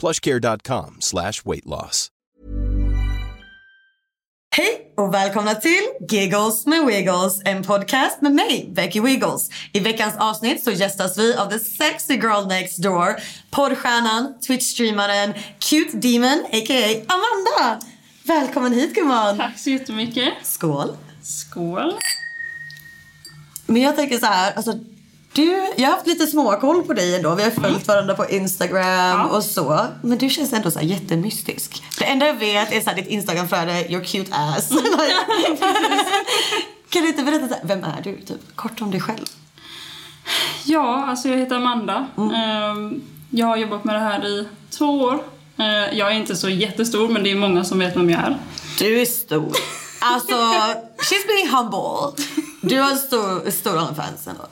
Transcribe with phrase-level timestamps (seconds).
[0.00, 2.08] plushcare.com slash weight loss.
[4.56, 9.48] Hej och välkomna till Giggles med Wiggles, en podcast med mig, Becky Wiggles.
[9.72, 13.16] I veckans avsnitt så gästas vi av the sexy girl next door,
[13.50, 17.14] poddstjärnan, Twitch-streamaren, cute demon, a.k.a.
[17.14, 17.86] Amanda.
[18.24, 19.36] Välkommen hit gumman.
[19.36, 20.32] Tack så jättemycket.
[20.42, 20.96] Skål.
[21.22, 21.94] Skål.
[23.66, 24.78] Men jag tänker så här, alltså
[25.32, 27.34] du, jag har haft lite småkoll på dig ändå.
[27.34, 29.86] Vi har följt varandra på Instagram och så.
[30.02, 31.82] Men du känns ändå så här jättemystisk.
[31.98, 34.68] Det enda jag vet är så här ditt Instagramflöde, your cute ass.
[36.90, 38.20] kan du inte berätta, så här, vem är du?
[38.20, 39.24] Typ, kort om dig själv.
[40.64, 42.06] Ja, alltså jag heter Amanda.
[42.34, 45.24] Ehm, Jag har jobbat med det här i två år.
[45.58, 48.38] Eh, Jag är inte så jättestor, men det är många som vet vem jag är.
[48.78, 49.52] Du är stor.
[50.00, 50.34] Alltså,
[50.96, 52.22] she's being humble.
[52.62, 54.42] Du har stor, stor OnlyFans ändå.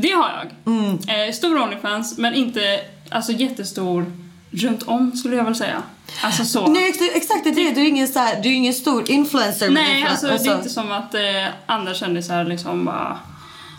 [0.00, 1.26] Det har jag.
[1.28, 4.12] Eh, Stor Onlyfans, men inte alltså, jättestor
[4.50, 5.82] runt om skulle jag väl säga.
[6.22, 6.66] Alltså så.
[6.66, 7.70] Nej, ex- exakt det är det.
[7.70, 9.70] Du är ingen, så här, du är ingen stor influencer.
[9.70, 11.20] Nej, influ- alltså, det är inte som att eh,
[11.66, 13.18] andra kändisar liksom bara,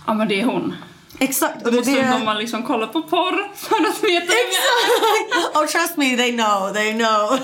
[0.08, 0.76] ja men det är hon.
[1.20, 1.66] Exakt.
[1.66, 5.60] Och det, måste det, man liksom kolla på porr för att veta är.
[5.62, 7.40] oh trust me, they know, they know.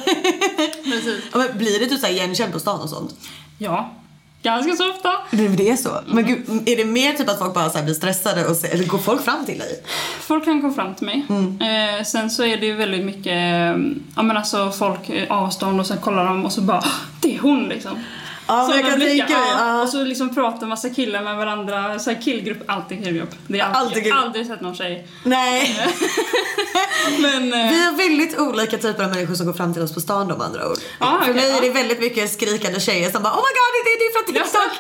[0.84, 1.24] Precis.
[1.34, 3.14] Men blir det typ så igenkänd på stan och sånt?
[3.58, 3.92] Ja,
[4.46, 5.12] ganska så ofta.
[5.32, 5.90] Det, det är så?
[6.08, 8.98] Men gud, är det mer typ att folk bara så blir stressade och eller går
[8.98, 9.84] folk fram till dig?
[10.20, 11.26] Folk kan komma fram till mig.
[11.30, 11.62] Mm.
[12.00, 13.78] Eh, sen så är det ju väldigt mycket, eh,
[14.16, 16.92] ja men alltså folk eh, avstånd och sen kollar de och så bara "Ah,
[17.22, 17.92] det är hon liksom.
[18.48, 19.82] Ja, men jag kan blickar, ja.
[19.82, 23.30] Och så liksom pratar massa killar med varandra, så här killgrupp, alltid killgrupp.
[23.48, 24.24] Det är alltid, Alltid killgrupp.
[24.26, 25.08] aldrig sett någon tjej.
[25.24, 25.80] Nej.
[27.20, 30.02] Men eh, Vi har väldigt olika typer av människor som går fram till oss på
[30.02, 30.78] stan de andra ord.
[31.00, 33.72] Ja, För okej, mig är det väldigt mycket skrikande tjejer som bara Oh my god,
[33.86, 34.72] det är du från TikTok!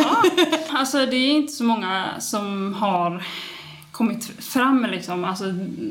[0.00, 0.78] Jaha.
[0.78, 3.24] Alltså det är inte så många som har
[4.02, 5.44] kommit fram liksom, alltså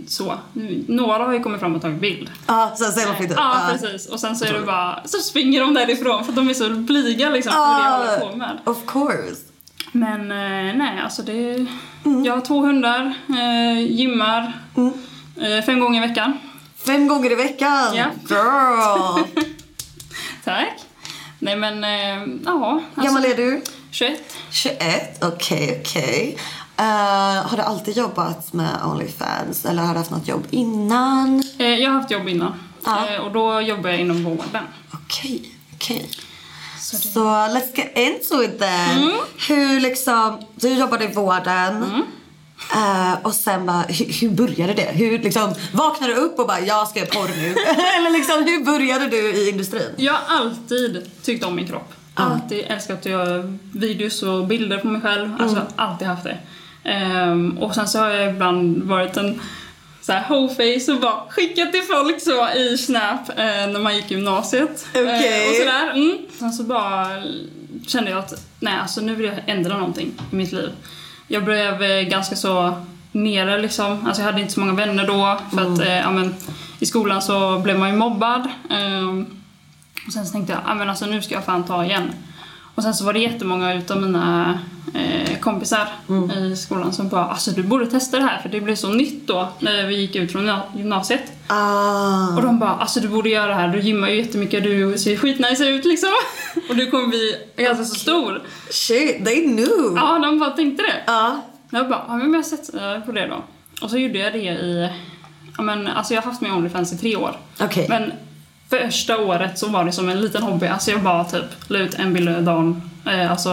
[0.08, 0.40] så.
[0.88, 2.32] Några har ju kommit fram och tagit bild.
[2.48, 3.38] Ja, sen selfie typ.
[3.38, 4.08] Ja, precis.
[4.10, 6.70] Och sen så är det bara, så springer de därifrån för att de är så
[6.70, 8.60] blyga liksom för det jag håller på med.
[8.66, 9.42] Of course.
[9.92, 11.66] Men eh, nej, alltså det...
[12.26, 14.54] Jag har två hundar, eh, gymmar
[15.42, 16.38] eh, fem gånger i veckan.
[16.86, 17.96] Fem gånger i veckan!
[17.96, 18.06] Ja.
[18.30, 19.24] Girl!
[20.44, 20.80] Tack.
[21.40, 22.82] Nej men, eh, ja.
[22.96, 23.62] Hur gammal är du?
[23.92, 24.36] 21.
[24.52, 26.38] 21, okej okej.
[26.82, 31.44] Eh, har du alltid jobbat med Onlyfans eller har du haft något jobb innan?
[31.58, 32.54] Eh, jag har haft jobb innan.
[32.86, 33.08] Ja.
[33.10, 34.64] Eh, och då jobbar jag inom vården.
[34.94, 36.10] Okej, okej.
[36.80, 38.98] Så det- Så let's get into it then.
[39.04, 39.12] Mm.
[39.48, 42.04] Hur liksom, du jobbade i vården.
[42.76, 44.92] eh, och sen bara, hur, hur började det?
[44.92, 47.50] Hur liksom, vaknade du upp och bara, jag ska göra porr nu?
[47.98, 49.94] Eller liksom, hur började du i industrin?
[49.98, 51.94] Jag har alltid tyckt om min kropp.
[52.14, 55.38] Alltid älskat att göra videos och bilder på mig själv.
[55.42, 56.38] Alltså alltid haft det.
[56.84, 59.42] Ehm, och sen så har jag ibland varit en
[60.02, 64.12] så här hoe-face och bara skickat till folk så i Snap eh, när man gick
[64.12, 64.88] i gymnasiet.
[64.90, 65.44] Okej.
[65.44, 65.92] Eh, och sådär.
[65.92, 66.18] Mm.
[66.40, 67.08] Sen så bara
[67.88, 70.72] kände jag att nej alltså nu vill jag ändra någonting i mitt liv.
[71.28, 72.74] Jag blev eh, ganska så
[73.12, 74.06] nere liksom.
[74.06, 76.36] Alltså jag hade inte så många vänner då för att eh, ja, men,
[76.80, 78.50] i skolan så blev man ju mobbad.
[78.70, 79.26] Ehm,
[80.08, 82.14] och sen så tänkte jag, ah, men alltså nu ska jag fan ta igen.
[82.82, 84.60] Och sen så var det jättemånga utav mina
[84.94, 86.30] eh, kompisar Mm.
[86.32, 89.28] i skolan som bara alltså du borde testa det här för det blev så nytt
[89.28, 91.22] då när vi gick ut från gymna- gymnasiet.
[91.48, 92.36] Ah.
[92.36, 95.18] Och de bara alltså du borde göra det här, du gymmar ju jättemycket, du ser
[95.18, 96.10] skitnice ut liksom.
[96.70, 98.42] och du kommer bli ganska så stor.
[98.70, 99.94] Shit, they knew.
[99.96, 101.04] Ja, de bara tänkte det.
[101.08, 101.42] Ja.
[101.72, 103.44] Jag bara, ja men jag sätter på det då.
[103.82, 104.90] Och så gjorde jag det i,
[105.58, 107.36] ja men alltså jag har haft min Onlyfans i tre år.
[107.62, 107.86] Okej.
[107.90, 108.12] Men
[108.72, 110.68] första året så var det som en liten hobby.
[110.68, 113.50] Alltså jag bara typ la ut en bild dagen, eh, alltså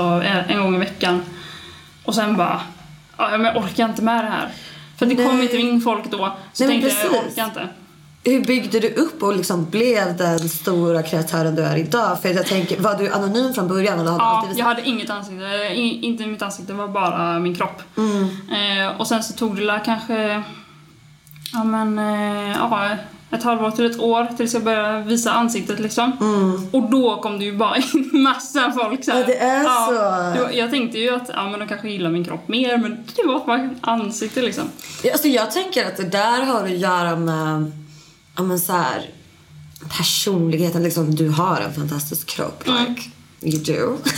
[0.48, 1.22] en, gång i veckan.
[2.04, 2.60] Och sen bara,
[3.16, 4.48] ja men jag orkar inte med det här.
[4.98, 5.42] För det kom Nej.
[5.42, 6.36] inte in folk då.
[6.52, 7.68] Så Nej, tänkte jag, jag orkar inte.
[8.24, 12.22] Hur byggde du upp och liksom blev den stora kreatören du är idag?
[12.22, 14.00] För jag tänker, var du anonym från början?
[14.00, 15.44] Eller hade Ja, alltid jag hade inget ansikte.
[15.74, 17.82] I, inte mitt ansikte, det var bara min kropp.
[17.96, 18.28] Mm.
[18.50, 20.42] Eh, och sen så tog det kanske,
[21.52, 22.96] ja men, eh, ja,
[23.30, 26.12] ett halvår till ett år tills jag började visa ansiktet liksom.
[26.72, 29.22] Och då kom det ju bara in massa folk så här.
[29.24, 29.30] Mm.
[29.30, 29.92] Ja, det är så.
[30.38, 33.04] det var- jag tänkte ju att ja, men de kanske gillar min kropp mer, men
[33.16, 34.64] det var bara ett ansikte liksom.
[35.02, 37.72] Ja, Alltså jag tänker att det där har att göra med
[38.36, 39.10] ja, men så här,
[39.98, 40.82] personligheten.
[40.82, 42.64] Liksom, du har en fantastisk kropp.
[42.66, 43.02] Like,
[43.42, 43.96] you do.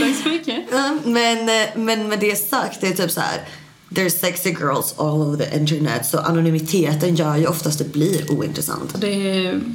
[0.00, 0.64] Tack så mycket.
[0.72, 3.40] Ja, men, eh, men med det sagt, det är typ så här.
[3.88, 6.06] There's sexy girls all over the internet.
[6.06, 9.00] Så anonymiteten gör ju oftast det blir ointressant.
[9.00, 9.14] Det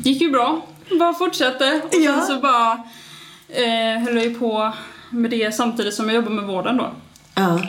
[0.03, 0.65] gick ju bra.
[0.99, 1.81] Bara fortsatte.
[1.91, 2.15] Och Ja.
[2.17, 2.71] sen så bara
[3.49, 4.73] eh, höll jag ju på
[5.09, 6.91] med det samtidigt som jag jobbade med vården då.
[7.35, 7.59] Ja.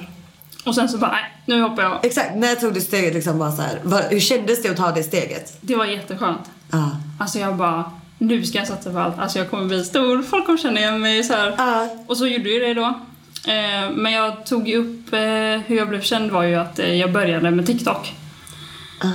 [0.64, 2.04] Och sen så bara, nej, nu hoppar jag.
[2.04, 4.90] Exakt, när tog du steget liksom bara så här, vad- Hur kändes det att ta
[4.92, 5.58] det steget?
[5.60, 6.50] Det var jätteskönt.
[6.72, 6.90] Ja.
[7.20, 9.18] Alltså jag bara, nu ska jag satsa på allt.
[9.18, 11.54] Alltså jag kommer bli stor, folk kommer känna igen mig så här.
[11.58, 11.88] Ja.
[12.06, 13.00] Och så gjorde jag det då.
[13.46, 15.20] Eh, men jag tog ju upp, eh,
[15.66, 18.14] hur jag blev känd var ju att eh, jag började med TikTok.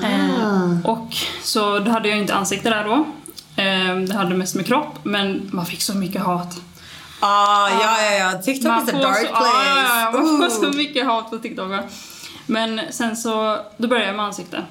[0.03, 1.09] Eh, och
[1.41, 3.05] så då hade jag inte ansikte där då.
[4.07, 6.57] Det hade mest med kropp, men man fick så mycket hat.
[7.19, 8.41] Ah, ja, ja, ja.
[8.41, 9.45] TikTok Man is a dark så, place.
[9.65, 11.69] Ja, ja, ja, man får så mycket hat på TikTok.
[11.69, 11.79] va.
[12.45, 14.63] Men sen så, då började jag med ansikte.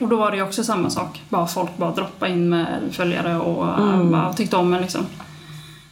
[0.00, 1.22] Och då var det ju också samma sak.
[1.28, 4.10] Bara folk bara droppade in med följare och Mm.
[4.10, 5.06] bara tyckte om en liksom.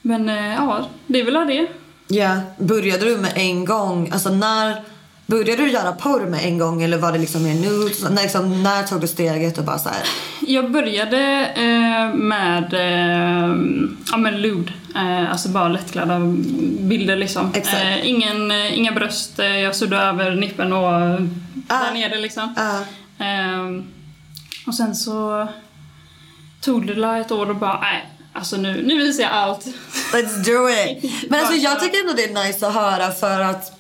[0.03, 1.67] Men ja, det är väl det.
[2.13, 4.83] Ja, började du med en gång, alltså när
[5.27, 8.03] Började du göra porr med en gång eller var det liksom mer nudes?
[8.11, 10.03] När, liksom, när tog du steget och bara så här?
[10.47, 13.57] Jag började eh, med eh,
[14.11, 14.73] ja, men lewd.
[14.95, 16.21] Eh, alltså bara lättklädda
[16.81, 17.53] bilder liksom.
[17.55, 20.93] Eh, ingen, eh, inga bröst, eh, jag suddade över nippen och
[21.69, 21.85] Ah.
[21.85, 22.55] där nere liksom.
[22.57, 22.85] Ja.
[23.25, 23.85] Ehm,
[24.67, 25.49] och sen så
[26.61, 29.67] tog det ett år och bara, nej, alltså nu, nu visar jag allt.
[30.13, 31.31] Let's do it!
[31.31, 33.73] Men alltså jag tycker ändå det är nice att höra för att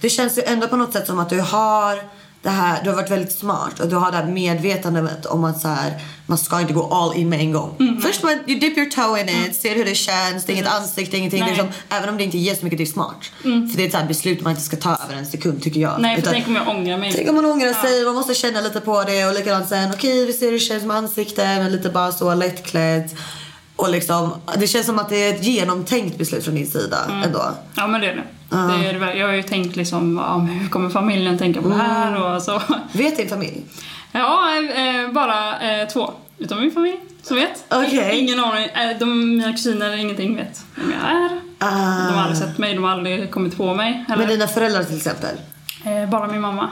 [0.00, 2.02] det känns ju ändå på något sätt som att du har
[2.46, 5.60] det här, du har varit väldigt smart och du har det här medvetandet om att
[5.60, 5.92] så här,
[6.26, 7.76] man ska inte gå all in med en gång.
[7.80, 8.00] Mm.
[8.00, 10.72] Först man, you dip your toe in it, ser hur det känns, det är inget
[10.72, 11.40] ansikte, ingenting.
[11.42, 11.50] Mm.
[11.50, 13.16] liksom, även om det inte ger så mycket, det är smart.
[13.42, 15.80] För det är ett så här beslut man inte ska ta över en sekund tycker
[15.80, 16.00] jag.
[16.00, 17.12] Nej, för Utan- tänk om jag ångrar mig.
[17.12, 20.26] Tänk om man ångrar sig, man måste känna lite på det och likadant sen, okej
[20.26, 23.10] vi ser hur det känns med ansiktet, men lite bara så lättklädd.
[23.76, 27.22] Och liksom, det känns som att det är ett genomtänkt beslut från din sida Mm.
[27.22, 27.50] ändå.
[27.74, 28.22] Ja men det är det.
[28.48, 28.56] Det,
[28.88, 31.74] är det ver- jag har ju tänkt liksom, men hur kommer familjen tänka på det
[31.74, 32.62] här och så.
[32.92, 33.64] Vet din familj?
[34.12, 37.64] Ja, eh, bara eh, två utav min familj som vet.
[37.70, 38.18] Okej.
[38.18, 38.64] Ingen aning.
[38.64, 41.40] Eh, de, mina kusiner, ingenting vet vem jag är.
[41.58, 42.06] Ah.
[42.08, 44.04] De har aldrig sett mig, de har aldrig kommit på mig.
[44.08, 45.36] Men Eller, dina föräldrar till exempel?
[46.10, 46.70] bara min mamma.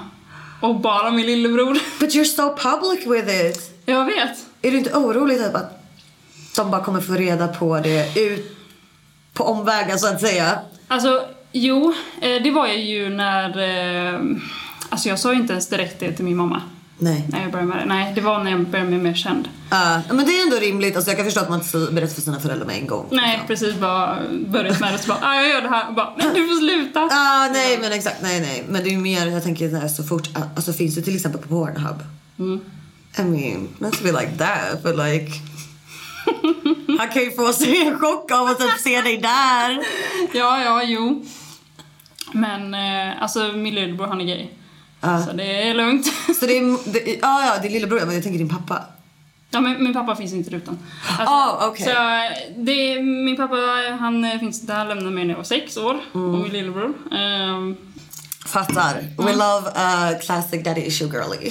[0.61, 1.79] Och bara min lillebror.
[2.01, 3.71] But you're so public with it!
[3.87, 4.39] jag vet.
[4.63, 5.83] Är du inte orolig typ att
[6.57, 8.57] de bara kommer få reda på det ut
[9.33, 10.59] på omvägar så att säga?
[10.89, 11.23] Alltså,
[11.55, 13.49] jo, eh, det var jag ju när...
[14.15, 14.21] Eh,
[14.89, 16.63] alltså jag sa ju inte ens direkt det till min mamma.
[16.99, 17.25] Nej.
[17.29, 17.85] När jag började med det.
[17.85, 19.49] Nej, det var när jag började bli mer känd.
[19.71, 20.97] Ja, men det är ändå rimligt.
[20.97, 23.07] Alltså jag kan förstå att man inte berättar för sina föräldrar med en gång.
[23.11, 23.75] Nej, precis.
[23.75, 25.89] Bara börjat med det så bara, ah, jag gör det här.
[25.89, 27.01] Och bara, men du får sluta.
[27.01, 28.65] Ah, nej men exakt, nej nej.
[28.69, 31.17] Men det är ju mer, jag tänker så, här, så fort, alltså finns det till
[31.17, 32.03] exempel på Pornhub.
[33.19, 35.33] I mean, let's be like that, but like
[36.99, 39.81] Han kan ju få sig en chock av att typ se dig där.
[40.33, 41.25] Ja, ja, jo.
[42.35, 44.47] Men eh, alltså min lillebror han är gay.
[45.27, 46.07] Så det är lugnt.
[46.41, 48.83] Så det är, det, ja ja, din lillebror men jag tänker din pappa.
[49.51, 50.79] Ja, men min pappa finns inte i rutan.
[51.19, 51.85] Alltså, Ah, okej.
[51.87, 51.93] Så
[52.57, 53.57] det, min pappa
[54.01, 56.01] han eh, finns inte, han lämnade mig när jag var sex år.
[56.15, 56.35] Mm.
[56.35, 56.95] Och min lillebror.
[57.13, 57.77] Ehm,
[58.47, 58.95] Fattar.
[59.19, 61.51] We love a classic daddy issue girly.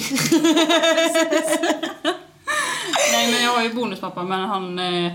[3.12, 4.78] nej men jag har ju bonuspappa men han...
[4.78, 5.12] Eh,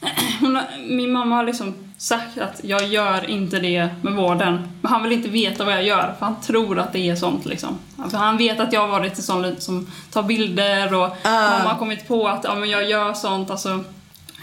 [0.40, 0.58] hon
[0.88, 4.68] min mamma har liksom sagt att jag gör inte det med vården.
[4.80, 7.44] Men han vill inte veta vad jag gör för han tror att det är sånt
[7.46, 7.78] liksom.
[7.96, 11.50] Alltså, han vet att jag har varit en sån som tar bilder och Ah.
[11.58, 13.50] mamma har kommit på att ja, men jag gör sånt.
[13.50, 13.84] Alltså,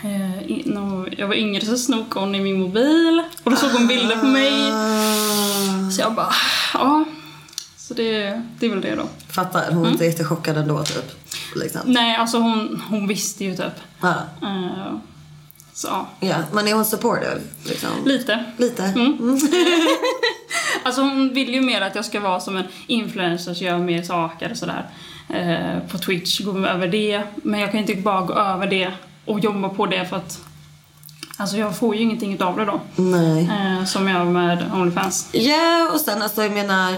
[0.04, 0.52] Eh,
[1.18, 4.26] jag var yngre så snok hon i min mobil och då såg hon bilder på
[4.26, 4.72] mig.
[4.72, 5.92] Ah.
[5.92, 6.32] Så jag bara,
[6.74, 7.06] ja.
[7.78, 9.04] Så det, det är väl det då.
[9.28, 11.12] Fattar, hon var inte jättechockad ändå typ.
[11.56, 11.82] Liksom.
[11.86, 13.74] Nej, alltså hon, hon visste ju typ.
[14.02, 14.14] Ja.
[14.42, 14.94] Eh,
[15.78, 17.42] så ja, men är hon supportive?
[17.64, 17.90] Liksom?
[18.06, 18.44] lite.
[18.58, 18.84] Lite?
[18.84, 19.40] Mm.
[20.84, 24.04] Alltså hon vill ju mer att jag ska vara som en influencer, så göra mer
[24.04, 24.90] saker och sådär.
[25.30, 27.24] Eh, på Twitch, gå över det.
[27.36, 28.92] Men jag kan inte bara gå över det
[29.26, 30.40] och jobba på det för att
[31.38, 32.82] Alltså jag får ju ingenting utav det då.
[32.96, 33.50] Nej.
[33.52, 35.30] Eh, som jag med Onlyfans.
[35.32, 36.96] Ja, och sen alltså jag menar,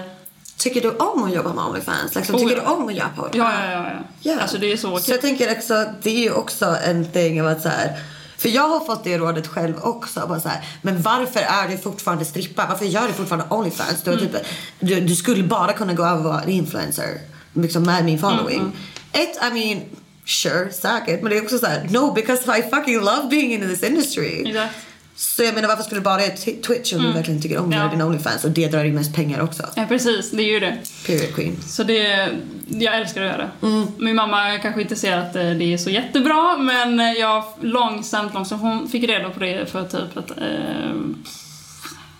[0.57, 2.15] tycker du om att jobba med Onlyfans?
[2.15, 2.61] Liksom, Oh, tycker ja.
[2.61, 3.29] du om att göra podd?
[3.33, 3.83] Ja, ja, ja.
[3.83, 3.99] ja.
[4.21, 4.39] Ja.
[4.41, 7.47] Alltså det är så Så jag tänker också, det är ju också en thing av
[7.47, 7.99] att så här,
[8.39, 10.25] för jag har fått det rådet själv också.
[10.27, 12.65] Bara så här, men varför är du fortfarande strippa?
[12.69, 14.03] Varför gör du fortfarande Onlyfans?
[14.03, 14.27] Du, Mm.
[14.27, 14.35] typ,
[14.79, 17.07] du, du skulle bara kunna gå över och vara en influencer
[17.53, 18.59] liksom med min following.
[18.59, 18.71] Mm,
[19.11, 19.81] Ett, I mean,
[20.25, 21.21] sure, säkert.
[21.21, 24.49] Men det är också så här, no because I fucking love being in this industry.
[24.49, 24.75] Exakt.
[25.21, 27.67] Så jag menar varför skulle du bara göra Twitch om du verkligen tycker om att
[27.67, 27.77] Mm.
[27.79, 27.85] Ja.
[27.85, 29.63] göra din Onlyfans och det drar in mest pengar också.
[29.75, 30.31] Ja, precis.
[30.31, 30.77] Det är ju det.
[31.07, 31.55] Period queen.
[31.67, 32.29] Så det,
[32.67, 33.67] jag älskar att göra det.
[33.67, 33.87] Mm.
[33.97, 38.61] Min mamma kanske inte ser att eh, det är så jättebra men jag långsamt, långsamt,
[38.61, 40.93] hon fick reda på det för typ ett, eh,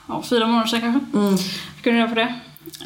[0.08, 1.18] ja, fyra månader sedan kanske.
[1.20, 1.38] Mm.
[1.38, 2.34] Fick hon reda på det.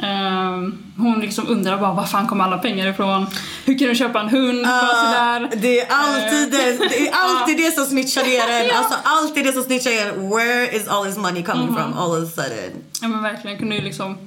[0.04, 3.26] Eh, hon liksom undrar bara var fan kommer alla pengar ifrån?
[3.66, 4.66] Hur kan du köpa en hund?
[4.68, 7.66] Ah, det är alltid det, det, är alltid Ja.
[7.66, 8.68] det som snitchar ner en.
[8.68, 8.74] Ja.
[8.78, 10.30] Alltså alltid det som snitchar ner.
[10.36, 11.76] Where is all this money coming Mhm.
[11.76, 12.72] from all of a sudden?
[13.02, 14.18] Ja men verkligen, kunde ju liksom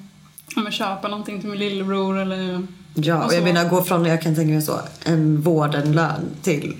[0.57, 2.67] men köpa någonting till min lillebror eller...
[2.95, 6.77] Ja, och Alltså- jag menar gå från, jag kan tänka mig så, en vårdenlön till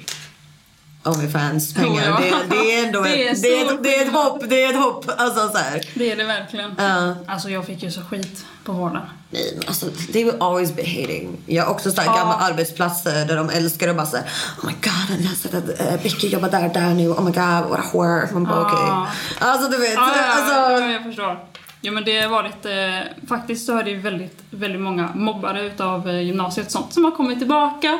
[1.07, 2.05] Onlyfans pengar.
[2.05, 2.19] Ja.
[2.21, 4.25] det, det är ändå Det är ett, det är stor ett, det är ett skillnad.
[4.25, 5.05] hopp, det är ett hopp.
[5.17, 5.81] Alltså så här.
[5.95, 6.75] Det är det verkligen.
[6.79, 7.15] Ja.
[7.27, 9.03] Alltså jag fick ju så skit på vården.
[9.31, 11.37] Nej, men alltså, they will always be hating.
[11.47, 12.39] Jag har också såhär Ja.
[12.41, 14.23] arbetsplatser där de älskar att bara säga
[14.63, 17.09] Oh my god, jag har sett att uh, Becky jobbar där där nu.
[17.09, 18.29] Oh my god, what a whore.
[18.33, 18.79] Man bara okej.
[18.89, 19.07] Ja.
[19.39, 19.95] Alltså du vet.
[19.95, 21.39] Ja, ja, alltså, ja, jag förstår.
[21.81, 25.67] Jo men det har varit, eh, faktiskt så är det ju väldigt, väldigt många mobbare
[25.67, 27.99] utav eh, gymnasiet och sånt som har kommit tillbaka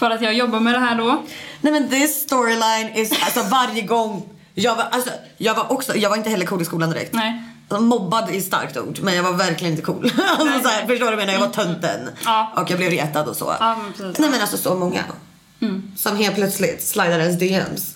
[0.00, 1.22] för att jag jobbar med det här då.
[1.60, 4.28] Nej men this storyline is, alltså varje gång.
[4.54, 7.12] Jag var, alltså, jag var också, jag var inte heller cool i skolan direkt.
[7.12, 7.42] Nej.
[7.68, 10.04] Alltså, Mobbad är starkt ord, men jag var verkligen inte cool.
[10.38, 11.32] alltså, så här, förstår du vad jag menar?
[11.32, 12.08] Jag var tönten.
[12.24, 12.52] Ja.
[12.56, 13.56] Och jag blev retad och så.
[13.60, 14.18] Ja, men precis.
[14.18, 15.04] Nej men alltså så många.
[15.60, 15.92] Mm.
[15.96, 17.94] Som helt plötsligt slidar ens DMs.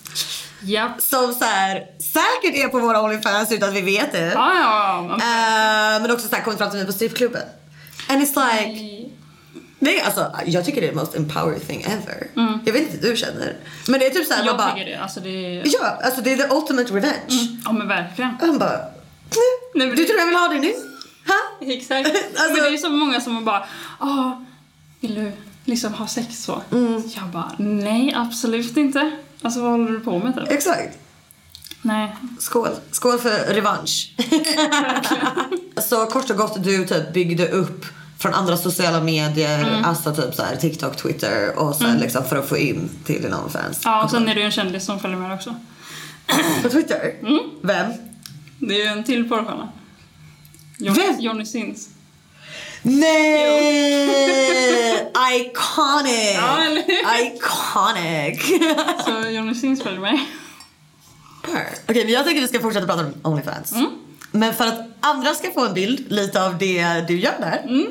[0.61, 1.01] Japp.
[1.01, 4.31] Som så här, säkert är på våra Onlyfans utan att vi vet det.
[4.33, 5.15] Ja, ja, ja.
[5.15, 7.43] Eh, men också så här, kommit fram till mig på strippklubben.
[8.09, 9.11] And it's like, nej
[10.03, 12.27] alltså jag tycker det är the most empowering thing ever.
[12.65, 13.55] Jag vet inte hur du känner.
[13.87, 14.95] Men det är typ såhär man Jag bara, tycker det.
[14.97, 15.63] Alltså det är...
[15.65, 17.59] ja alltså det är the ultimate revenge.
[17.65, 18.35] Ja men verkligen.
[18.41, 20.73] Och han bara, nej, Nej, du tror jag vill ha det nu?
[21.27, 21.67] Ha?
[21.73, 22.07] Exakt.
[22.09, 23.65] Alltså- Men det är så många som bara,
[23.99, 24.31] ah,
[24.99, 25.31] vill du
[25.65, 26.61] liksom ha sex så?
[26.71, 27.03] Mm.
[27.15, 29.11] Jag bara, nej absolut inte.
[29.41, 30.51] Alltså vad håller du på med typ?
[30.51, 30.97] Exakt.
[31.81, 32.15] Nej.
[32.39, 32.69] Skål.
[32.91, 34.13] Skål för revansch.
[35.77, 37.85] så kort och gott du typ byggde upp
[38.25, 39.85] från andra sociala medier, Mm.
[39.85, 43.33] alltså typ så här TikTok, Twitter och sen liksom för att få in till din
[43.33, 43.81] OnlyFans.
[43.83, 45.55] Ja och sen är ju en kändis som följer med också.
[46.63, 47.13] På Twitter?
[47.21, 47.39] Mm.
[47.61, 47.91] Vem?
[48.59, 49.69] Det är ju en till porrstjärna.
[50.79, 51.19] Vem?
[51.19, 51.89] Johnny, Sins.
[52.81, 54.95] Nej!
[55.35, 56.35] Iconic!
[56.35, 57.25] Ja, eller hur?
[57.25, 58.45] Iconic!
[59.05, 60.19] Så Johnny Sins följer med.
[61.89, 63.71] Okej, men jag tycker vi ska fortsätta prata om Onlyfans.
[63.71, 63.87] Mm.
[64.31, 67.61] Men för att andra ska få en bild lite av det du gör där.
[67.63, 67.85] Mm.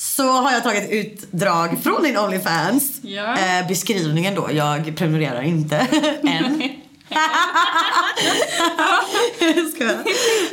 [0.00, 2.98] Så har jag tagit utdrag från din Onlyfans.
[3.02, 3.38] Ja.
[3.38, 5.76] Eh, beskrivningen då, jag prenumererar inte
[6.26, 6.62] än.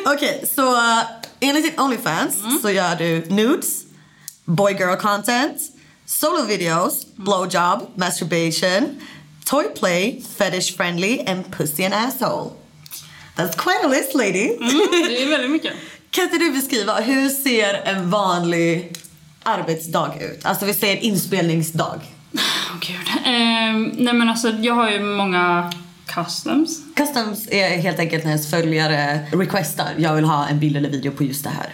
[0.06, 1.00] Okej, så eh,
[1.40, 2.60] enligt din Onlyfans Mm.
[2.62, 3.84] så gör du nudes,
[4.46, 5.58] boy girl content,
[6.06, 9.02] solo videos, blowjob, masturbation,
[9.46, 12.52] toy play, fetish friendly and pussy and asshole.
[13.36, 14.54] That's quite a list lady.
[14.56, 15.74] Mm, det är väldigt mycket.
[16.10, 18.94] Kan inte du beskriva, hur ser en vanlig
[19.46, 20.46] arbetsdag ut?
[20.46, 22.00] Alltså vi säger inspelningsdag.
[22.34, 23.26] Åh gud.
[23.26, 25.74] Ehm, nej men alltså jag har ju många
[26.06, 26.80] customs.
[26.96, 31.12] Customs är helt enkelt när ens följare requestar, jag vill ha en bild eller video
[31.12, 31.70] på just det här.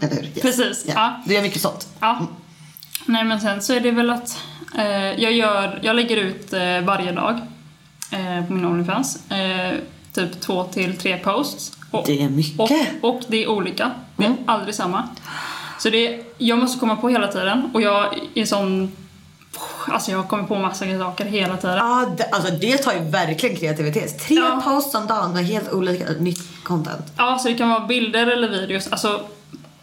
[0.00, 0.24] Eller hur?
[0.24, 0.40] Yes.
[0.42, 0.92] Precis, Ja.
[0.96, 1.22] ja.
[1.26, 1.88] Du gör mycket sånt.
[2.00, 2.26] Ja.
[3.06, 4.38] Nej men sen så är det väl att
[4.78, 4.84] eh,
[5.22, 7.40] jag, gör, jag lägger ut eh, varje dag
[8.10, 9.30] eh, på min Onlyfans.
[9.30, 9.74] Eh,
[10.14, 11.72] typ två till tre posts.
[11.90, 12.60] Och, Det är mycket.
[12.60, 12.70] Och,
[13.14, 13.90] och det är olika.
[14.16, 14.38] Det är Mm.
[14.46, 15.08] aldrig samma.
[15.82, 18.92] Så det, jag måste komma på hela tiden och jag är sån...
[19.88, 21.76] Alltså jag kommer på massa saker hela tiden.
[21.76, 24.18] Ja, det, alltså det tar ju verkligen kreativitet.
[24.26, 24.60] Tre Ja.
[24.64, 27.12] posts om dagen med helt olika nytt content.
[27.16, 28.88] Ja, så det kan vara bilder eller videos.
[28.92, 29.20] Alltså,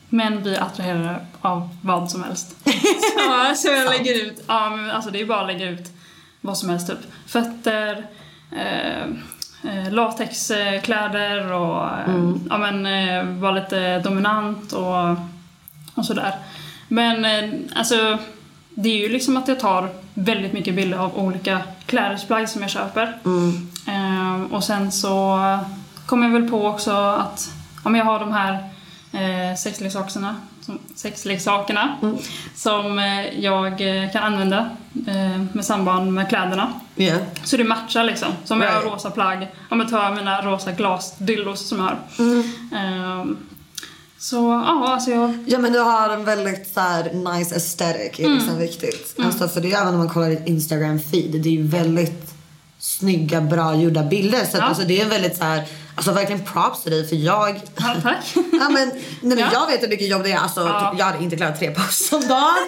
[0.10, 2.56] män blir attraherade av vad som helst.
[2.64, 5.88] Så, så jag lägger ut, ja men alltså det är bara att lägga ut
[6.42, 7.00] vad som helst typ.
[7.28, 8.06] Fötter,
[8.58, 9.04] eh,
[9.72, 15.16] eh, latexkläder och eh, ja, men, eh, vara lite dominant och,
[15.96, 16.36] och sådär.
[16.88, 18.18] Men eh, alltså,
[18.70, 22.72] det är ju liksom att jag tar väldigt mycket bilder av olika klädesplagg som jag
[22.72, 23.18] köper.
[23.88, 25.40] Eh, och sen så
[26.06, 27.52] kom jag väl på också att
[27.84, 28.54] om jag har de här
[29.12, 31.98] eh, sexleksakerna, som, sexleksakerna
[32.56, 33.78] som eh, jag
[34.14, 34.70] kan använda
[35.08, 36.74] eh, med samband med kläderna.
[36.96, 37.16] Ja.
[37.44, 38.30] Så det matchar liksom.
[38.46, 41.98] Så om jag har rosa plagg, om jag tar mina rosa glasdildos som jag har.
[42.20, 42.44] Mm.
[42.76, 43.38] Ehm,
[44.20, 45.38] så ja, alltså jag...
[45.48, 49.16] Ja men du har en väldigt så här, nice aesthetic, är liksom viktigt.
[49.24, 52.34] Alltså för det är även om man kollar ditt Instagram feed, det är ju väldigt
[52.80, 54.40] snygga, bra gjorda bilder.
[54.40, 54.62] Så att, Ja.
[54.62, 55.64] alltså, det är väldigt så här,
[56.00, 58.26] alltså verkligen props till dig för jag Ja, tack.
[58.36, 59.48] Ja, men, nej, men Ja.
[59.54, 60.38] Jag vet hur mycket jobb det är.
[60.38, 60.96] Alltså, Ja.
[60.98, 62.68] Jag hade inte klarat tre posts om dagen.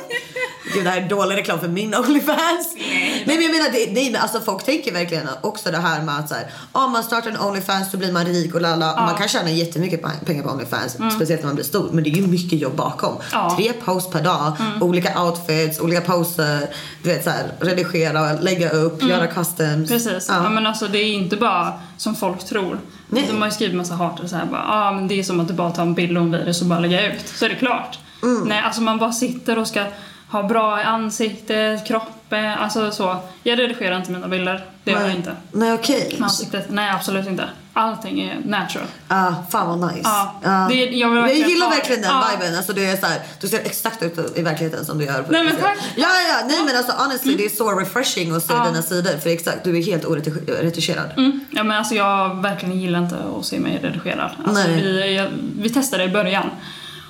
[0.73, 2.75] Gud, det här är dålig reklam för min Onlyfans.
[2.77, 6.19] Nej, men jag menar, det, nej, men alltså, folk tänker verkligen också det här med
[6.19, 8.93] att så här, om man startar en Onlyfans så blir man rik och lalla.
[8.93, 11.89] Och Man kan tjäna jättemycket pengar på Onlyfans, speciellt när man blir stor.
[11.91, 13.15] Men det är ju mycket jobb bakom.
[13.31, 13.55] Ja.
[13.57, 16.67] Tre posts per dag, olika outfits, olika poser.
[17.03, 19.89] Du vet, så här, redigera, lägga upp, göra customs.
[19.89, 20.25] Precis.
[20.29, 20.49] Ja.
[20.49, 22.79] men alltså det är inte bara som folk tror.
[23.07, 23.25] Nej.
[23.27, 25.47] De har ju skrivit massa hater så här bara, ah, men det är som att
[25.47, 27.27] du bara tar en bild och en virus och bara lägga ut.
[27.27, 27.99] Så är det klart.
[28.23, 28.47] Mm.
[28.47, 29.85] Nej, alltså man bara sitter och ska
[30.29, 31.87] ha bra i ansiktet,
[32.39, 33.17] alltså så.
[33.43, 34.65] Jag redigerar inte mina bilder.
[34.83, 35.35] Det gör jag inte.
[35.51, 36.15] Nej, okej.
[36.19, 37.49] Med ansiktet, nej absolut inte.
[37.73, 38.87] Allting är natural.
[39.07, 40.01] Ah, fan vad nice.
[40.09, 40.67] Ja, Ah.
[40.67, 42.23] det- jag verkligen jag gillar ha- verkligen den ja.
[42.39, 42.57] viben.
[42.57, 45.23] Alltså, du, är så här, du ser exakt ut i verkligheten som du gör.
[45.23, 45.77] på Nej, men tack.
[45.95, 46.45] Ja, ja, ja.
[46.47, 48.65] Nej men alltså honestly det är så refreshing att se Ja.
[48.65, 49.17] dina sidor.
[49.19, 51.11] För exakt, du är helt oretuscherad.
[51.17, 51.39] Mm.
[51.51, 54.31] Ja men alltså jag verkligen gillar inte att se mig redigerad.
[54.45, 54.81] Alltså, Nej.
[54.81, 55.27] vi, jag,
[55.59, 56.49] vi testade i början.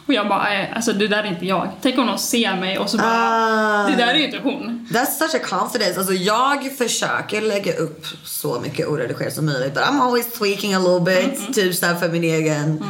[0.07, 1.69] Och jag bara, eh, alltså det där är inte jag.
[1.81, 3.87] Tänk om någon ser mig och så bara, Ah.
[3.89, 4.87] det där är ju inte hon.
[4.91, 5.99] That's such a confidence.
[5.99, 9.73] Alltså jag försöker lägga upp så mycket oredigerat som möjligt.
[9.73, 11.39] But I'm always tweaking a little bit.
[11.39, 12.83] Mm, Typ såhär för min egen.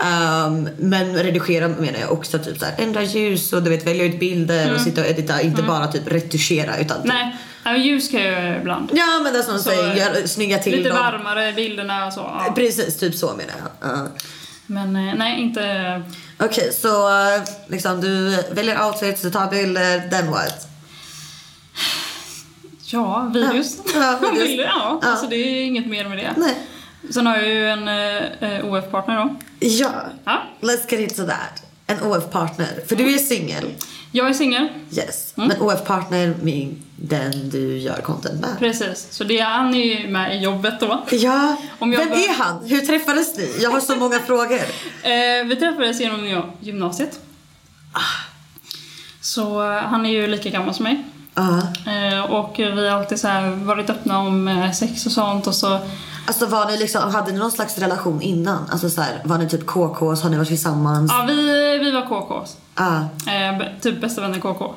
[0.00, 4.20] Um, men redigera menar jag också typ såhär ändra ljus och du vet välja ut
[4.20, 5.40] bilder och sitta och edita.
[5.42, 7.16] Inte bara typ retuschera utan typ, Mm.
[7.26, 8.90] Nej, ja, ljus kan jag göra ibland.
[8.94, 10.98] Ja men det är som Så, säger, snygga till Lite dem.
[10.98, 12.20] varmare bilderna och så.
[12.20, 12.52] Ja.
[12.56, 13.90] Precis, typ så menar jag.
[13.90, 14.06] Ja.
[14.70, 16.02] Men eh, nej, inte...
[16.38, 20.68] Okej, så eh, liksom du väljer outfits, du tar bilder, then what?
[22.84, 23.76] Ja, videos.
[23.94, 24.48] Ja, videos.
[24.48, 24.98] Bilder, ja.
[25.02, 25.08] Ja.
[25.08, 26.34] Alltså det är inget mer med det.
[26.36, 26.54] Nej.
[27.10, 29.36] Sen har jag ju en eh, OF-partner då.
[29.66, 29.90] Ja,
[30.24, 30.42] Ja.
[30.60, 31.62] let's get into that.
[31.90, 33.64] En OF-partner, för du är singel.
[34.12, 34.68] Jag är singel.
[34.92, 35.34] Yes.
[35.36, 35.48] Mm.
[35.48, 38.58] Men OF-partner med den du gör content med.
[38.58, 39.06] Precis.
[39.10, 41.04] Så det, han är ju med i jobbet då.
[41.10, 42.64] Ja, vem bara- är han?
[42.64, 43.56] Hur träffades ni?
[43.62, 44.60] Jag har så många frågor.
[45.02, 47.20] Eh, vi träffades genom gym- gymnasiet.
[49.20, 51.04] Så eh, han är ju lika gammal som mig.
[51.34, 51.58] Ja.
[51.92, 53.28] Eh, och vi har alltid så
[53.64, 55.80] varit öppna om eh, sex och sånt och så...
[56.28, 58.70] Alltså var ni liksom, hade ni någon slags relation innan?
[58.70, 60.22] Alltså så här, var ni typ KKs?
[60.22, 61.12] Har ni varit tillsammans?
[61.14, 62.56] Ja, vi, vi var KKs.
[62.74, 63.00] Ah.
[63.30, 64.64] Eh, typ bästa vänner KK.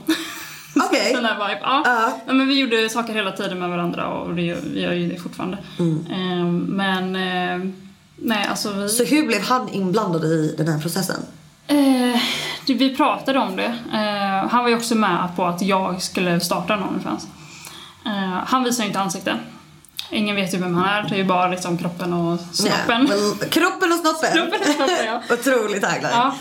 [0.76, 1.16] Okej.
[1.16, 1.60] Vibe.
[1.62, 1.82] Ja.
[1.86, 2.12] Ja.
[2.28, 2.34] ja.
[2.34, 5.58] men vi gjorde saker hela tiden med varandra och det, vi gör ju det fortfarande.
[5.80, 7.16] Eh, men...
[7.16, 7.72] Eh,
[8.16, 8.90] nej, alltså vi...
[8.90, 11.26] Så hur blev han inblandad i den här processen?
[11.68, 12.22] Eh,
[12.68, 13.78] vi pratade om det.
[13.94, 17.28] Eh, han var ju också med på att jag skulle starta en Onlyfans.
[18.06, 19.38] Eh, han visar ju inte ansikte.
[20.12, 21.10] Ingen vet ju vem han är.
[21.10, 23.08] Det är ju bara liksom kroppen och snoppen.
[23.10, 24.32] Ja, well, kroppen och snoppen.
[24.34, 25.22] Kroppen och snoppen, ja.
[25.34, 26.10] Otroligt tagline.
[26.14, 26.36] Ja.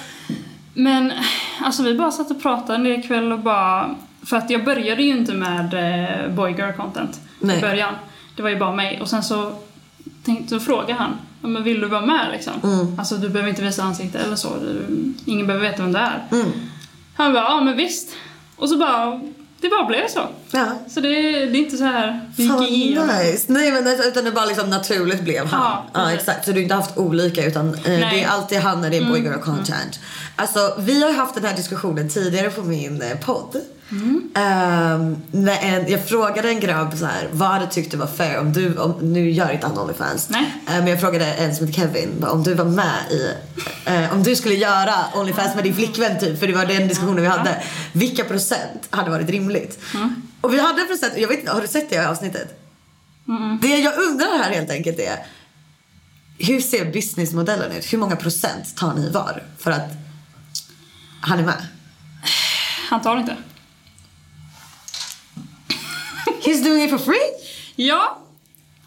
[0.75, 1.13] Men
[1.61, 3.95] alltså vi bara satt och pratade en del kväll och bara...
[4.23, 7.59] För att jag började ju inte med eh, boy girl content Nej.
[7.59, 7.95] i början.
[8.37, 9.01] Det var ju bara mig.
[9.01, 9.53] Och sen så
[10.25, 11.11] tänkte så frågade han.
[11.43, 12.53] "Ja, Men vill du vara med liksom?
[12.63, 12.99] Mm.
[12.99, 14.49] Alltså du behöver inte visa ansikte eller så.
[14.61, 14.87] Du,
[15.25, 16.25] ingen behöver veta vem det är.
[16.33, 16.47] Mm.
[17.17, 18.17] Han bara, ja men visst.
[18.57, 19.21] Och så bara,
[19.61, 20.29] det bara blev så.
[20.51, 20.67] Ja.
[20.89, 23.07] Så det, det är inte så här, gick igenom.
[23.07, 23.45] nice.
[23.53, 25.61] Nej men utan det bara liksom naturligt blev han.
[25.95, 26.45] Ja, Ja, exakt.
[26.45, 29.05] Så du har inte haft olika utan eh, det är alltid han när det är
[29.05, 30.01] boy girl content.
[30.37, 33.61] Alltså vi har haft den här diskussionen tidigare på min eh, podd.
[34.35, 38.77] Ehm, när en, jag frågade en grabb så här, vad du var fair om du,
[38.77, 40.29] om, nu gör inte han Onlyfans.
[40.31, 40.55] Nej.
[40.67, 43.35] Eh, men jag frågade en som heter Kevin, om du var med i,
[43.85, 47.23] eh, om du skulle göra Onlyfans med din flickvän typ, för det var den diskussionen
[47.23, 47.63] vi hade.
[47.93, 49.79] Vilka procent hade varit rimligt?
[50.41, 52.57] Och vi hade en procent, jag vet inte, har du sett det här avsnittet?
[53.63, 55.27] Det jag undrar här helt enkelt är
[56.41, 57.93] hur ser businessmodellen ut?
[57.93, 59.91] Hur många procent tar ni var för att
[61.21, 61.67] han är med?
[62.91, 63.37] Han tar inte.
[66.43, 67.31] He's doing it for free?
[67.77, 68.19] Ja.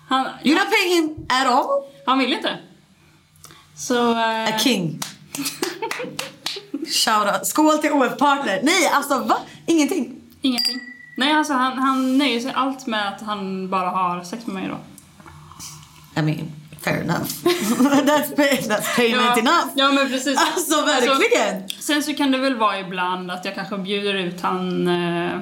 [0.10, 1.84] Han, You're not paying him at all?
[2.06, 2.58] han vill inte.
[3.76, 4.12] Så...
[4.12, 5.00] eh, A king.
[6.88, 7.48] Shoutout.
[7.48, 8.60] Skål till OF-partner.
[8.64, 9.38] Nej, alltså va?
[9.66, 10.16] Ingenting?
[10.42, 10.80] Ingenting.
[11.18, 14.68] Nej, alltså han, han nöjer sig allt med att han bara har sex med mig
[14.72, 14.78] då.
[16.20, 17.20] I mean, fair enough.
[18.06, 19.68] that's, pay, that's payment ja, enough.
[19.76, 20.40] Ja men precis.
[20.40, 21.70] Alltså verkligen.
[21.70, 25.40] sen så kan det väl vara ibland att jag kanske bjuder ut han eh,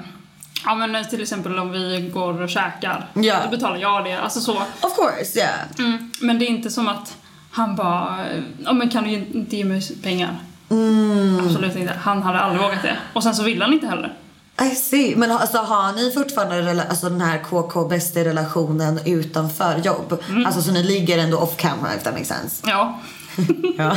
[0.66, 3.08] Ja men till exempel om vi går och käkar.
[3.14, 3.36] Ja.
[3.44, 4.14] Då betalar jag det.
[4.14, 4.54] Alltså så.
[4.82, 5.60] Of course, yeah.
[5.80, 6.12] Mm.
[6.22, 7.18] Men det är inte som att
[7.52, 8.26] han bara,
[8.66, 10.36] ja men kan du inte ge mig pengar?
[10.70, 11.40] Mm.
[11.46, 11.94] Absolut inte.
[11.94, 12.98] Han hade aldrig vågat det.
[13.14, 14.14] Och sen så vill han inte heller.
[14.62, 15.16] I see.
[15.16, 20.20] Men alltså, har ni fortfarande alltså, den här KK bästa relationen utanför jobb?
[20.30, 20.46] Mm.
[20.46, 22.64] Alltså så ni ligger ändå off camera if that makes sense?
[22.68, 23.00] Ja.
[23.78, 23.92] Ja.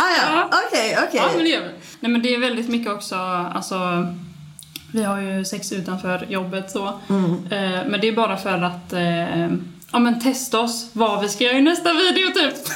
[0.00, 1.20] ah, ja, okej, okej.
[1.20, 1.70] Ja men det gör vi.
[2.00, 3.16] Nej men det är väldigt mycket också,
[3.54, 3.74] alltså
[4.92, 7.00] vi har ju sex utanför jobbet så.
[7.08, 7.32] Mm.
[7.50, 9.46] Eh, men det är bara för att eh,
[9.92, 12.54] ja men testa oss vad vi ska göra i nästa video typ.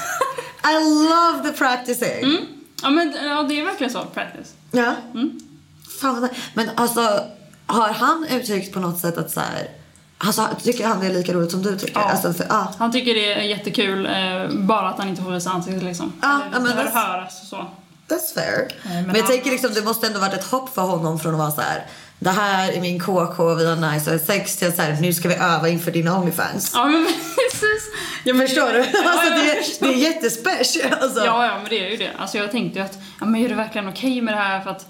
[0.65, 2.25] I love the practicing.
[2.25, 2.37] Mm.
[2.83, 4.55] Ja men ja, det är verkligen så, practice.
[4.71, 4.93] Ja.
[5.15, 5.41] Mm.
[6.01, 7.21] Fan Men alltså,
[7.67, 9.69] har han uttryckt på något sätt att så här...
[10.19, 12.01] Alltså, tycker han det är lika roligt som du tycker?
[12.01, 12.11] Ja.
[12.11, 12.67] Alltså, för, ah.
[12.79, 16.13] Han tycker det är jättekul, eh, bara att han inte får visa ansiktet liksom.
[16.23, 17.57] Eller ja, men that's- höras och så.
[18.09, 18.69] That's fair.
[18.85, 21.33] men men jag han- tänker liksom, det måste ändå varit ett hopp för honom från
[21.35, 21.87] att vara så här.
[22.19, 25.29] Det här är min KK, vi har nice och sex till så här, nu ska
[25.29, 26.71] vi öva inför din Onlyfans.
[26.75, 27.05] Ja men
[27.51, 27.91] precis.
[28.25, 28.79] Ja, men Förstår du?
[28.79, 30.93] Ja, Alltså, det, är, det är jättespecial.
[31.01, 31.25] Alltså.
[31.25, 32.11] Ja, ja, men det är ju det.
[32.19, 34.61] Alltså jag tänkte ju att, ja men är det verkligen okej med det här?
[34.61, 34.87] För att,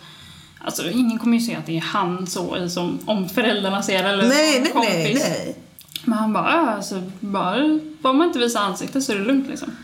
[0.65, 4.29] alltså ingen kommer ju se att det är han så som, om föräldrarna ser eller
[4.29, 4.93] nej, nej, kompis.
[4.95, 5.57] nej, nej.
[6.05, 9.49] Men han bara, ja alltså, bara, bara man inte visar ansiktet så är det lugnt
[9.49, 9.77] liksom.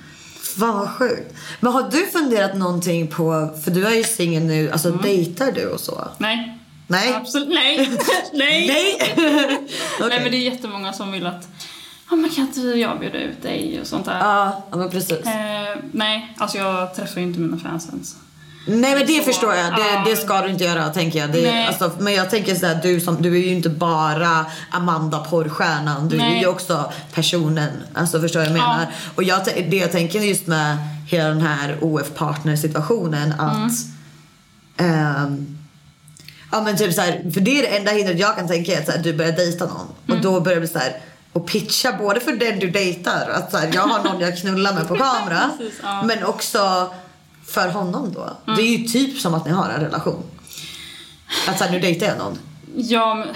[0.58, 1.34] Fan vad sjukt.
[1.60, 5.02] Men har du funderat någonting på, för du är ju singel nu, alltså Mm.
[5.02, 6.08] dejtar du och så?
[6.18, 6.58] Nej.
[6.92, 7.14] Nej?
[7.14, 7.90] Absolut, nej.
[8.32, 8.66] nej.
[8.66, 8.96] Nej!
[9.16, 10.08] Okej.
[10.08, 11.48] Nej men det är jättemånga som vill att,
[12.10, 14.18] ja men kan inte jag bjuda ut dig och sånt där.
[14.18, 15.26] Ja, ja, men precis.
[15.26, 18.16] Eh, nej, alltså jag träffar ju inte mina fans ens.
[18.66, 20.02] Nej men det Så, förstår jag, det, ja.
[20.06, 21.32] det ska du inte göra tänker jag.
[21.32, 26.08] Det, alltså, men jag tänker sådär, du, som, du är ju inte bara Amanda porrstjärnan,
[26.08, 26.40] du är Nej.
[26.40, 27.70] ju också personen.
[27.94, 28.72] Alltså förstår jag vad jag Ja.
[28.72, 28.92] menar?
[29.14, 30.76] Och jag, det jag tänker just med
[31.10, 33.72] hela den här OF-partner situationen att
[34.76, 35.58] ehm,
[36.52, 38.86] Ja men typ såhär, för det är det enda hindret jag kan tänka är att
[38.86, 41.00] så här, du börjar dejta någon och då börjar det bli såhär
[41.32, 44.74] och pitcha både för den du dejtar, att så här, jag har någon jag knullar
[44.74, 46.02] med på kamera Precis, ja.
[46.02, 46.90] men också
[47.46, 48.54] för honom då.
[48.56, 50.22] Det är ju typ som att ni har en relation.
[51.48, 52.38] Att så här, nu dejtar jag någon.
[52.76, 53.28] Ja, men,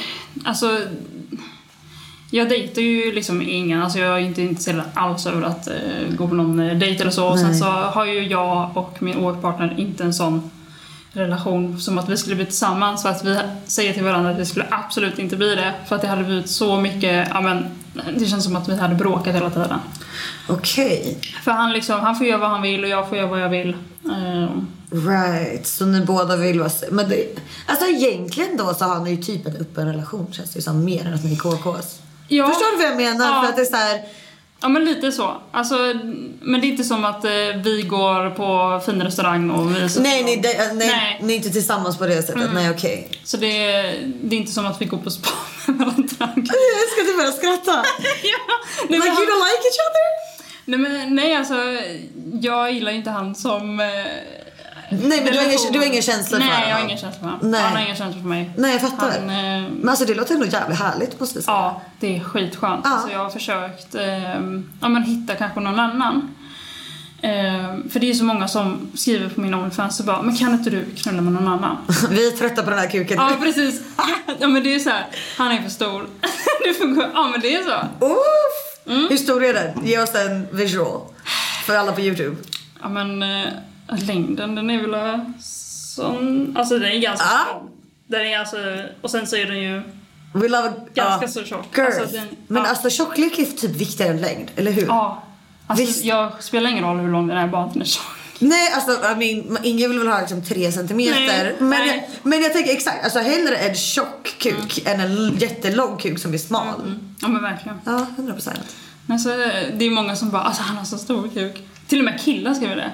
[0.45, 0.81] alltså...
[2.31, 5.75] Jag dejtar ju liksom ingen, alltså jag är inte intresserad alls över att eh,
[6.17, 7.27] gå på någon eh, dejt eller så.
[7.27, 10.51] Och sen så har ju jag och min OF-partner inte en sån
[11.17, 14.47] relation som att vi skulle bli tillsammans för att vi säger till varandra att vi
[14.47, 15.75] skulle absolut inte bli det.
[15.89, 17.67] För att det hade blivit så mycket, ja men
[18.19, 19.79] det känns som att vi hade bråkat hela tiden.
[20.49, 21.19] Okej.
[21.45, 23.49] För han liksom, han får göra vad han vill och jag får göra vad jag
[23.49, 23.77] vill.
[24.13, 26.71] Ehm, Right, så ni båda vill vara...
[26.91, 30.59] Men det, alltså egentligen då så har ni ju typ en öppen relation känns det
[30.59, 30.85] ju som.
[30.85, 32.01] Mer än att ni är KKs.
[32.29, 32.47] ja.
[32.47, 33.27] Förstår du vad jag menar?
[33.27, 33.43] Ja.
[33.43, 34.01] För att det är så här,
[34.61, 35.43] Ja men lite så.
[35.53, 35.75] Alltså,
[36.41, 37.31] men det är inte som att eh,
[37.65, 41.21] vi går på fin restaurang och vi så- Nej, ni, de, nej, Nej.
[41.23, 42.51] ni är inte tillsammans på det sättet.
[42.55, 43.11] Nej, okej.
[43.25, 43.49] Så det,
[44.23, 45.29] det är inte som att vi går på spa
[45.67, 46.05] med varandra.
[46.47, 47.73] Jag ska typ börja skratta.
[48.23, 48.39] ja,
[48.89, 50.37] nej, like men, you don't like each other?
[50.65, 51.55] nej, men, nej alltså,
[52.43, 53.81] jag gillar ju inte han som...
[53.81, 53.87] Eh,
[54.91, 56.87] Nej, men du har ingen, du har ingen känsla för Nej, jag har honom?
[56.89, 57.51] ingen känsla för honom.
[57.51, 57.61] Nej.
[57.63, 58.51] Han har ingen känsla för mig.
[58.57, 59.11] Nej, jag fattar.
[59.11, 61.57] Han, eh, Men alltså det låter ändå jävligt härligt måste jag säga.
[61.57, 62.81] Ja, det är skitskönt.
[62.85, 62.91] Ja.
[62.91, 66.35] Alltså, jag har försökt ehm, ja, men hitta kanske någon annan.
[67.23, 70.53] Ehm, för det är så många som skriver på min Onlyfans och bara “men kan
[70.53, 71.77] inte du knulla med någon annan?”
[72.11, 73.17] Vi är trötta på den här kuken.
[73.19, 73.81] Ja, precis.
[74.41, 75.07] Ja, men det är så här.
[75.37, 76.07] han är för stor.
[76.65, 77.05] Du får gå.
[77.15, 78.05] Ja, men det är så.
[78.07, 78.87] Uff.
[78.87, 79.07] Mm.
[79.11, 79.87] Hur stor är den?
[79.87, 81.01] Ge oss en visual.
[81.65, 82.37] För alla på Youtube.
[82.83, 83.49] Ja, men eh,
[83.89, 86.57] längden, den är väl sån...
[86.57, 87.53] Alltså den är ganska Ja.
[87.53, 87.71] lång.
[88.07, 88.57] Den är alltså...
[89.01, 89.83] Och sen så är den ju
[90.33, 91.29] We love ganska ja.
[91.29, 91.77] så tjock.
[91.77, 92.01] Girth.
[92.01, 92.69] Alltså, den, Men ja.
[92.69, 94.87] alltså tjocklek är typ viktigare än längd, eller hur?
[94.87, 95.23] Ja.
[95.67, 96.05] Alltså, Visst.
[96.05, 98.05] jag spelar ingen roll hur lång den är, bara att den är tjock.
[98.39, 101.17] Nej, alltså I mean, ingen vill väl ha liksom tre centimeter.
[101.17, 102.09] Nej, men, nej.
[102.23, 106.35] Jag, men jag tänker exakt, alltså hellre en tjock kuk än en jättelång kuk som
[106.35, 106.99] är smal.
[107.21, 107.81] Ja, men verkligen.
[107.85, 108.77] Ja, 100 procent.
[109.07, 111.63] Men så, eh, det är många som bara alltså han har så stor kuk.
[111.89, 112.93] Till och med killar skriver det.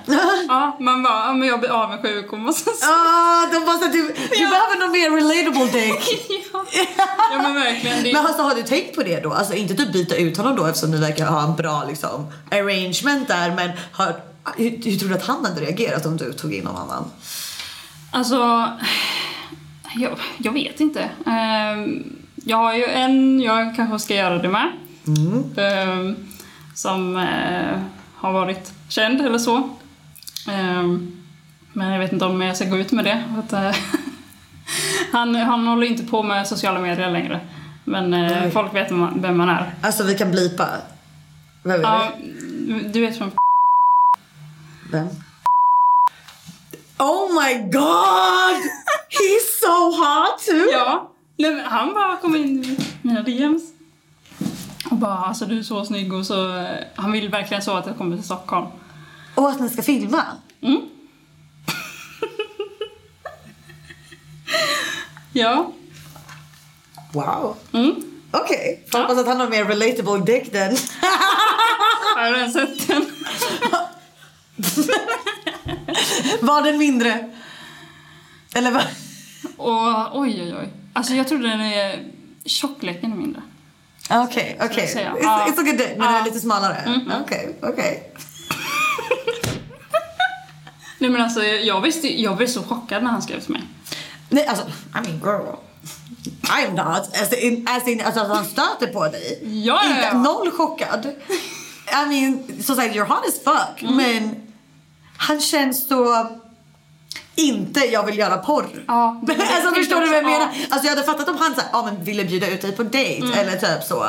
[0.49, 2.71] ja, man bara, ja, men jag blir avundsjuk och så.
[2.71, 6.31] Ah, de bara du, du behöver någon mer relatable dick.
[6.53, 6.65] ja.
[7.33, 8.03] ja men verkligen.
[8.03, 9.33] Det Men alltså, har du tänkt på det då?
[9.33, 13.29] Alltså inte typ byta ut honom då eftersom ni verkar ha en bra liksom, arrangement
[13.29, 13.55] där.
[13.55, 14.15] Men har,
[14.57, 17.11] hur, hur tror du att han hade reagerat om du tog in någon annan?
[18.13, 18.69] alltså,
[19.95, 21.11] jag, jag vet inte.
[21.27, 24.73] Ehm, jag har ju en jag kanske ska göra det med.
[25.57, 26.17] Ehm,
[26.75, 27.79] som eh,
[28.23, 29.69] har varit känd eller så.
[30.49, 31.23] Ehm,
[31.73, 33.25] men jag vet inte om jag ska gå ut med det.
[33.53, 33.77] Eh,
[35.13, 37.41] han, han håller inte på med sociala medier längre.
[37.85, 38.51] Men eh, Nej.
[38.51, 39.75] folk vet vem man, vem är.
[39.83, 40.69] Alltså vi kan blipa.
[41.63, 42.89] Vem är Ja, det?
[42.89, 43.31] du vet från
[44.93, 45.07] Vem?
[46.99, 48.63] Oh my god!
[49.11, 50.71] He's so hot too!
[50.73, 51.11] Ja.
[51.39, 53.63] Nej, men han bara kom in i mina DMs.
[54.93, 56.57] Och bara alltså du är så snygg och så...
[56.59, 58.67] eh, Han vill verkligen så att jag kommer till Stockholm.
[59.35, 60.23] Och att ni ska filma?
[65.33, 65.73] Ja.
[67.13, 67.57] Wow.
[67.73, 67.95] Mm.
[68.31, 68.85] Okej.
[68.89, 69.01] Okay.
[69.01, 70.49] Hoppas att han har mer relatable dick.
[70.55, 70.61] Jag
[72.17, 73.05] har redan sett den.
[76.47, 77.31] Var den mindre?
[78.55, 78.85] Eller vad?
[79.57, 80.69] Och oj oj oj.
[80.93, 82.13] Alltså jag tror den är...
[82.45, 83.43] Tjockleken är mindre.
[84.11, 84.89] Okej, jag okej.
[84.89, 85.13] säga.
[85.13, 86.19] It's, it's a good dick, men den Ja.
[86.21, 87.01] är lite smalare.
[87.25, 88.13] Okej, okej.
[90.99, 93.63] Nej men alltså jag visste jag blev så chockad när han skrev till mig.
[94.29, 95.57] Nej, alltså, I mean girl.
[96.43, 97.17] I'm not.
[97.23, 99.39] As in, as in alltså, att han stöter på dig.
[99.43, 100.13] Ja, ja, Inte, ja.
[100.19, 101.07] noll chockad.
[101.07, 103.83] I mean, som sagt, you're hot as fuck.
[103.83, 103.97] Mm.
[103.97, 104.37] Men
[105.17, 106.29] han känns så...
[107.35, 108.85] Inte jag vill göra porr.
[108.87, 110.29] Ja, alltså förstår du vad jag ja.
[110.29, 110.49] menar?
[110.71, 112.83] Alltså jag hade fattat om han så här, ja, men ville bjuda ut dig på
[112.83, 113.39] dejt Mm.
[113.39, 114.07] eller typ så.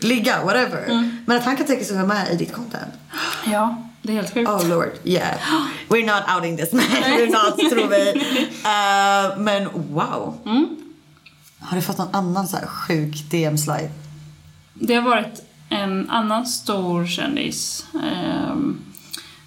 [0.00, 1.10] Ligga, whatever.
[1.26, 2.92] Men att han kan tänka sig vara med i ditt content.
[3.46, 4.48] Ja, det är helt sjukt.
[4.50, 5.34] Oh lord, yeah.
[5.88, 6.82] We're not outing this man.
[6.84, 8.10] We're not, tror vi.
[8.64, 10.38] Uh, men wow.
[11.60, 13.90] Har du fått någon annan så här sjuk DM-slide?
[14.74, 18.78] Det har varit en annan stor kändis ehm,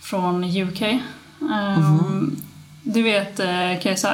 [0.02, 0.82] från UK.
[0.82, 1.02] Ehm,
[1.42, 2.42] Mhm.
[2.94, 4.08] Du vet uh, KSI?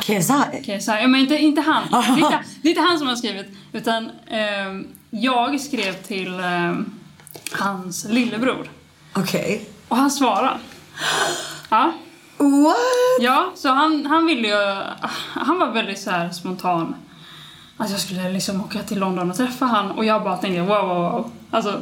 [0.00, 0.62] KSI?
[0.64, 0.90] KSI.
[1.00, 1.82] Ja, men inte, inte han.
[1.90, 3.46] Det är inte, det är inte han som har skrivit.
[3.72, 6.92] Utan ehm, jag skrev till ehm,
[7.52, 8.70] hans lillebror.
[9.12, 9.68] Okej.
[9.88, 10.58] Och han svarade.
[11.68, 11.92] Ja.
[12.36, 12.76] What?
[13.20, 14.82] Ja, så han, han ville ju...
[15.32, 16.94] Han var väldigt så här spontan.
[17.76, 20.88] Att jag skulle liksom åka till London och träffa han och jag bara tänkte wow,
[20.88, 21.30] wow, wow.
[21.50, 21.80] Alltså,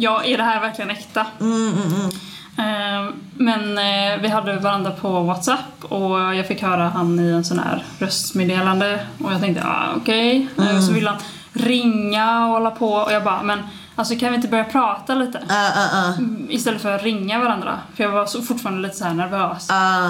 [0.00, 1.20] ja, är det här verkligen äkta?
[1.20, 2.08] Eh,
[3.36, 7.58] men eh, vi hade varandra på WhatsApp och jag fick höra han i en sån
[7.58, 10.48] här röstmeddelande och jag tänkte, ah, okej.
[10.58, 11.18] Eh, Så ville han
[11.52, 13.62] ringa och hålla på och jag bara, men
[13.94, 15.38] alltså kan vi inte börja prata lite?
[15.38, 16.54] Uh, uh, uh.
[16.54, 17.78] Istället för att ringa varandra.
[17.96, 19.68] För jag var så, fortfarande lite så nervös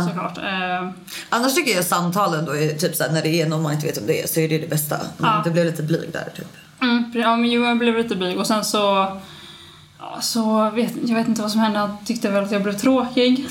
[0.09, 0.39] såklart.
[0.39, 0.91] Eh,
[1.29, 3.99] Annars tycker jag samtalen då är typ såhär när det är någon man inte vet
[3.99, 4.97] om det är så är det det bästa.
[5.19, 5.43] Men.
[5.45, 6.49] Det blev lite blyg där typ.
[6.83, 9.07] Mm, ja, men Johan blev lite blyg och sen så...
[10.21, 11.79] Så vet, jag vet inte vad som hände.
[11.79, 13.47] Han tyckte väl att jag blev tråkig.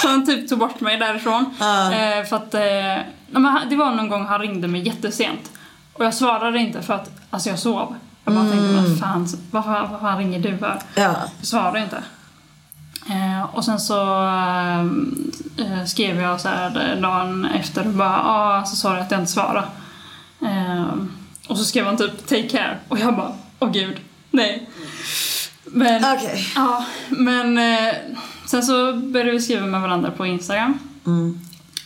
[0.00, 1.54] så han typ tog bort mig därifrån.
[1.60, 2.54] Eh, för att...
[2.54, 3.04] Eh,
[3.68, 5.52] det var någon gång han ringde mig jättesent.
[5.92, 7.96] Och jag svarade inte för att alltså jag sov.
[8.24, 8.98] Jag bara tänkte,
[9.50, 10.78] vad fan, vad fan ringer du för?
[10.94, 11.14] Ja.
[11.38, 12.02] Jag svarade inte.
[13.10, 18.64] Eh, och sen så ehm, eh, skrev jag så här dagen efter och bara ah,
[18.64, 19.66] så sa jag att jag inte svarade.
[20.42, 21.12] Ehm,
[21.48, 24.00] och så skrev han typ take care och jag bara åh gud,
[24.34, 24.68] nej.
[25.64, 26.46] Men, Okej.
[26.54, 27.94] ja, men eh,
[28.46, 30.78] sen så började vi skriva med varandra på Instagram.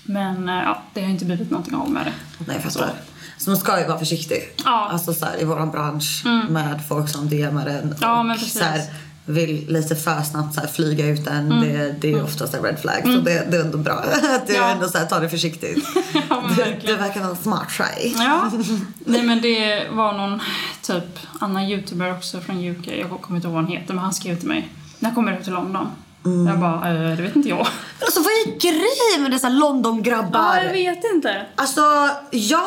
[0.05, 2.13] Men eh, ja, det har inte blivit någonting av med det.
[2.47, 2.93] Nej jag fattar.
[3.39, 4.39] Så man ska ju vara försiktig.
[4.65, 4.81] Ja.
[4.83, 4.93] Mm.
[4.95, 8.59] Alltså så här, i våran bransch med folk som DMar en Ja, och men precis.
[8.59, 8.83] så här,
[9.29, 11.49] vill lite för snabbt så flyga ut en.
[11.49, 13.03] Det, det är ju oftast en red flag.
[13.03, 13.95] Så det, det är ändå bra
[14.35, 14.69] att du Mm.
[14.69, 14.75] Ja.
[14.75, 15.85] ändå så här, tar det försiktigt.
[16.31, 18.15] Ja, du, du verkar vara en smart tjej.
[18.19, 18.51] Ja,
[18.99, 20.41] nej men det var någon
[20.83, 24.15] typ annan youtuber också från UK, jag kommer inte ihåg vad han heter, men han
[24.15, 25.87] skrev till mig När kommer du till London?
[26.49, 27.67] Jag bara, eh, det vet inte jag.
[28.01, 30.73] Alltså vad är grejen med dessa London-grabbar?
[30.73, 31.47] vet inte.
[31.55, 31.81] Alltså,
[32.31, 32.65] jag,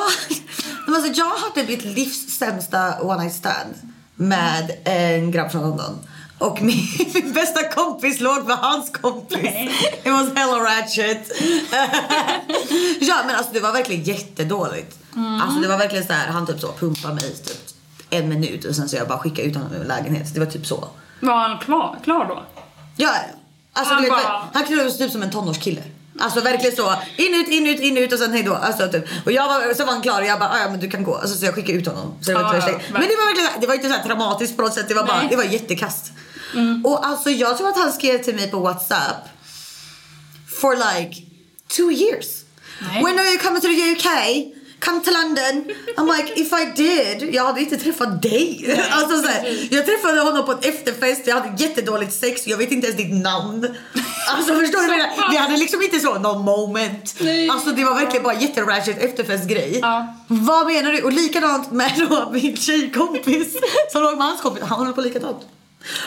[0.87, 3.73] alltså, jag hade mitt livs sämsta one night stand
[4.15, 5.97] med en grabb från London.
[6.41, 9.37] Och min, min bästa kompis låg med hans kompis.
[9.43, 9.71] Nej.
[10.03, 11.31] It was hella ratchet.
[13.01, 14.97] ja men alltså det var verkligen jättedåligt.
[15.43, 17.57] Alltså det var verkligen så här, han typ så pumpade mig typ
[18.09, 20.33] en minut och sen så jag bara skickade ut honom ur lägenhet.
[20.33, 20.87] Det var typ så.
[21.19, 22.43] Var han klar, klar då?
[22.95, 23.13] Ja,
[23.73, 25.83] alltså Han vet, bara- han knullade typ som en tonårskille.
[26.19, 28.53] Alltså verkligen så, in ut, in ut, in ut och sen hejdå.
[28.55, 29.05] Alltså, typ.
[29.25, 31.03] Och jag var, så var han klar och jag bara, "Ah, ja men du kan
[31.03, 31.15] gå.
[31.15, 32.13] Alltså, så jag skickade ut honom.
[32.21, 34.57] Så det var inte ja, Men det var verkligen, det var inte så här traumatiskt
[34.57, 34.87] på något sätt.
[34.87, 35.27] Det var bara, Nej.
[35.29, 36.11] det var jättekast.
[36.83, 39.27] Och alltså jag tror att han skrev till mig på WhatsApp
[40.61, 41.21] for like
[41.67, 42.27] two years.
[42.81, 43.03] Nej.
[43.03, 44.07] When are you coming to the UK?
[44.79, 45.71] Come to London.
[45.97, 48.77] I'm like, if I did, jag hade inte träffat dig.
[48.91, 52.71] Alltså, så här, jag träffade honom på ett efterfest, jag hade jättedåligt sex, jag vet
[52.71, 53.75] inte ens ditt namn.
[54.29, 55.31] Alltså förstår du vad jag menar?
[55.31, 57.15] Vi hade liksom inte så någon moment.
[57.19, 57.49] Nej.
[57.49, 59.79] Alltså det var verkligen bara jätteratchet efterfestgrej.
[59.81, 60.15] Ja.
[60.27, 61.01] Vad menar du?
[61.01, 63.57] Och likadant med då min tjejkompis
[63.91, 65.41] som låg med hans kompis, han håller på likadant.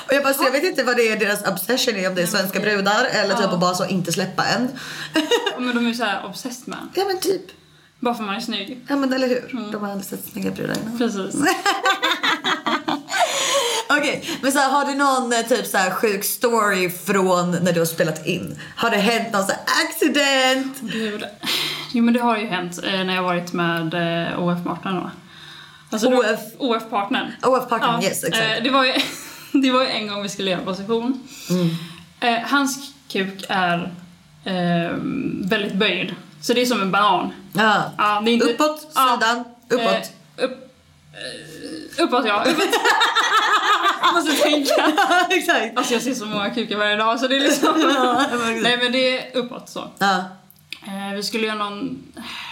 [0.06, 2.22] Och jag bara, så jag vet inte vad det är deras obsession är, om det
[2.22, 4.68] är svenska brudar eller typ att bara så inte släppa en.
[5.58, 7.42] Men de är ju såhär obsessed med ja men typ.
[8.00, 8.86] Bara för man är snygg.
[8.88, 9.70] Ja men eller hur?
[9.72, 10.98] De har aldrig sett snygga brudar innan.
[10.98, 11.34] Precis.
[13.88, 17.72] Okej, men så här, har du någon eh, typ så här sjuk story från när
[17.72, 18.58] du har spelat in?
[18.76, 20.80] Har det hänt någon så här accident?
[20.80, 21.24] Gud.
[21.92, 25.10] Jo men det har ju hänt eh, när jag varit med eh, OF-partnern då.
[25.90, 26.40] Alltså, OF?
[26.58, 27.32] OF-partnern.
[27.42, 28.56] OF-partnern, yes, exakt.
[28.56, 28.92] Eh, det, var ju,
[29.62, 31.28] det var ju en gång vi skulle göra position.
[31.50, 31.70] Mm.
[32.20, 33.92] Eh, hans kuk är
[34.44, 34.96] eh,
[35.48, 36.14] väldigt böjd.
[36.40, 37.32] Så det är som en banan.
[37.52, 37.92] Ja.
[37.98, 40.12] Ja, det är inte, Uppåt, sidan, uppåt.
[40.36, 40.70] Eh, upp,
[41.98, 42.44] eh, uppåt ja.
[42.44, 42.68] Uppåt.
[44.02, 44.92] jag måste tänka.
[45.30, 45.78] exakt.
[45.78, 47.80] Alltså jag ser så många kukar varje dag så det är liksom...
[47.80, 48.26] Ja.
[48.62, 49.88] Nej men det är uppåt så.
[49.98, 50.24] Ja.
[50.86, 52.02] Eh, vi skulle göra någon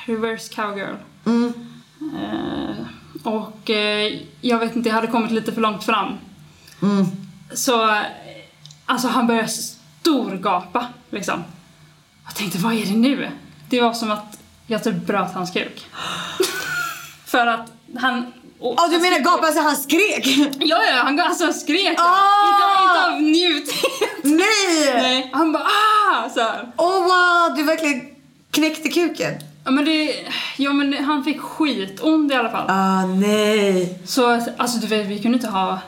[0.06, 0.96] reverse cowgirl.
[1.26, 1.52] Mm.
[2.00, 2.86] Eh,
[3.26, 6.18] och eh, jag vet inte, jag hade kommit lite för långt fram.
[6.82, 7.06] Mm.
[7.54, 7.96] Så,
[8.86, 11.44] alltså han började storgapa liksom.
[12.24, 13.30] Jag tänkte, vad är det nu?
[13.68, 15.86] Det var som att jag typ bröt hans kuk.
[17.26, 18.32] för att han...
[18.60, 20.26] Ja, du menar gapa så han skrek?
[20.60, 21.98] Ja, ja, han alltså, han skrek.
[21.98, 22.48] Ah!
[22.48, 24.24] Inte, inte av njuthet.
[24.24, 25.02] Nej!
[25.02, 26.28] Nej, han bara ah!
[26.34, 26.72] Så här.
[26.76, 28.08] Oh wow, du verkligen
[28.50, 29.34] knäckte kuken.
[29.64, 30.14] Ja men det,
[30.56, 32.66] ja men han fick skitont i alla fall.
[32.68, 33.98] Ah nej.
[34.04, 35.78] Så alltså du vet, vi kunde inte ha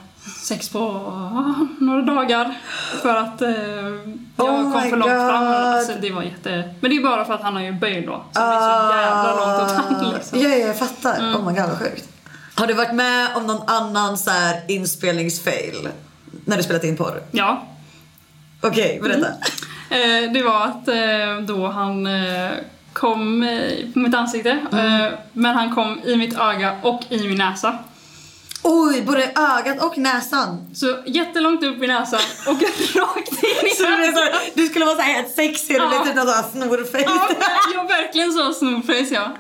[0.43, 2.55] sex på ah, några dagar
[3.03, 5.45] för att eh, jag Oh kom för långt fram.
[5.45, 5.55] God.
[5.55, 6.75] Alltså, det var jätte...
[6.81, 8.25] Men det är bara för att han har ju böjd då.
[8.33, 10.39] Så det är så jävla långt åt han liksom.
[10.39, 10.43] Ah.
[10.43, 11.19] Ja, ja, jag fattar.
[11.19, 12.09] Oh my god vad sjukt.
[12.55, 15.89] Har du varit med om någon annan så här inspelningsfail?
[16.45, 17.23] När du spelat in porr?
[17.31, 17.67] Ja.
[18.61, 19.27] Okej, berätta.
[19.91, 22.51] Eh, det var att eh, då han eh,
[22.93, 24.59] kom eh, på mitt ansikte.
[24.73, 25.03] Mm.
[25.03, 27.79] Eh, men han kom i mitt öga och i min näsa.
[28.67, 30.67] Oj, både ögat och näsan.
[30.75, 32.55] Så jättelångt upp i näsan och
[32.95, 34.29] rakt in i Så näsan.
[34.55, 35.89] du skulle vara så här helt sexig och Ja.
[35.89, 37.05] blev typ här snorface.
[37.05, 39.31] Ja, ver- ja, verkligen så snorface ja.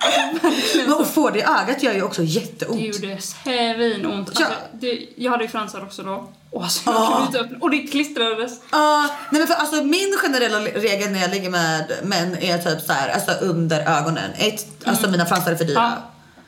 [0.42, 2.80] Alltså, att få det i ögat gör ju också jätteont.
[2.80, 4.28] Det gjorde svinont.
[4.28, 6.28] Alltså, det, jag hade ju fransar också då.
[6.50, 7.28] Och alltså, jag Ah.
[7.60, 8.52] Och det klistrades.
[8.70, 12.80] Ja, nej men för alltså min generella regel när jag ligger med män är typ
[12.86, 14.30] så här, alltså under ögonen.
[14.38, 15.92] Ett, alltså mina fransar är för dyra.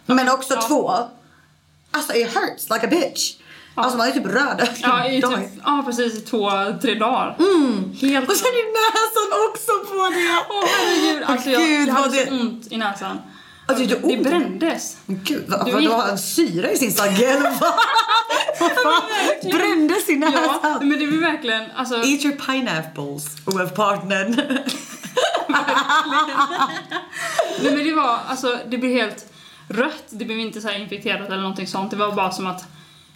[0.07, 0.63] Men också Ja.
[0.69, 0.95] två,
[1.97, 3.33] alltså it hurts like a bitch.
[3.75, 4.69] Alltså man är typ röd.
[4.83, 6.51] Ja, i typ, ja, precis i två,
[6.83, 7.37] tre dagar.
[8.01, 10.45] Helt Och sen är näsan också på det.
[10.51, 11.23] Åh herregud.
[11.27, 13.19] Alltså, jag, Gud, jag hade det- så ont i näsan.
[13.69, 14.97] Alltså, det det brändes.
[15.07, 17.43] Gud, vad, Du vad, gick- har en syra i sin verkligen.
[19.53, 20.89] Brändes i Ja, näsan?
[20.89, 21.95] men det var verkligen, alltså.
[21.95, 24.35] Eat your pineapples, OF-partnern.
[27.63, 29.33] Nej men det var, alltså det blev helt
[29.69, 30.05] rött.
[30.11, 31.91] Det blev inte så infekterat eller någonting sånt.
[31.91, 32.65] Det var bara som att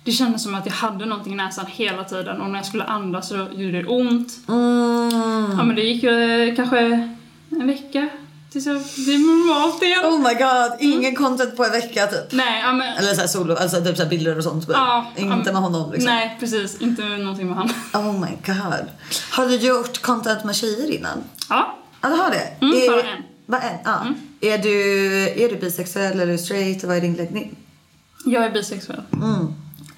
[0.05, 2.85] det kändes som att jag hade någonting i näsan hela tiden och när jag skulle
[2.85, 4.33] andas så gjorde det ont.
[4.49, 5.59] Mm.
[5.59, 6.79] Ja men det gick ju eh, kanske
[7.51, 8.09] en vecka
[8.51, 10.05] tills jag blev normalt igen.
[10.05, 12.33] Oh my god, ingen content på en vecka typ.
[12.33, 12.97] Nej, ja men...
[12.99, 14.65] Eller så här solo, alltså typ så här bilder och sånt.
[14.69, 16.13] Ja, Inte ja, med honom liksom.
[16.13, 16.81] Nej, precis.
[16.81, 17.71] Inte någonting med han.
[17.95, 18.87] Oh my god.
[19.31, 21.19] Har du gjort content med tjejer innan?
[21.49, 21.77] Ja.
[22.01, 22.67] Ja, du har det?
[22.67, 23.23] Mm, är, bara en.
[23.47, 23.79] Bara en?
[23.85, 24.07] Ja.
[24.41, 24.73] Är, du,
[25.45, 26.85] är du bisexuell eller straight?
[26.85, 27.57] Vad är din läggning?
[28.25, 29.03] Jag är bisexuell.
[29.13, 29.47] Mm.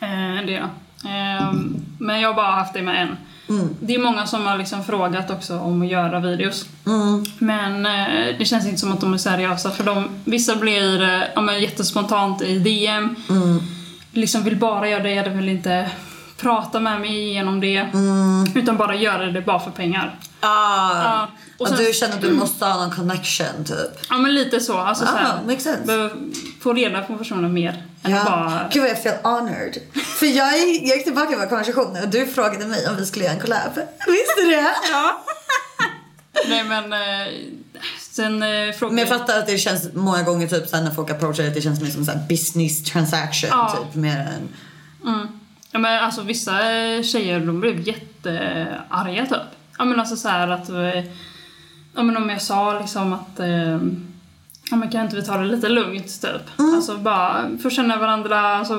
[0.00, 0.70] Eh, det är jag.
[1.05, 1.52] Eh,
[1.98, 3.16] men jag har bara haft det med en.
[3.48, 3.76] Mm.
[3.81, 6.66] Det är många som har liksom frågat också om att göra videos.
[6.87, 7.24] Mm.
[7.38, 11.22] Men eh, det känns inte som att de är seriösa för de, vissa blir eh,
[11.35, 13.16] ja, jättespontant i DM.
[13.31, 13.61] Mm.
[14.12, 15.90] Liksom vill bara göra det, de vill inte
[16.42, 17.76] prata med mig genom det.
[17.76, 18.46] Mm.
[18.55, 20.18] Utan bara göra det bara för pengar.
[20.40, 21.26] Ah.
[21.59, 24.07] Och sen- du känner att du måste ha någon connection typ?
[24.11, 24.78] Ja men lite så.
[24.78, 26.11] Alltså, så Ah, här, makes sense.
[26.61, 27.87] få reda på personen mer.
[28.02, 28.22] Ja.
[28.24, 28.68] bara...
[28.72, 29.78] Gud vad jag feel honored.
[30.18, 33.07] För jag, gick- jag gick tillbaka i vår konversation och du frågade mig om vi
[33.07, 33.72] skulle göra en collab.
[34.07, 34.74] Visste du det?
[34.92, 35.22] Ja.
[36.48, 37.33] Nej men eh,
[38.11, 41.11] sen eh, frågade Men jag fattar att det känns många gånger typ såhär när folk
[41.11, 43.76] approachar det, det känns mer som en business transaction Ja.
[43.85, 44.48] typ mer än...
[45.14, 45.28] Mm.
[45.73, 49.39] Ja men alltså vissa eh, tjejer de blev jättearga typ.
[49.79, 50.69] Ja men alltså så att...
[50.69, 51.05] eh,
[51.95, 53.41] Ja men om jag sa liksom att...
[53.41, 53.79] eh,
[54.71, 56.59] Ja men kan inte vi ta det lite lugnt typ?
[56.59, 56.75] Mm.
[56.75, 58.75] Alltså bara få känna varandra, alltså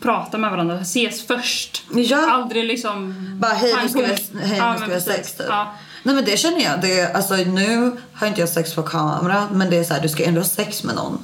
[0.00, 1.82] prata med varandra, ses först.
[1.94, 2.30] Ja.
[2.30, 3.14] Aldrig liksom...
[3.40, 4.38] Bara hej nu ska vi, på.
[4.38, 5.46] hej, Ja, nu ska men vi ha sex typ.
[5.48, 5.74] Ja.
[6.02, 6.80] Nej men det känner jag.
[6.80, 10.08] Det, alltså, nu har inte jag sex på kamera men det är så här, du
[10.08, 11.18] ska ändå ha sex med någon.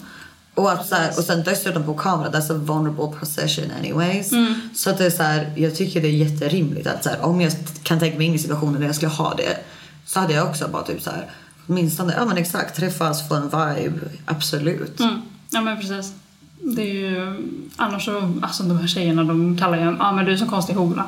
[0.57, 4.33] Och, att, så här, och sen dessutom på kamera, that's a vulnerable position anyways.
[4.33, 4.55] Mm.
[4.75, 7.41] Så att det är så här, jag tycker det är jätterimligt att så här, om
[7.41, 7.53] jag
[7.83, 9.59] kan tänka mig in i situationen där jag skulle ha det
[10.07, 11.31] så hade jag också bara typ så här,
[11.67, 15.01] åtminstone, ja men exakt, träffas, få en vibe, absolut.
[15.01, 15.23] Mm.
[15.51, 16.13] Ja men precis.
[16.61, 17.37] Det är ju,
[17.77, 20.47] annars så, alltså de här tjejerna de kallar ju ja ah, men du är så
[20.47, 21.05] konstig hora.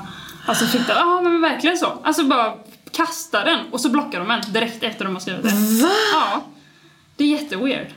[0.46, 1.98] Alltså fick det, ja ah, men verkligen så.
[2.04, 2.54] Alltså bara
[2.90, 5.82] kasta den och så blockar de en direkt efter de har skrivit det.
[5.82, 5.90] Va?
[6.12, 6.44] Ja.
[7.16, 7.88] Det är jätteweird.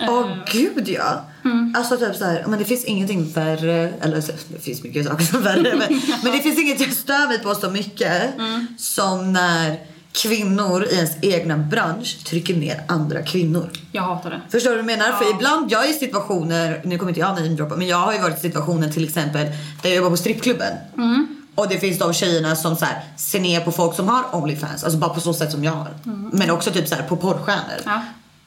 [0.00, 1.24] Åh Eh, gud ja.
[1.76, 4.16] Alltså typ så här, men det finns ingenting värre, eller
[4.48, 7.38] det finns mycket saker som är värre, men, men det finns inget jag stör mig
[7.38, 8.22] på så mycket
[8.78, 9.78] som när
[10.12, 13.70] kvinnor i ens egna bransch trycker ner andra kvinnor.
[13.92, 14.40] Jag hatar det.
[14.50, 15.12] Förstår du vad jag menar?
[15.12, 18.18] För ibland, jag är i situationer, nu kommer inte jag namedroppa, men jag har ju
[18.20, 19.46] varit i situationer till exempel
[19.82, 20.72] där jag jobbar på strippklubben.
[21.54, 24.84] Och det finns de tjejerna som så här, ser ner på folk som har Onlyfans,
[24.84, 25.94] alltså bara på så sätt som jag har.
[26.32, 27.80] Men också typ så här, på porrstjärnor.
[27.84, 28.00] Ja.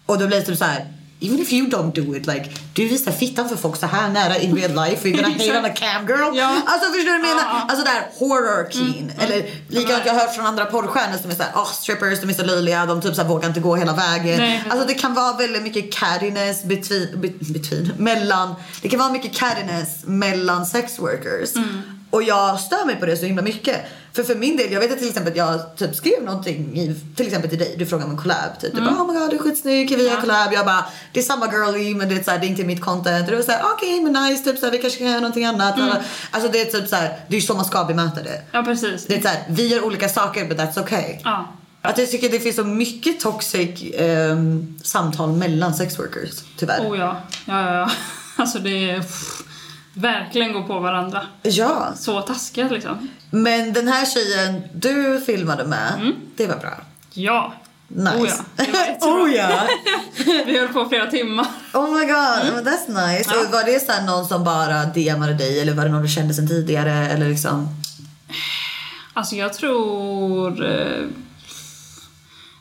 [0.05, 0.85] Och då blir det typ så här.
[1.22, 4.38] Even if you don't do it, like du visar fittan för folk så här nära
[4.38, 6.38] in real life, you're gonna hate on a cam girl.
[6.38, 6.61] Ja.
[6.65, 7.43] Alltså förstår du vad jag menar?
[7.43, 7.65] Ja.
[7.70, 9.11] Alltså där horror keen.
[9.20, 12.34] Eller likadant jag har hört från andra porrstjärnor som är såhär, oh strippers, de är
[12.34, 14.38] så löjliga, de typ så här, vågar inte gå hela vägen.
[14.38, 19.11] Nej, alltså det kan vara väldigt mycket cattiness between, be- between, mellan, det kan vara
[19.11, 21.55] mycket cattiness mellan sex workers.
[21.55, 21.82] Mm.
[22.10, 23.76] Och jag stör mig på det så himla mycket.
[24.14, 26.95] För för min del, jag vet att till exempel att jag typ skrev någonting i,
[27.16, 28.60] till exempel till dig, du frågade om en collab.
[28.62, 30.53] Typ, du bara oh my god du är skitsnygg, kan vi göra collab?
[30.53, 32.82] Jag bara det är samma girly men det är, så här, det är inte mitt
[32.82, 33.26] content.
[33.26, 35.45] Och du var såhär okej men nice, typ, så här, vi kanske kan göra någonting
[35.45, 35.76] annat.
[36.32, 38.41] Alltså det är typ såhär, det är så man ska bemöta det.
[38.51, 39.05] Ja, precis.
[39.05, 41.20] Det är såhär, vi gör olika saker but that's okay.
[41.24, 41.53] Ja.
[41.82, 46.89] Att jag tycker det finns så mycket toxic ehm, samtal mellan sex workers, tyvärr.
[46.89, 47.22] Oh ja.
[47.45, 47.91] Ja, ja, ja.
[48.36, 48.99] Alltså det är...
[48.99, 49.43] Pff,
[50.01, 51.21] verkligen gå på varandra.
[51.43, 53.09] Ja, Så taskiga liksom.
[53.31, 56.73] men den här tjejen du filmade med, det var bra.
[57.13, 57.53] Ja.
[57.87, 58.13] Nice.
[58.15, 58.65] Oh ja.
[59.01, 59.67] Oh ja!
[60.45, 61.45] Vi höll på flera timmar.
[61.73, 63.29] Oh my god, men that's nice.
[63.35, 66.33] Och var det så någon som bara DMade dig eller var det någon du kände
[66.33, 67.67] sen tidigare eller liksom?
[69.13, 70.65] Alltså jag tror...
[70.65, 71.05] eh,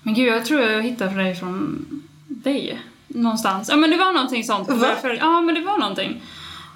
[0.02, 1.84] Men gud, jag tror jag hittade dig från
[2.28, 2.80] dig.
[3.08, 3.68] Någonstans.
[3.68, 4.68] Ja men det var någonting sånt.
[4.68, 4.88] Va?
[5.20, 6.22] Ja men det var någonting.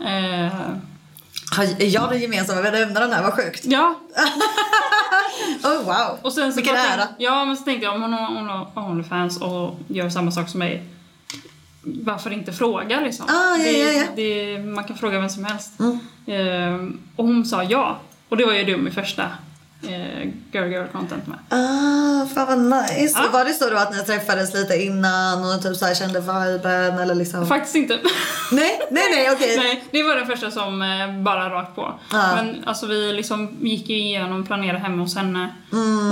[0.05, 0.53] Eh,
[1.57, 3.61] Har jag den gemensamma nämnaren här, vad sjukt.
[3.65, 3.95] ja,
[5.65, 6.19] Oh wow.
[6.23, 6.83] och sen så Vilken ära.
[7.07, 8.13] tänkte- Ja men så tänkte jag om hon
[8.49, 10.83] har, Onlyfans och gör samma sak som mig.
[11.83, 13.27] Varför inte fråga liksom?
[13.29, 14.05] Ah, ja, det, ja, ja.
[14.17, 15.73] Det, man kan fråga vem som helst.
[15.81, 15.99] Mm.
[16.27, 17.99] Eh, och hon sa ja.
[18.29, 19.29] Och det var ju dum i första
[19.83, 21.39] eh, Girl Girl Content med.
[21.49, 23.15] Ah, fan vad nice.
[23.19, 23.27] Ja.
[23.27, 26.21] Och Var det så då att ni träffades lite innan och typ så här kände
[26.21, 27.47] viben eller liksom?
[27.47, 27.99] Faktiskt inte.
[28.53, 29.57] Nej, nej, nej, okej.
[29.63, 31.95] Nej, det var den första som eh, bara rakt på.
[32.13, 32.35] Ja.
[32.37, 35.55] Men alltså vi liksom gick ju igenom, planerade hemma hos henne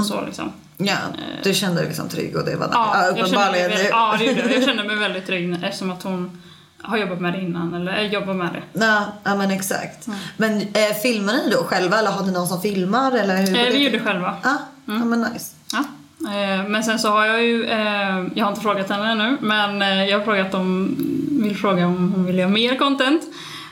[0.00, 0.52] och så liksom.
[0.82, 0.96] Ja,
[1.42, 3.70] du kände dig liksom trygg och det var Ja, ja, jag kände mig uppenbarligen.
[3.70, 4.52] väldigt, ja, det gjorde jag.
[4.56, 6.42] Jag kände mig väldigt trygg eftersom att hon
[6.82, 8.80] har jobbat med det innan, eller jobbar med det.
[8.86, 10.08] Ja, ja men exakt.
[10.36, 13.56] Men eh, filmar ni då själva eller har ni någon som filmar eller hur?
[13.58, 14.34] Eh, vi gjorde själva.
[14.42, 15.54] Ja, ja men nice.
[15.72, 15.84] Ja.
[16.30, 19.82] Eh, Men sen så har jag ju, eh, jag har inte frågat henne ännu, men
[19.82, 20.96] eh, jag har frågat om,
[21.42, 23.22] vill fråga om hon vill göra mer content.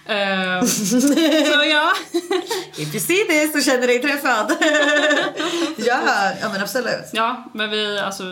[0.08, 1.92] Eh, Så ja.
[2.76, 4.50] If you see this så känner dig träffad.
[5.76, 6.00] ja,
[6.40, 7.10] ja men absolut.
[7.12, 8.22] Ja, men vi, alltså,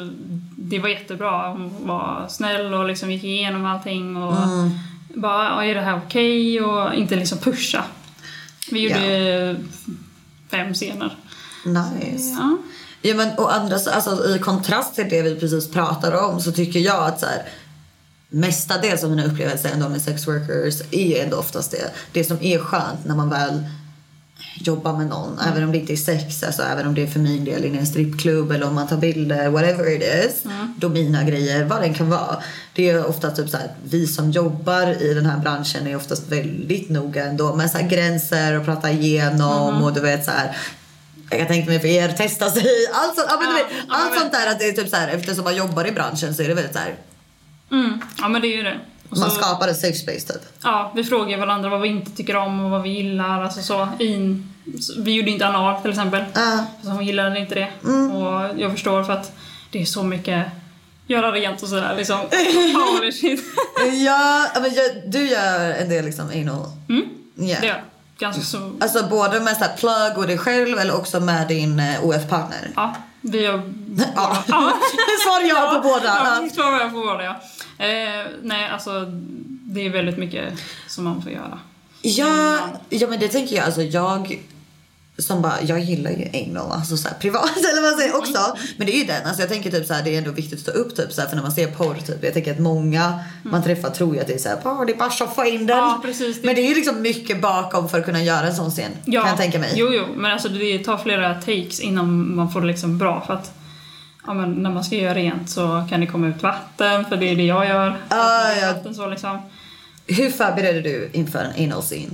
[0.56, 1.48] det var jättebra.
[1.48, 4.34] Hon var snäll och liksom gick igenom allting och
[5.08, 6.60] bara, ja, är det här okej?
[6.60, 7.84] Och inte liksom pusha.
[8.70, 9.56] Vi gjorde
[10.50, 11.16] fem scener.
[11.64, 12.36] Nice.
[12.38, 12.58] Ja.
[13.02, 16.80] Ja men och andra, alltså i kontrast till det vi precis pratade om så tycker
[16.80, 17.42] jag att så här,
[18.28, 21.90] mestadels av mina upplevelser ändå med sex workers är ändå oftast det.
[22.12, 23.64] Det som är skönt när man väl
[24.60, 27.20] jobbar med någon, även om det inte är sex, alltså även om det är för
[27.20, 30.42] min del i en strippklubb eller om man tar bilder, whatever it is.
[30.76, 32.42] Då mina grejer, vad den kan vara.
[32.74, 36.28] Det är ofta typ så här, vi som jobbar i den här branschen är oftast
[36.28, 40.56] väldigt noga ändå med så här gränser och prata igenom och du vet så här
[41.30, 42.66] jag tänka mig för er testa sig.
[42.92, 45.08] Allt, sånt, ja, men Ja, vet, allt sånt där att det är typ så här,
[45.08, 46.94] eftersom man jobbar i branschen så är det väldigt så här,
[47.70, 48.00] Mm.
[48.18, 48.80] ja, men det är ju det.
[49.10, 50.42] Och man så- skapar en safe space typ.
[50.62, 53.42] Ja, vi frågar varandra vad vi inte tycker om och vad vi gillar.
[53.42, 54.42] Alltså så, i,
[54.80, 56.24] så- vi gjorde inte anal till exempel.
[56.34, 56.64] Ja.
[56.82, 57.68] Så hon gillade inte det.
[57.84, 58.10] Mm.
[58.10, 59.32] Och jag förstår för att
[59.70, 60.46] det är så mycket
[61.06, 62.16] göra rent och sådär liksom.
[62.98, 63.40] Holy shit.
[64.06, 66.66] ja, men jag, du gör en del liksom anal.
[66.88, 67.04] Mm,
[67.34, 67.56] Ja.
[67.60, 67.82] det gör.
[68.18, 68.72] Ganska så...
[68.80, 72.70] Alltså både med så här plug och dig själv eller också med din eh, OF-partner?
[72.76, 73.54] Ja, vi har...
[74.16, 74.44] Ja.
[74.48, 74.72] Ja.
[75.24, 76.04] Svar ja på båda.
[76.56, 77.40] Ja, jag på båda ja.
[77.78, 79.04] Eh, nej, alltså
[79.64, 80.54] det är väldigt mycket
[80.88, 81.58] som man får göra.
[82.02, 82.58] Ja,
[82.88, 83.64] ja men det tänker jag.
[83.64, 84.38] Alltså jag
[85.18, 88.56] som bara, jag gillar ju anal, alltså så här, privat eller vad man säger också.
[88.76, 90.54] Men det är ju den, alltså jag tänker typ så här, det är ändå viktigt
[90.54, 92.24] att stå upp typ så här, för när man ser porr typ.
[92.24, 94.92] Jag tänker att många man träffar tror ju att det är så här, "Åh, det
[94.92, 95.76] är bara få in den.
[95.76, 96.42] Ja, precis.
[96.42, 98.92] Men det är ju liksom mycket bakom för att kunna göra en sån scen.
[99.04, 99.72] Kan jag tänka mig.
[99.76, 103.34] Jo, jo, men alltså det tar flera takes innan man får det liksom bra för
[103.34, 103.52] att
[104.26, 107.26] ja, men när man ska göra rent så kan det komma ut vatten, för det
[107.30, 107.96] är det jag gör.
[108.08, 108.66] Ah, ja.
[108.72, 109.38] Vatten, så, liksom.
[110.06, 112.10] Hur förbereder du inför en anal scene?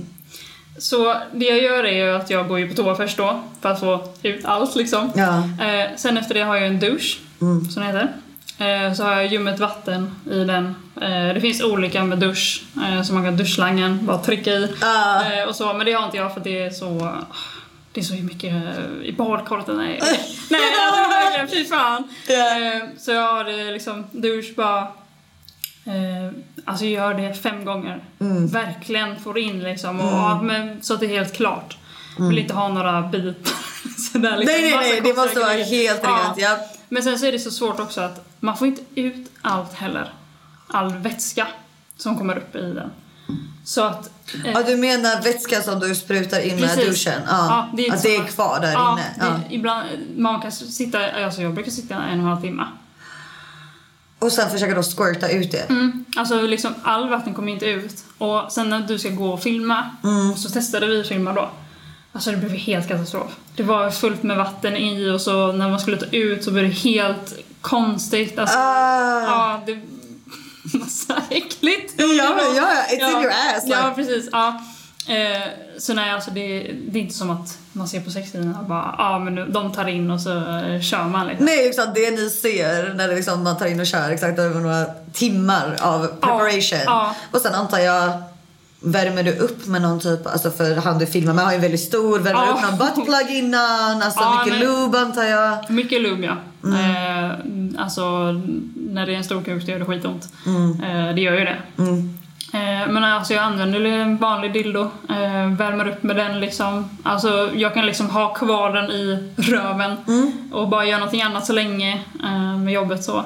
[0.77, 3.69] så det jag gör är ju att jag går ju på toa först då, för
[3.69, 5.11] att få ut allt liksom.
[5.15, 5.37] Ja.
[5.65, 8.07] Eh, sen efter det har jag en douche, som det heter.
[8.57, 10.75] Eh, Så har jag ljummet vatten i den.
[11.01, 14.63] Eh, Det finns olika med dusch, eh, så man kan duschslangen bara trycka i.
[14.63, 17.11] Eh, Och så, men det har inte jag för det är så...
[17.93, 19.67] Det är så mycket eh, i badkaret.
[19.67, 19.75] Nej,
[20.49, 22.03] nej alltså, verkligen, fy fan.
[22.27, 22.73] Ja.
[22.73, 24.81] Eh, Så jag har det liksom dusch bara...
[25.85, 26.31] Eh,
[26.65, 28.03] alltså gör det fem gånger.
[28.19, 28.47] Mm.
[28.47, 29.99] Verkligen får in liksom.
[30.01, 31.77] Och, ja, men, så att det är helt klart.
[32.19, 33.53] Vill inte ha några bitar.
[34.11, 34.61] Sådär, liksom, Mm.
[34.61, 36.57] Nej, nej, nej, det måste vara helt rent, ja.
[36.89, 40.13] Men sen så är det så svårt också att man får inte ut allt heller.
[40.67, 41.47] All vätska
[41.97, 42.91] som kommer upp i den.
[43.65, 44.09] Så att...
[44.53, 46.85] Ja, du menar vätskan som du sprutar in med Precis.
[46.85, 47.21] duschen?
[47.27, 47.67] Ja.
[47.77, 49.01] det är, att det är kvar där ja, inne?
[49.19, 49.55] Det, Ja.
[49.55, 52.63] Ibland, man kan sitta, alltså jag brukar sitta en och en halv timme.
[54.19, 55.69] Och sen försöka då squirta ut det?
[55.69, 56.05] Mm.
[56.17, 58.03] Alltså liksom all vatten kommer inte ut.
[58.17, 60.35] Och sen när du ska gå och filma, Mm.
[60.35, 61.49] så testade vi att filma då.
[62.11, 63.31] Alltså det blev helt katastrof.
[63.55, 66.63] Det var fullt med vatten i och så när man skulle ta ut så blev
[66.63, 68.39] det helt konstigt.
[68.39, 69.21] Alltså, Ah.
[69.21, 69.81] Ja, det
[70.89, 71.93] så äckligt.
[71.97, 72.05] Ja,
[72.55, 73.95] ja, it's in your ass, Ja, like.
[73.95, 74.29] precis.
[74.31, 74.61] Ja.
[75.07, 75.41] Eh,
[75.77, 78.95] så nej, alltså det, det är inte som att man ser på sextiden och bara,
[78.97, 81.45] ja men nu, de tar in och så eh, kör man liksom.
[81.45, 84.59] Nej, exakt det ni ser när det liksom man tar in och kör exakt över
[84.61, 86.79] några timmar av preparation.
[86.85, 87.15] ja.
[87.31, 88.11] Och sen antar jag
[88.85, 91.61] Värmer du upp med någon typ, alltså för han du filmar med har ju en
[91.61, 92.53] väldigt stor, värmer du Ja.
[92.53, 94.01] upp någon buttplug innan?
[94.01, 95.69] Alltså Ja, mycket men- lube antar jag.
[95.71, 96.35] Mycket lube ja.
[96.63, 96.79] Mm.
[96.79, 97.31] Eh,
[97.83, 98.31] alltså
[98.75, 100.33] när det är en stor kuk så gör det skitont.
[100.45, 100.83] Mm.
[100.83, 101.57] Eh, det gör ju det.
[102.53, 106.89] Eh, men alltså jag använder en vanlig dildo, eh, värmer upp med den liksom.
[107.03, 110.31] Alltså jag kan liksom ha kvar den i röven Mm.
[110.51, 113.25] och bara göra någonting annat så länge eh, med jobbet så.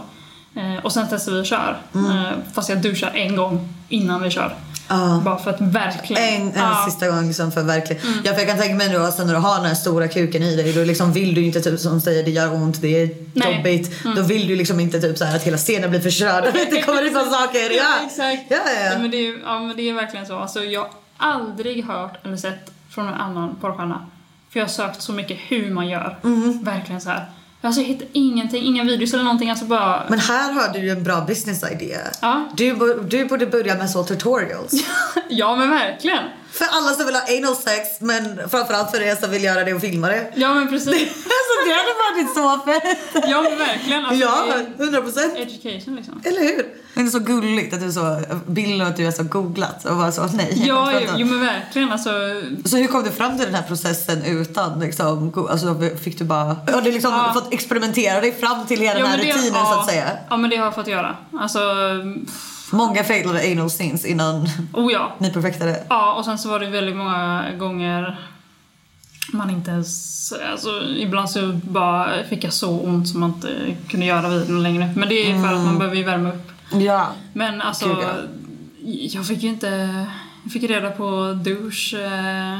[0.58, 1.78] Eh, och sen testar vi och kör.
[1.96, 2.12] Mm.
[2.12, 4.56] Eh, fast jag duschar en gång innan vi kör.
[4.90, 5.22] Ja.
[5.26, 6.24] Bara för att verkligen...
[6.24, 6.84] En, en Ja.
[6.86, 8.02] sista gång liksom för verkligen.
[8.24, 10.44] Ja, för jag kan tänka mig nu alltså, när du har den här stora kuken
[10.44, 13.10] i dig då liksom vill du inte typ som säger det gör ont, det är
[13.34, 13.56] Nej.
[13.58, 14.04] jobbigt.
[14.16, 16.44] Då vill du liksom inte typ så här att hela scenen blir förstörd.
[16.54, 17.60] det kommer sådana saker.
[17.78, 18.44] Ja, exakt.
[18.50, 19.00] Ja, ja, ja.
[19.00, 20.38] men det är, ja, men det är verkligen så.
[20.38, 24.06] Alltså, jag har aldrig hört eller sett från en annan porrstjärna.
[24.50, 26.18] För jag har sökt så mycket hur man gör.
[26.22, 26.64] Mhm.
[26.64, 27.26] Verkligen så här.
[27.62, 29.50] Alltså jag hittar ingenting, inga videos eller någonting.
[29.50, 30.04] Alltså bara...
[30.10, 32.00] Men här har du ju en bra business idea.
[32.22, 32.50] Ja.
[32.56, 32.74] Du,
[33.10, 34.74] du borde börja med så tutorials.
[35.30, 36.24] ja men verkligen.
[36.52, 39.74] För alla som vill ha anal sex men framförallt för er som vill göra det
[39.74, 40.32] och filma det.
[40.36, 40.88] Ja men precis.
[41.10, 43.24] alltså det hade varit så fett.
[43.30, 44.06] ja men verkligen.
[44.06, 44.44] Alltså, ja,
[44.78, 45.34] det är 100 procent.
[45.38, 46.22] education liksom.
[46.26, 46.66] Eller hur?
[46.94, 50.12] Det är så gulligt att du så bilder att du är så googlat och bara
[50.12, 50.64] så nej.
[50.68, 52.10] Ja, jo, jo men verkligen alltså.
[52.66, 56.44] Så hur kom du fram till den här processen utan liksom, alltså fick du bara,
[56.74, 57.34] har du liksom Ja.
[57.34, 60.10] fått experimentera dig fram till hela den här men rutinen ja, så att säga?
[60.30, 61.16] Ja men det har jag fått göra.
[61.40, 61.60] Alltså,
[62.72, 65.16] Många failade anal scenes innan oh ja.
[65.20, 65.84] ni perfektade.
[65.90, 68.20] Ja, och sen så var det väldigt många gånger
[69.34, 70.34] man inte ens...
[70.52, 74.94] Alltså, ibland så bara fick jag så ont som man inte kunde göra videon längre.
[74.96, 76.52] Men det är för att man behöver ju värma upp.
[76.72, 77.08] Ja.
[77.34, 79.20] Men alltså, Gud, ja.
[79.20, 80.06] jag fick ju inte...
[80.44, 82.60] Jag fick reda på douche eh,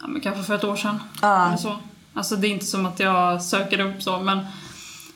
[0.00, 1.00] ja, men kanske för ett år sedan.
[1.22, 1.46] Ja.
[1.46, 1.76] Eller så.
[2.14, 4.46] Alltså det är inte som att jag söker upp så, men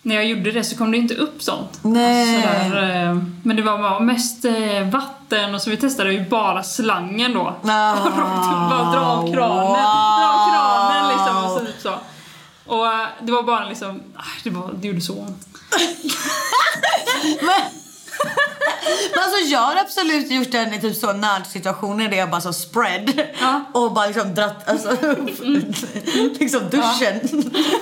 [0.05, 1.79] när jag gjorde det så kom det inte upp sånt.
[1.83, 2.37] Nej.
[2.37, 6.63] Alltså, sådär, eh, men det var mest eh, vatten och så vi testade ju bara
[6.63, 7.55] slangen då.
[7.63, 7.95] Ah,
[8.71, 9.73] bara dra av kranen.
[9.73, 11.95] Dra av kranen liksom och så, typ så.
[12.67, 15.47] Och eh, det var bara liksom, ah, det, var, det gjorde så ont.
[19.15, 22.53] Men alltså jag har absolut gjort den i typ så nödsituationer där jag bara så
[22.53, 23.65] spread Ja.
[23.73, 24.91] och bara liksom dratt, alltså
[26.41, 27.21] liksom duschen.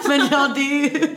[0.09, 1.17] Men ja det är ju...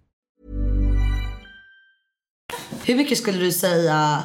[2.85, 4.23] Hur mycket skulle du säga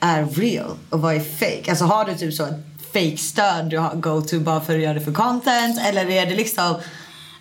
[0.00, 1.70] är real och vad är fake?
[1.70, 2.60] Alltså har du typ så ett
[2.92, 6.26] fake stöd du har go to bara för att göra det för content eller är
[6.26, 6.74] det liksom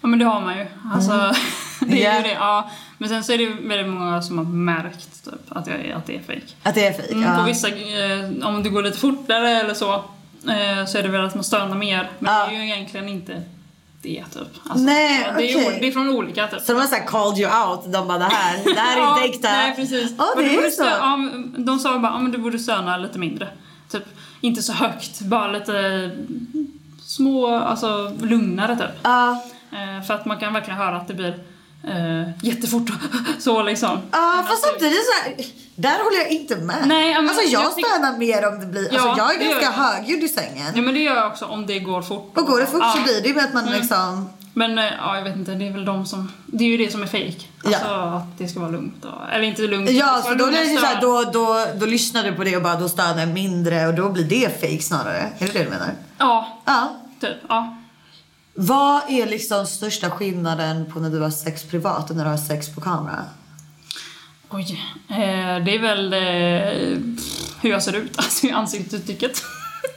[0.02, 0.66] Ja men det har man ju.
[0.94, 1.12] Alltså,
[1.88, 2.18] det är Ja.
[2.18, 2.34] ju det.
[2.34, 2.70] Ja.
[2.98, 6.16] Men sen så är det väldigt många som har märkt typ, att, jag att det
[6.16, 6.42] är fake.
[6.64, 7.12] Att det är fejk?
[7.12, 7.38] Mm, ja.
[7.38, 11.26] På vissa, eh, om det går lite fortare eller så, eh, så är det väl
[11.26, 12.10] att man stönar mer.
[12.20, 12.46] Men Ja.
[12.48, 13.42] det är ju egentligen inte
[14.04, 14.48] det typ.
[14.64, 16.62] Alltså, Nej, det, är, det är från olika typ.
[16.62, 17.94] Så de har såhär called you out.
[17.94, 19.52] De bara det här, det här är Ja, inte äkta.
[19.52, 20.12] Nej precis.
[20.36, 20.84] Men det är så.
[20.84, 21.20] ja,
[21.58, 23.48] de sa bara att du borde stöna lite mindre.
[23.92, 24.04] Typ,
[24.42, 26.12] inte så högt, bara lite
[27.06, 29.00] små, alltså lugnare typ.
[29.04, 29.44] Ja.
[29.72, 31.36] Eh, för att man kan verkligen höra att det blir
[31.84, 32.90] eh, jättefort
[33.40, 34.00] så liksom.
[34.12, 35.36] Ja, Men fast det- samtidigt så här,
[35.76, 36.88] där håller jag inte med.
[36.88, 39.66] Nej, men alltså jag, jag stönar mer om det blir, alltså Ja, jag är ganska
[39.66, 39.72] jag.
[39.72, 40.72] högljudd i sängen.
[40.76, 42.38] Ja men det gör jag också om det går fort.
[42.38, 42.94] Och går det fort Ja.
[42.98, 45.68] så blir det ju med att man liksom, Men eh, ja, jag vet inte, det
[45.68, 46.32] är väl de som...
[46.46, 47.34] Det är ju det som är fake.
[47.66, 48.18] Alltså Ja.
[48.18, 49.06] att det ska vara lugnt.
[49.06, 49.90] Och, eller inte lugnt.
[49.90, 51.02] ja så då blir det såhär, stön.
[51.02, 54.10] då, då, då lyssnar du på det och bara då stönar jag mindre och då
[54.10, 55.30] blir det fake snarare.
[55.40, 55.90] Är det det du menar?
[56.18, 56.96] Ja, Ja.
[57.22, 57.38] typ.
[57.50, 57.78] Ja.
[58.56, 62.38] Vad är liksom största skillnaden på när du har sex privat och när du har
[62.38, 63.24] sex på kamera?
[64.54, 64.80] Oj.
[65.10, 67.00] Eh, det är väl eh,
[67.62, 69.32] hur jag ser ut, alltså i ansiktsuttrycket.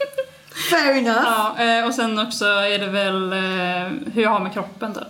[0.70, 1.22] Fair enough.
[1.24, 3.32] ja, eh, och sen också är det väl
[4.12, 5.02] hur jag har med kroppen typ.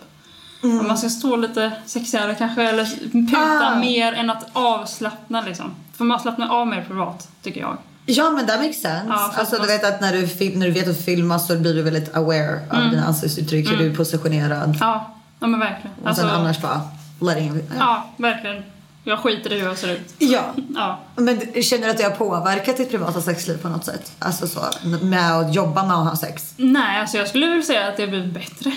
[0.62, 0.86] Mm.
[0.86, 2.84] Man ska stå lite sexigare kanske, eller
[3.30, 3.78] puta Ah.
[3.78, 5.74] mer än att avslappna liksom.
[5.96, 7.76] För man slappnar av mer privat, tycker jag.
[8.06, 9.04] Ja men that makes sense.
[9.08, 10.20] Ja, alltså du vet att när du,
[10.58, 12.90] när du vet att filma så blir du väldigt aware av Mm.
[12.90, 14.76] dina ansiktsuttryck, hur du är positionerad.
[14.80, 15.96] Ja, ja men verkligen.
[16.04, 16.80] Och sen Alltså, annars bara
[17.20, 17.74] letting ja.
[17.78, 18.62] Ja, verkligen.
[19.08, 20.14] Jag skiter i hur jag ser ut.
[20.18, 20.54] ja.
[20.74, 21.00] Ja.
[21.16, 24.12] Men känner du att det har påverkat ditt privata sexliv på något sätt?
[24.18, 24.60] Alltså så,
[25.02, 26.54] med att jobba med att ha sex?
[26.56, 28.72] Nej, alltså jag skulle väl säga att det har blivit bättre.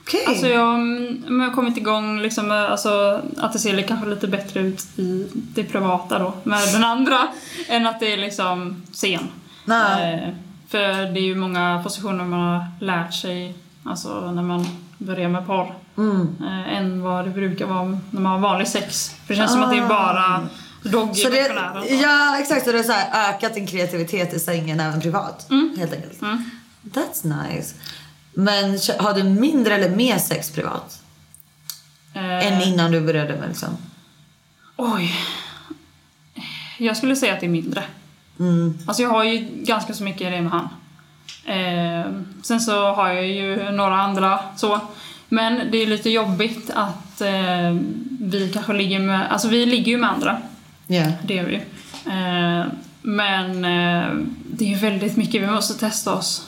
[0.00, 0.24] Okej.
[0.26, 0.78] Alltså jag,
[1.28, 5.28] jag har kommit igång liksom med, alltså att det ser kanske lite bättre ut i
[5.32, 7.28] det privata då med den andra
[7.68, 9.28] än att det är liksom scen.
[9.64, 10.14] Nej.
[10.14, 10.34] Eh,
[10.68, 13.54] för det är ju många positioner man har lärt sig
[13.84, 14.66] alltså när man
[14.98, 15.74] börjar med porr.
[15.96, 16.36] Mm.
[16.40, 19.08] Eh, än vad det brukar vara när man har vanlig sex.
[19.26, 20.48] För det känns som att det är bara
[20.82, 21.14] doggy Ah.
[21.14, 21.82] Så det, missionärer.
[21.88, 21.94] så.
[21.94, 25.50] ja exakt, så det har så här ökat din kreativitet i sängen även privat?
[25.50, 25.74] Mm.
[25.78, 26.20] Helt enkelt.
[26.82, 27.74] That's nice.
[28.34, 31.02] Men har du mindre eller mer sex privat?
[32.14, 33.68] Eh, Än innan du började med liksom?
[34.76, 35.14] Oj.
[36.78, 37.84] Jag skulle säga att det är mindre.
[38.38, 38.78] Mm.
[38.86, 40.68] Alltså jag har ju ganska så mycket det med han.
[41.44, 42.10] Eh,
[42.42, 44.80] sen så har jag ju några andra så.
[45.28, 47.76] Men det är lite jobbigt att eh,
[48.20, 50.36] vi kanske ligger med, alltså vi ligger ju med andra.
[50.86, 51.04] Ja.
[51.22, 51.56] Det gör vi.
[52.06, 52.66] Eh,
[53.02, 54.14] men eh,
[54.50, 56.46] det är ju väldigt mycket vi måste testa oss.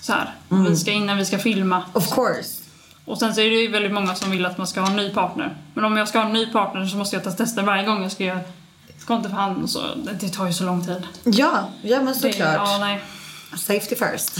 [0.00, 0.34] Så här.
[0.68, 1.82] Vi ska innan vi ska filma.
[1.92, 2.62] Of course.
[3.04, 4.96] Och sen så är det ju väldigt många som vill att man ska ha en
[4.96, 5.56] ny partner.
[5.74, 8.02] Men om jag ska ha en ny partner så måste jag ta tester varje gång
[8.02, 8.40] jag ska göra
[9.06, 9.80] ska inte för hand och så.
[9.96, 11.06] Det, det tar ju så lång tid.
[11.24, 12.54] Ja, ja men Det, såklart.
[12.54, 13.00] ja, nej.
[13.56, 14.32] Safety first.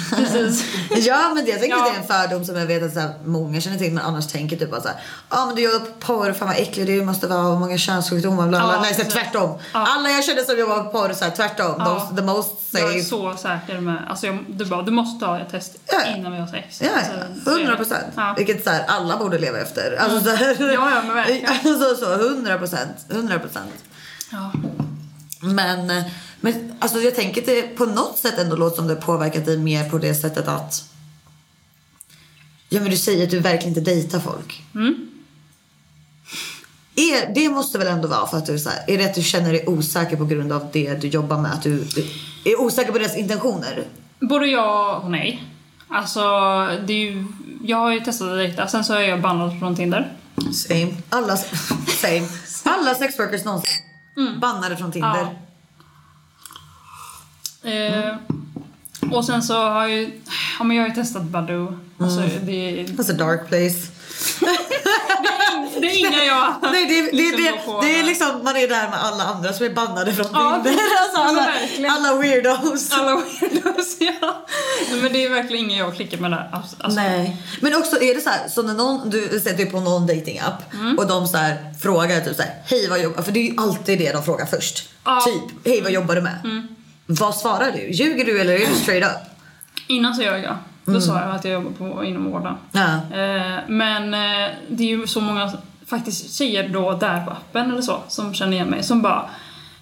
[1.07, 1.87] Ja men jag tänker Ja.
[1.87, 4.05] att det är en fördom som jag vet att så här, många känner till men
[4.05, 4.97] annars tänker typ bara såhär
[5.31, 8.59] Ja men du jobbar på porr, fan vad äcklig du måste vara, många könssjukdomar bla
[8.61, 8.73] bla.
[8.75, 9.59] Ja, Nej så här, tvärtom.
[9.73, 9.87] Ja.
[9.89, 11.75] Alla jag känner som jobbar på porr så här, tvärtom.
[11.79, 12.13] Ja.
[12.17, 13.05] The most Jag är safe.
[13.05, 14.07] så säker med...
[14.09, 16.17] Alltså jag, du bara, du måste ha ett test Ja.
[16.17, 16.81] innan vi har sex.
[16.83, 16.89] Ja,
[17.45, 17.51] så det.
[17.51, 18.07] hundra procent.
[18.17, 18.35] Ja.
[18.39, 19.97] Vilket så här, alla borde leva efter.
[20.01, 21.51] Alltså, så här, Ja, ja, men verkligen.
[21.65, 23.07] Alltså så, hundra procent.
[23.11, 23.73] Hundra procent.
[24.33, 24.53] Ja.
[25.41, 25.87] Men,
[26.41, 29.47] men alltså jag tänker att det på något sätt ändå låter som det har påverkat
[29.47, 30.85] dig mer på det sättet att
[32.69, 34.63] Ja men du säger att du verkligen inte dejtar folk.
[34.75, 35.09] Mm.
[36.97, 39.23] Är, det måste väl ändå vara för att du så här, är det att du
[39.23, 41.53] känner dig osäker på grund av det du jobbar med?
[41.53, 41.85] Att du
[42.45, 43.85] är osäker på deras intentioner?
[44.21, 45.43] Både ja och nej.
[45.89, 46.21] Alltså,
[46.87, 47.27] det är ju...
[47.65, 50.13] Jag har ju testat att dejta, sen så är jag bannad från Tinder.
[50.53, 50.95] Same.
[51.09, 51.37] Alla,
[51.89, 52.29] same.
[52.65, 53.71] Alla sexworkers någonsin.
[54.41, 55.39] Bannade från Tinder.
[57.67, 58.15] Eh,
[59.13, 60.21] och sen så har jag ju...
[60.59, 61.79] Ja, men jag har ju testat Badoo.
[62.01, 63.87] Alltså, det, That's a dark place.
[65.81, 68.69] det är inga jag Nej, det, det, liksom det, på det är liksom, man är
[68.69, 70.81] där med alla andra som är bannade från Ja, Tinder.
[71.03, 71.91] Alltså alla, verkligen.
[71.91, 72.93] alla weirdos.
[72.93, 74.47] Alla weirdos, ja.
[75.03, 76.49] Men det är verkligen ingen jag klickar med där.
[76.53, 77.37] Alltså, alltså, Nej.
[77.61, 80.39] Men också är det så här, så när någon, du sätter dig på någon dating
[80.39, 80.99] app Mm.
[80.99, 83.55] och de så här frågar typ så här, hej vad jobbar För det är ju
[83.59, 84.89] alltid det de frågar först.
[85.05, 85.23] Ja.
[85.27, 85.41] Mm.
[85.49, 86.67] Typ, hej vad jobbar du med?
[87.07, 87.91] Vad svarar du?
[87.91, 89.31] Ljuger du eller är du straight up?
[89.87, 90.57] Innan så gör jag.
[90.85, 92.55] Då sa jag att jag jobbar på, inom vården.
[92.73, 92.95] Ja.
[92.95, 95.53] Eh, men eh, det är ju så många
[95.87, 99.31] faktiskt tjejer då där på appen eller så som känner igen mig som bara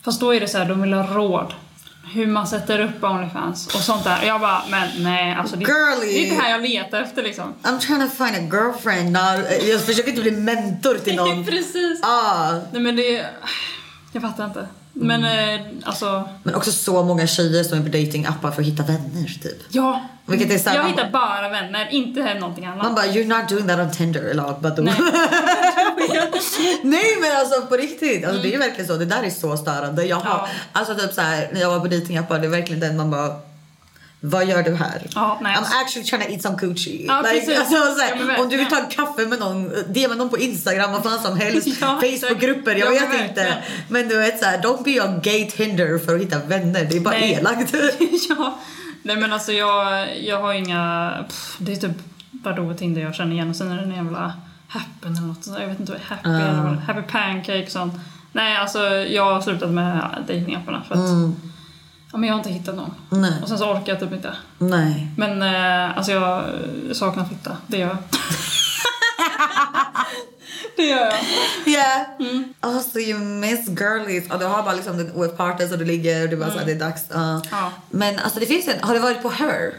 [0.05, 1.55] Fast då är det så här, de vill ha råd.
[2.13, 4.23] Hur man sätter upp Onlyfans och sånt där.
[4.23, 6.13] Jag bara, men nej alltså det, Girly.
[6.13, 7.55] det är inte det här jag letar efter liksom.
[7.63, 9.13] I'm trying to find a girlfriend.
[9.13, 9.45] now.
[9.71, 11.45] jag försöker inte bli mentor till någon.
[11.45, 12.01] Precis.
[12.03, 12.53] Ah.
[12.73, 13.27] Nej men det...
[14.13, 14.67] Jag fattar inte.
[14.97, 18.83] Men eh, alltså, Men också så många tjejer som är på datingappar för att hitta
[18.83, 19.63] vänner typ.
[19.69, 20.01] ja.
[20.27, 22.83] Vilket är så här, jag hittar bara- vänner, inte någonting annat.
[22.83, 24.95] Man bara, you're not doing that on Tinder lot, but Nej.
[26.83, 28.97] Nej men alltså på riktigt, alltså, det är ju verkligen så.
[28.97, 30.05] Det där är så störande.
[30.05, 30.49] Jag har, Ja.
[30.73, 33.29] Alltså typ så här, när jag var på datingappar, det är verkligen den man bara
[34.27, 35.07] vad gör du här?
[35.15, 37.05] Ja, nej, I'm alltså- actually trying to eat some coochie.
[37.07, 37.59] Ja, precis.
[37.59, 40.29] alltså, så här, Ja, men om du vill ta en kaffe med någon, DM någon
[40.31, 41.69] på Instagram, vad fan som helst.
[41.81, 43.57] Ja, Facebookgrupper, jag ja, men vet inte.
[43.89, 46.85] Men du vet såhär, don't be on gay Tinder för att hitta vänner.
[46.91, 47.33] Det är bara Nej.
[47.33, 47.75] elakt.
[48.29, 48.59] ja.
[49.03, 51.13] Nej men alltså jag, jag har inga...
[51.29, 51.97] Pff, det är typ
[52.31, 54.33] Badoo Tinder jag känner igen och sen är det en jävla
[54.69, 55.59] Happen eller något sånt.
[55.61, 56.49] Jag vet inte vad Happy Ah.
[56.49, 57.95] eller vad Happy Pancake och sånt.
[58.33, 61.01] Nej alltså jag har slutat med datingapparna för att
[62.15, 62.95] ja, men jag har inte hittat någon.
[63.13, 63.23] Mm.
[63.23, 63.43] Nej.
[63.43, 64.37] Och sen så orkar jag typ inte.
[64.59, 65.09] Nej.
[65.17, 66.45] Men eh, alltså jag
[66.93, 67.97] saknar fitta, det gör jag.
[70.77, 71.15] det gör jag.
[71.67, 72.03] Yeah.
[72.21, 72.55] Mm.
[72.63, 74.31] Oh, so you miss girlies.
[74.31, 76.73] Och du har bara liksom with parties och du ligger och du bara såhär, det
[76.73, 77.11] är dags.
[77.11, 77.17] Uh.
[77.17, 77.43] Mm.
[77.51, 77.71] Ja.
[77.91, 79.75] Men alltså det finns en, har du varit på Her?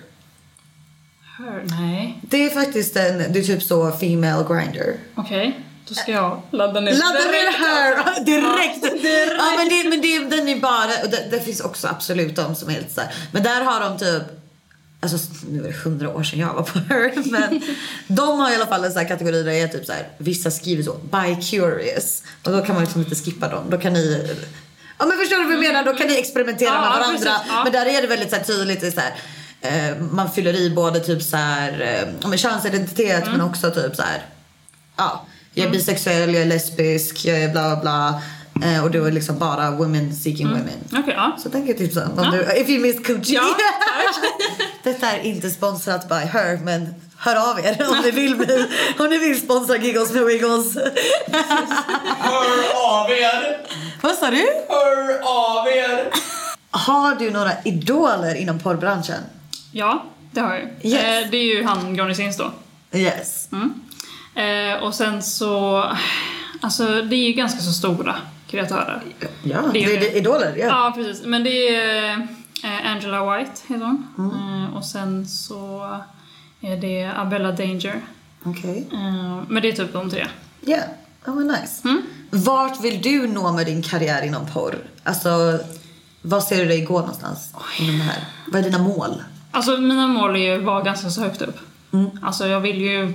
[1.38, 2.20] Hör, nej.
[2.22, 4.96] Det är faktiskt en, det är typ så female grinder.
[5.16, 8.24] Okej, då ska jag ladda ner Ladda ner direkt, Her alltså.
[8.24, 8.80] direkt!
[9.38, 12.56] Ja men, det, men det, den är bara, och det, det finns också absolut de
[12.56, 13.14] som är helt såhär.
[13.32, 14.24] Men där har de typ
[15.02, 15.18] Alltså
[15.50, 17.62] nu är det hundra år sedan jag var på Her men
[18.08, 20.08] de har i alla fall en sån här kategori där det är typ så här,
[20.18, 22.24] vissa skriver så, by curious.
[22.44, 23.70] Och då kan man liksom inte skippa dem.
[23.70, 24.36] Då kan ni
[24.98, 25.84] Ja men förstår du vad jag menar?
[25.84, 27.12] Då kan ni experimentera Ja, med ja, varandra.
[27.18, 27.64] precis, ja.
[27.64, 29.14] Men där är det väldigt så här, tydligt så här,
[29.62, 33.32] eh, man fyller i både typ så här, eh, ja, könsidentitet Mm.
[33.38, 34.26] men också typ så här,
[34.98, 35.26] ja,
[35.56, 38.22] jag är bisexuell, jag är lesbisk, jag är bla bla.
[38.66, 40.60] Eh, och då är liksom bara women seeking Mm.
[40.60, 41.02] women.
[41.04, 41.38] Okej, ja.
[41.44, 43.36] Så tänker jag tipsa om du, if you miss coochie.
[43.36, 43.44] Ja,
[44.84, 48.66] Detta är inte sponsrat by her men hör av er om ni vill, bli,
[49.00, 50.76] om ni vill sponsra Giggles med Wiggles.
[52.20, 53.58] Hör av er!
[54.02, 54.48] Vad sa du?
[54.70, 56.10] Hör av er!
[56.72, 59.22] Har du några idoler inom porrbranschen?
[59.72, 60.90] Ja, det har jag ju.
[60.92, 61.04] Yes.
[61.04, 62.52] Eh, det är ju han Johnny Sins då.
[62.94, 63.48] Yes.
[63.52, 63.74] Mm.
[64.36, 65.84] Eh, och sen så...
[66.62, 68.16] Alltså det är ju ganska så stora
[68.48, 69.02] kreatörer.
[69.44, 70.18] Ja, Det det är är, det.
[70.18, 70.56] idoler.
[70.58, 70.66] Ja.
[70.66, 71.26] Ja, precis.
[71.26, 72.12] Men det är
[72.64, 74.08] eh, Angela White heter hon.
[74.18, 74.64] Mm.
[74.64, 75.90] Eh, och sen så
[76.62, 78.02] är det Abella Danger.
[78.44, 78.88] Okej.
[78.94, 80.28] Eh, men det är typ de tre.
[80.62, 80.78] Ja,
[81.26, 81.82] oh, vad nice.
[81.88, 82.02] Mm.
[82.30, 84.76] Vart vill du nå med din karriär inom porr?
[85.04, 85.60] Alltså,
[86.22, 88.24] vad ser du dig gå någonstans inom det här?
[88.48, 89.24] Vad är dina mål?
[89.52, 91.60] Alltså mina mål är ju att vara ganska så högt upp.
[91.94, 92.10] Mm.
[92.24, 93.14] Alltså jag vill ju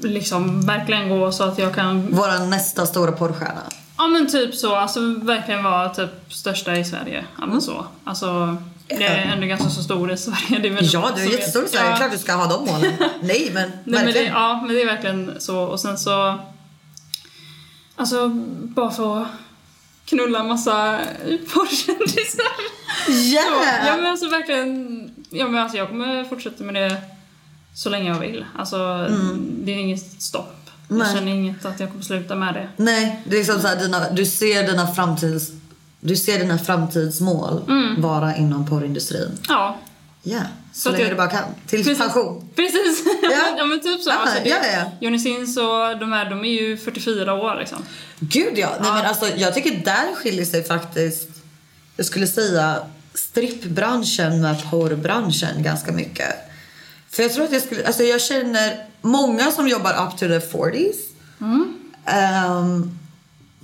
[0.00, 3.62] liksom verkligen gå så att jag kan Vara nästa stora porrstjärna?
[3.98, 7.24] Ja men typ så, alltså verkligen vara typ största i Sverige.
[7.40, 7.86] Ja men så.
[8.04, 8.56] Alltså,
[8.88, 10.58] jag är ändå ganska så stor i Sverige.
[10.62, 11.68] Det är väl Ja, du är jättestor i.
[11.68, 11.90] Sverige.
[11.90, 11.96] Ja.
[11.96, 12.92] Klart du ska ha de målen.
[13.20, 14.32] Nej, men Nej, men det, verkligen.
[14.32, 15.58] ja, men det är verkligen så.
[15.60, 16.38] Och sen så...
[17.96, 18.28] Alltså,
[18.74, 19.26] bara få
[20.04, 21.00] knulla massa
[21.52, 22.44] porrkändisar.
[23.08, 23.86] Yeah!
[23.86, 26.96] Ja men alltså verkligen, ja men alltså jag kommer fortsätta med det
[27.74, 28.44] så länge jag vill.
[28.58, 28.76] Alltså,
[29.38, 30.56] det är inget stopp.
[30.88, 31.06] Nej.
[31.06, 32.68] Jag känner inget att jag kommer sluta med det.
[32.76, 35.50] Nej, det är liksom så här, dina, du ser dina framtids...
[36.00, 37.62] Du ser dina framtidsmål
[37.98, 39.38] vara inom porrindustrin.
[39.48, 39.78] Ja,
[40.22, 40.40] Ja,
[40.72, 41.44] så, Så att länge jag- du bara kan.
[41.66, 41.98] Till Precis.
[41.98, 42.48] pension.
[42.56, 43.04] Precis!
[43.22, 43.30] Ja.
[43.58, 44.10] ja men typ så.
[44.10, 44.92] Ja, alltså, det, ja, ja.
[45.00, 47.78] Johnny Sins och de här, de är ju 44 år liksom.
[48.20, 48.70] Gud ja.
[48.80, 51.28] Nej, men alltså, jag tycker där skiljer sig faktiskt,
[51.96, 52.76] jag skulle säga
[53.14, 56.34] strippbranschen med porrbranschen ganska mycket.
[57.12, 60.38] För jag tror att jag skulle, alltså jag känner många som jobbar up to the
[60.38, 60.94] 40s.
[62.06, 62.98] Ehm,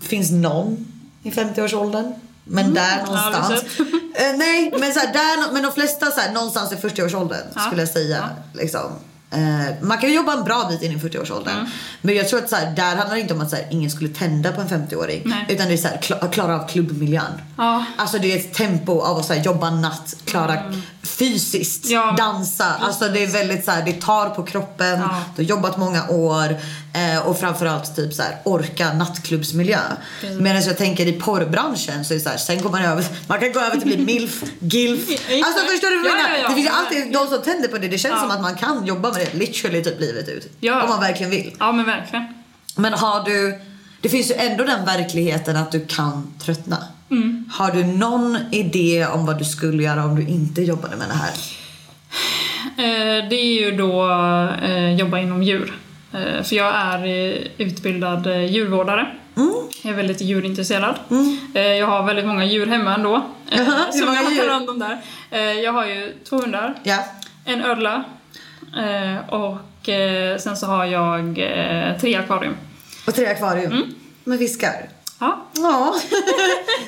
[0.02, 0.86] finns någon
[1.22, 2.12] i 50-årsåldern.
[2.44, 3.62] Men där aldrig någonstans.
[4.18, 7.60] Eh, nej, men, så här, där, men de flesta så här, någonstans i 40-årsåldern Ja.
[7.60, 8.28] skulle jag säga.
[8.52, 8.92] Liksom.
[9.30, 11.66] Eh, man kan jobba en bra bit in i 40-årsåldern.
[12.02, 13.90] Men jag tror att så här, där handlar det inte om att så här, ingen
[13.90, 15.22] skulle tända på en 50-åring.
[15.24, 15.46] Nej.
[15.48, 17.32] Utan det är så här, kla- klara av klubbmiljön.
[17.56, 17.84] Ja.
[17.96, 20.72] Alltså det är ett tempo av att så jobba natt, klara
[21.06, 21.86] fysiskt.
[21.90, 22.74] Ja, dansa.
[22.80, 25.00] Alltså det är väldigt så här, det tar på kroppen.
[25.00, 25.10] Ja.
[25.36, 26.56] Du har jobbat många år
[26.94, 29.78] eh, och framförallt typ så här, orka nattklubbsmiljö.
[30.38, 33.40] Medan jag tänker i porrbranschen så är det så här, sen går man över, man
[33.40, 35.08] kan gå över till att bli milf, gilf.
[35.44, 36.38] Alltså förstår du vad jag Ja, menar?
[36.42, 36.48] ja.
[36.48, 37.88] Det finns ju alltid de som tänder på det.
[37.88, 40.48] Det känns som att man kan jobba med det literally typ livet ut.
[40.82, 41.56] Om man verkligen vill.
[41.58, 42.24] Ja men verkligen.
[42.76, 43.60] Men har du,
[44.00, 46.78] det finns ju ändå den verkligheten att du kan tröttna.
[47.10, 47.44] Mm.
[47.52, 51.14] Har du någon idé om vad du skulle göra om du inte jobbade med det
[51.14, 51.32] här?
[52.78, 54.08] Eh, det är ju då
[54.62, 55.78] eh, jobba inom djur.
[56.12, 57.06] Eh, för jag är
[57.58, 59.06] utbildad djurvårdare.
[59.36, 59.52] Mm.
[59.82, 60.94] Jag är väldigt djurintresserad.
[61.54, 63.26] Eh, jag har väldigt många djur hemma ändå.
[63.50, 64.98] Hur som jag tar hand om där.
[65.62, 66.74] Jag har ju två hundar.
[66.82, 67.04] Ja.
[67.44, 68.04] En ödla.
[69.28, 69.88] Och
[70.38, 71.34] sen så har jag
[72.00, 72.56] tre akvarium.
[73.06, 73.72] Och tre akvarium.
[73.72, 73.94] Mm.
[74.24, 74.88] Med fiskar.
[75.18, 75.46] Ja.
[75.56, 75.94] Ja.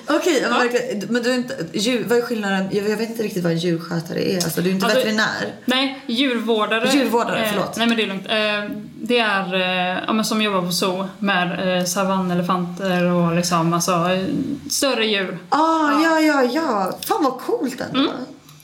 [0.17, 1.13] Okej, men verkligen.
[1.13, 2.69] Men du är inte, djur, vad är skillnaden?
[2.71, 4.45] Jag, vet inte riktigt vad en djurskötare är.
[4.45, 5.53] Alltså, du är inte Alltså, veterinär.
[5.65, 6.91] Nej, djurvårdare.
[6.93, 7.77] Djurvårdare, eh, förlåt.
[7.77, 8.27] Nej men det är lugnt.
[8.27, 13.73] Eh, det är eh, ja, men som jobbar på zoo med eh, savannelefanter och liksom
[13.73, 14.25] alltså eh,
[14.71, 15.39] större djur.
[15.49, 16.93] Ah, ja, ja, ja.
[17.07, 18.01] Fan vad coolt ändå.
[18.01, 18.13] Mm.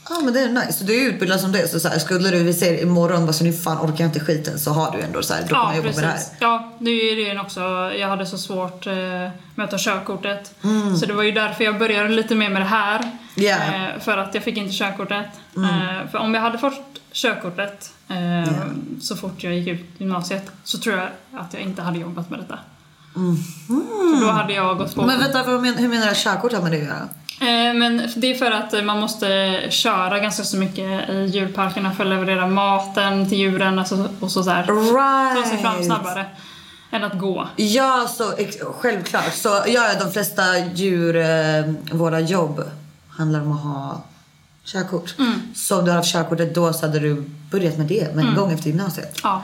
[0.09, 0.83] Ja, men det är nice.
[0.83, 1.67] Du är utbildad som det.
[1.67, 4.59] Så, så här, skulle du säger imorgon, bara så nu fan orkar jag inte skiten.
[4.59, 6.13] Så har du ändå så här, då Ja, med det här.
[6.13, 6.31] precis.
[6.39, 7.59] Ja, det är ju det också.
[7.99, 8.93] Jag hade så svårt eh,
[9.55, 10.53] med att ta körkortet.
[10.99, 12.99] Så det var ju därför jag började lite mer med det här.
[12.99, 13.61] Mm.
[13.61, 13.95] Mm.
[13.95, 15.25] Eh, för att jag fick inte körkortet.
[15.57, 18.53] Eh, för om jag hade fått körkortet eh,
[19.01, 21.09] så fort jag gick ut gymnasiet så tror jag
[21.41, 22.59] att jag inte hade jobbat med detta.
[23.67, 25.01] För då hade jag gått på...
[25.01, 25.15] Mm.
[25.17, 27.07] Men vänta, vad men, hur menar du att körkort har med det att göra?
[27.41, 31.91] Eh, Men det är för att eh, man måste köra ganska så mycket i djurparkerna
[31.91, 34.63] för att leverera maten till djuren alltså, och så där.
[35.43, 35.85] Ta sig fram Right.
[35.85, 36.25] snabbare
[36.91, 37.47] än att gå.
[37.55, 38.33] Ja, så
[38.79, 39.33] självklart.
[39.33, 42.63] Så ja, de flesta djur, eh, våra jobb
[43.09, 44.03] handlar om att ha
[44.65, 45.15] körkort.
[45.19, 45.41] Mm.
[45.55, 48.29] Så om du hade haft körkortet då så hade du börjat med det med en
[48.29, 48.35] Mm.
[48.35, 49.19] gång efter gymnasiet.
[49.23, 49.43] Ja.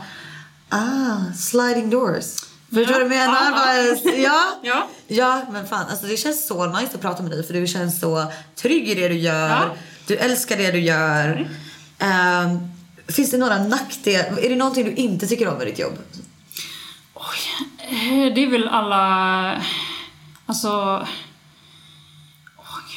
[0.69, 2.25] Ah, sliding doors.
[2.73, 3.51] Förstår du vad jag menar?
[3.51, 4.53] Ja, Ja.
[4.63, 4.87] Ja.
[5.07, 7.99] ja, men fan alltså det känns så nice att prata med dig för du känns
[7.99, 9.77] så trygg i det du gör.
[10.07, 11.49] Du älskar det du gör.
[11.99, 12.59] Ehm,
[13.07, 14.39] finns det några nackdelar?
[14.39, 15.97] Är det någonting du inte tycker om med ditt jobb?
[17.89, 19.61] Eh, Det är väl alla...
[20.45, 21.07] Alltså...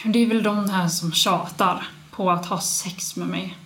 [0.05, 3.57] Det är väl de här som tjatar på att ha sex med mig.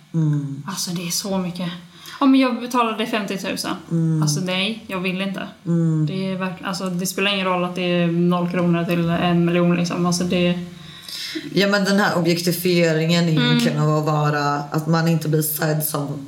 [0.67, 1.71] Alltså det är så mycket.
[2.19, 4.21] Ja men jag betalade 50 000.
[4.21, 5.47] Alltså nej, jag vill inte.
[6.07, 9.45] Det, är verkligen, alltså, det spelar ingen roll att det är noll kronor till en
[9.45, 10.05] miljon liksom.
[10.05, 10.59] Alltså det...
[11.53, 13.43] Ja men den här objektifieringen Mm.
[13.43, 16.27] egentligen av att vara, att man inte blir sedd som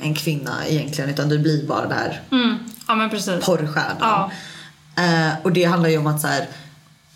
[0.00, 2.56] en kvinna egentligen utan du blir bara där Mm,
[2.88, 3.44] ja men precis.
[3.46, 3.96] porrstjärnan.
[4.00, 4.30] Ja.
[4.96, 6.46] Eh, och det handlar ju om att så här,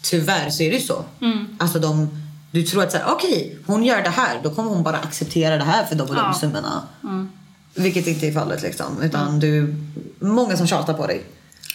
[0.02, 1.04] tyvärr så är det ju så.
[1.20, 1.46] Mm.
[1.58, 2.10] Alltså de,
[2.50, 5.56] du tror att så här, okej hon gör det här då kommer hon bara acceptera
[5.56, 6.82] det här för de och de Ja.
[7.04, 7.30] Mm.
[7.74, 9.02] Vilket inte är fallet liksom.
[9.02, 9.74] Utan du,
[10.18, 11.22] många som tjatar på dig.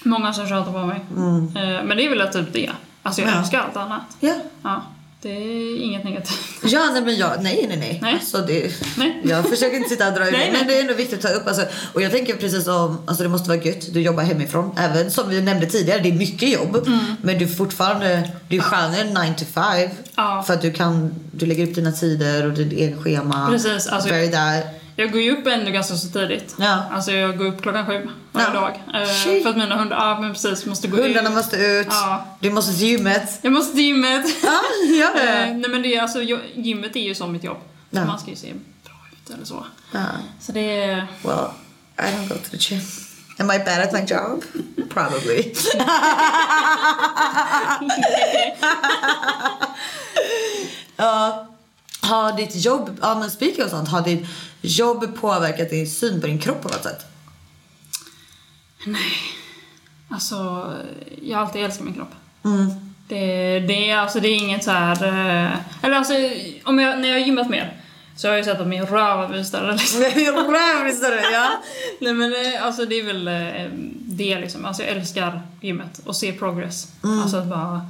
[0.03, 0.97] Många som tjatar på mig.
[1.09, 2.71] Eh, Men det är väl typ det.
[3.03, 3.39] Alltså jag Ja.
[3.39, 4.01] älskar allt annat.
[4.19, 4.33] Ja.
[4.63, 4.83] Ja.
[5.21, 6.37] Det är inget negativt.
[6.63, 7.99] Ja, nej, men jag, nej, nej, nej.
[8.01, 8.13] Nej.
[8.13, 9.21] Alltså, det, Nej.
[9.23, 11.37] Jag försöker inte sitta och dra ut Nej, men det är ändå viktigt att ta
[11.39, 11.47] upp.
[11.47, 14.71] Alltså, och jag tänker precis som, alltså det måste vara gött, du jobbar hemifrån.
[14.77, 16.83] Även som vi nämnde tidigare, det är mycket jobb.
[16.87, 16.99] Mm.
[17.21, 19.89] Men du fortfarande, du är skönare 9 to 5.
[20.15, 20.43] Ja.
[20.47, 23.47] För att du kan, du lägger upp dina tider och ditt eget schema.
[23.49, 24.63] Precis, alltså- Very that.
[24.99, 26.55] Jag går ju upp ändå ganska så tidigt.
[26.59, 26.83] Ja.
[26.91, 28.53] Alltså jag går upp klockan sju varje Ja.
[28.53, 28.83] dag.
[29.01, 29.43] Eh, Shit.
[29.43, 31.35] för att mina hundar, ja men precis, måste gå Hundarna ut.
[31.35, 32.25] måste ut, Ja.
[32.39, 33.39] du måste till gymmet.
[33.41, 34.25] Jag måste till gymmet.
[34.43, 34.59] Ja,
[34.95, 35.37] gör det.
[35.37, 36.21] Eh, Nej men det är alltså,
[36.55, 37.57] gymmet är ju som mitt jobb.
[37.91, 38.05] Så Ja.
[38.05, 39.65] man ska ju se bra ut eller så.
[39.91, 39.99] Ja.
[40.41, 41.07] Så det är...
[41.23, 41.47] Well,
[41.97, 42.81] I don't go to the gym.
[43.39, 44.43] Am I bad at my job?
[44.93, 45.53] Probably.
[50.97, 51.47] Ja.
[52.01, 54.25] har ditt jobb, ja men speaking och sånt, har ditt
[54.61, 57.05] jobb påverkat din syn på din kropp på något sätt?
[60.09, 60.73] Alltså,
[61.21, 62.11] jag har alltid älskat min kropp.
[62.45, 62.69] Mm.
[63.07, 65.03] Det, det, alltså, det är inget så här...
[65.03, 65.51] eh,
[65.81, 66.13] Eller alltså,
[66.63, 67.73] om jag, när jag har gymmat mer
[68.15, 69.71] så har jag ju sett att min röv har blivit större.
[69.71, 70.01] Liksom.
[70.53, 71.49] Röv, större, ja.
[72.01, 74.65] Nej men eh, alltså det är väl eh, det liksom.
[74.65, 76.87] Alltså jag älskar gymmet och se progress.
[77.03, 77.21] Mm.
[77.21, 77.89] Alltså att bara...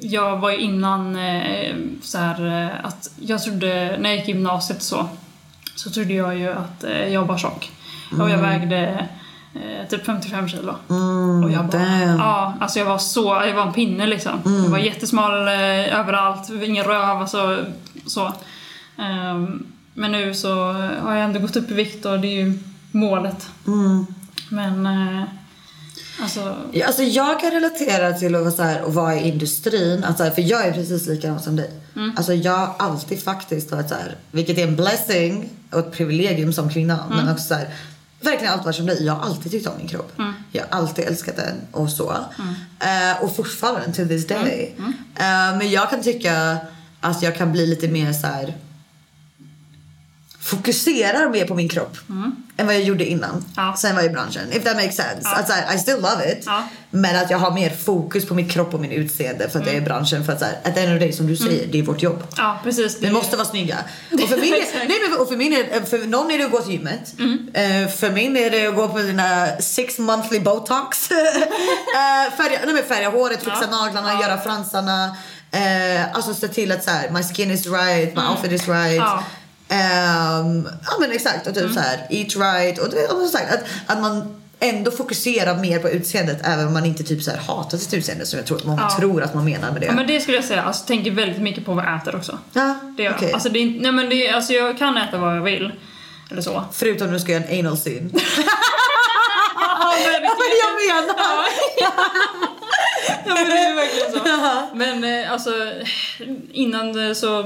[0.00, 1.18] Jag var ju innan
[2.02, 5.08] så här att jag trodde, när jag gick i gymnasiet så,
[5.76, 7.70] så trodde jag ju att eh, jag var tjock.
[8.20, 9.06] Och jag vägde
[9.54, 10.74] eh, typ 55 kilo.
[11.44, 12.18] och jag bara, Mm, damn.
[12.18, 14.32] ja, alltså jag var så, jag var en pinne liksom.
[14.44, 17.64] Jag var jättesmal eh, överallt, ingen röv, alltså
[18.06, 18.32] så.
[18.98, 20.72] Ehm, men nu så
[21.02, 22.58] har jag ändå gått upp i vikt och det är ju
[22.92, 23.48] målet.
[24.50, 25.22] Men eh,
[26.20, 26.56] alltså,
[26.86, 30.04] Alltså jag kan relatera till att vara, så här, att vara i industrin.
[30.04, 31.70] Alltså, för jag är precis likadan som dig.
[32.16, 36.52] Alltså jag har alltid faktiskt varit så här, vilket är en blessing och ett privilegium
[36.52, 37.04] som kvinna.
[37.10, 37.68] Men också så här,
[38.20, 39.04] verkligen alltid varit som dig.
[39.04, 40.12] Jag har alltid tyckt om min kropp.
[40.52, 42.10] Jag har alltid älskat den och så.
[42.80, 44.74] Eh, och fortfarande till this day.
[45.14, 46.56] Eh, men jag kan tycka
[47.00, 48.54] att jag kan bli lite mer så här
[50.46, 51.96] fokuserar mer på min kropp
[52.56, 53.44] än vad jag gjorde innan.
[53.56, 53.74] Ja.
[53.78, 54.52] Sen var jag i branschen.
[54.52, 55.28] If that makes sense.
[55.28, 56.42] Att så här, I still love it.
[56.46, 56.68] Ja.
[56.90, 59.74] Men att jag har mer fokus på min kropp och min utseende för att jag
[59.74, 60.24] är i branschen.
[60.24, 61.82] För att så här, at the end of the day, som du säger, det är
[61.82, 62.22] vårt jobb.
[62.36, 62.98] ja precis.
[63.00, 63.76] Vi måste vara snygga.
[64.12, 66.60] Och för min nej, men och för min del, för någon är det att gå
[66.60, 67.14] till gymmet.
[67.54, 71.10] Eh, för min är det att gå på dina six monthly botox.
[71.10, 71.16] uh,
[72.36, 73.78] färga, nej, men färga håret, fixa Ja.
[73.84, 75.16] naglarna, göra fransarna.
[75.54, 79.02] Uh, alltså se till att så här, my skin is right, my outfit is right.
[79.68, 82.78] Ehm, ja men exakt, och typ så här, eat right.
[82.78, 86.84] Och, och som sagt, att, att man ändå fokusera mer på utseendet även om man
[86.86, 88.96] inte typ så här hatar sitt utseende som jag tror att många Ja.
[88.98, 89.86] tror att man menar med det.
[89.86, 90.62] Ja, men det skulle jag säga.
[90.62, 92.38] Alltså, tänker väldigt mycket på vad jag äter också.
[92.52, 93.32] Ja, Det okej.
[93.32, 95.72] Alltså, det är, nej, men det alltså, jag kan äta vad jag vill.
[96.30, 96.64] Eller så.
[96.72, 98.10] Förutom du ska göra en anal scene.
[99.58, 100.22] Ja, men
[100.64, 100.72] jag
[101.06, 101.46] menar!
[101.80, 101.92] Ja,
[103.26, 104.76] men det är verkligen så.
[104.76, 105.50] Men eh, alltså,
[106.52, 107.42] innan så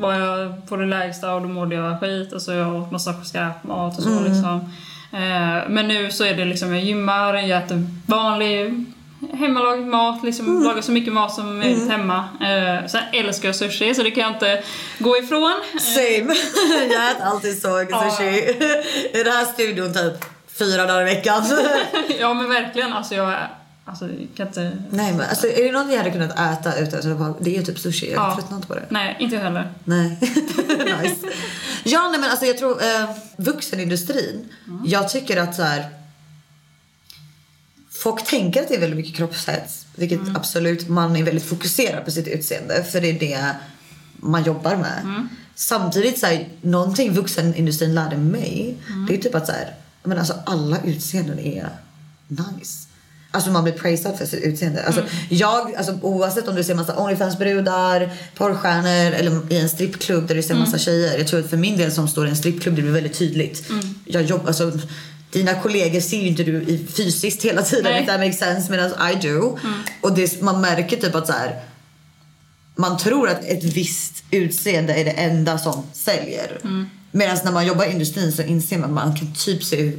[0.00, 3.12] var jag på det lägsta och då mådde jag skit och så jag åt massa
[3.24, 4.72] skräpmat och så liksom.
[5.12, 8.84] Eh, Men nu så är det liksom, jag gymmar, jag äter vanlig
[9.32, 12.24] hemmalagad mat, liksom lagar så mycket mat som möjligt hemma.
[12.40, 14.62] Eh, Sen älskar jag sushi så det kan jag inte
[14.98, 15.54] gå ifrån.
[15.80, 16.34] Same.
[16.92, 18.10] jag äter alltid så mycket Ja.
[18.10, 18.38] sushi.
[19.18, 20.24] I den här studion typ
[20.58, 21.42] fyra dagar i veckan.
[22.20, 23.34] Ja men verkligen, alltså jag
[23.84, 24.78] alltså, kan inte...
[24.90, 27.58] Nej men alltså är det något jag hade kunnat äta utan att bara, det är
[27.58, 28.12] ju typ sushi.
[28.12, 28.34] Jag Ja.
[28.34, 28.86] tröttnar inte på det.
[28.88, 29.72] Nej, inte jag heller.
[29.84, 30.18] Nej.
[31.02, 31.16] nice.
[31.84, 34.48] Ja nej men alltså jag tror eh, vuxenindustrin.
[34.84, 35.88] Jag tycker att så här.
[37.90, 39.86] Folk tänker att det är väldigt mycket kroppshets.
[39.96, 42.84] Vilket absolut, man är väldigt fokuserad på sitt utseende.
[42.84, 43.56] För det är det
[44.16, 45.28] man jobbar med.
[45.54, 48.76] Samtidigt så här, någonting vuxenindustrin lärde mig.
[49.08, 51.68] Det är typ att så här, men alltså alla utseenden är
[52.28, 52.83] nice.
[53.34, 54.84] Alltså man blir praisad för sitt utseende.
[54.84, 60.34] Alltså, jag, alltså, oavsett om du ser massa Onlyfans-brudar, porrstjärnor eller i en strippklubb där
[60.34, 61.18] du ser massa tjejer.
[61.18, 63.70] Jag tror att för min del som står i en strippklubb det blir väldigt tydligt.
[64.04, 64.72] Jag jobbar, alltså,
[65.30, 68.00] dina kollegor ser ju inte du i fysiskt hela tiden, Nej.
[68.00, 69.58] if that makes sense, medan I do.
[70.00, 71.60] Och det, man märker typ att så här,
[72.76, 76.60] man tror att ett visst utseende är det enda som säljer.
[77.10, 79.92] Medan när man jobbar i industrin så inser man att man kan typ se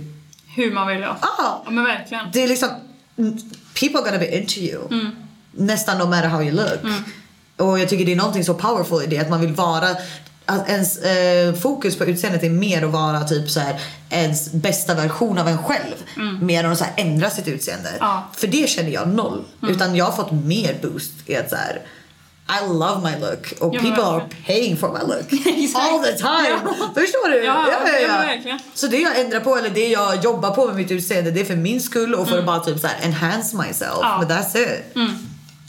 [0.56, 1.18] Hur man vill ja.
[1.22, 1.62] Ah!
[1.66, 2.26] Ja men verkligen.
[2.34, 2.70] det är liksom
[3.80, 5.11] people are gonna be into you.
[5.51, 6.80] Nästan no matter how you look.
[7.57, 9.88] Och jag tycker det är någonting så powerful i det att man vill vara
[10.45, 14.93] att ens eh, fokus på utseendet är mer att vara typ så här ens bästa
[14.95, 15.95] version av en själv.
[16.41, 17.89] Mer än att så här, ändra sitt utseende.
[17.99, 18.28] Ja.
[18.34, 19.43] för det känner jag noll.
[19.70, 21.82] Utan jag har fått mer boost i att så här
[22.48, 25.32] I love my look och Ja, people are paying for my look
[25.76, 26.60] all the time.
[26.93, 27.43] Förstår du?
[27.43, 28.60] Ja, ja, ja.
[28.74, 31.46] Så det jag ändrar på eller det jag jobbar på med mitt utseende det är
[31.46, 33.82] för min skull och för att bara typ så här enhance myself.
[33.82, 34.02] Mm.
[34.02, 34.16] Ja.
[34.16, 34.28] Mm.
[34.28, 34.96] Men that's it.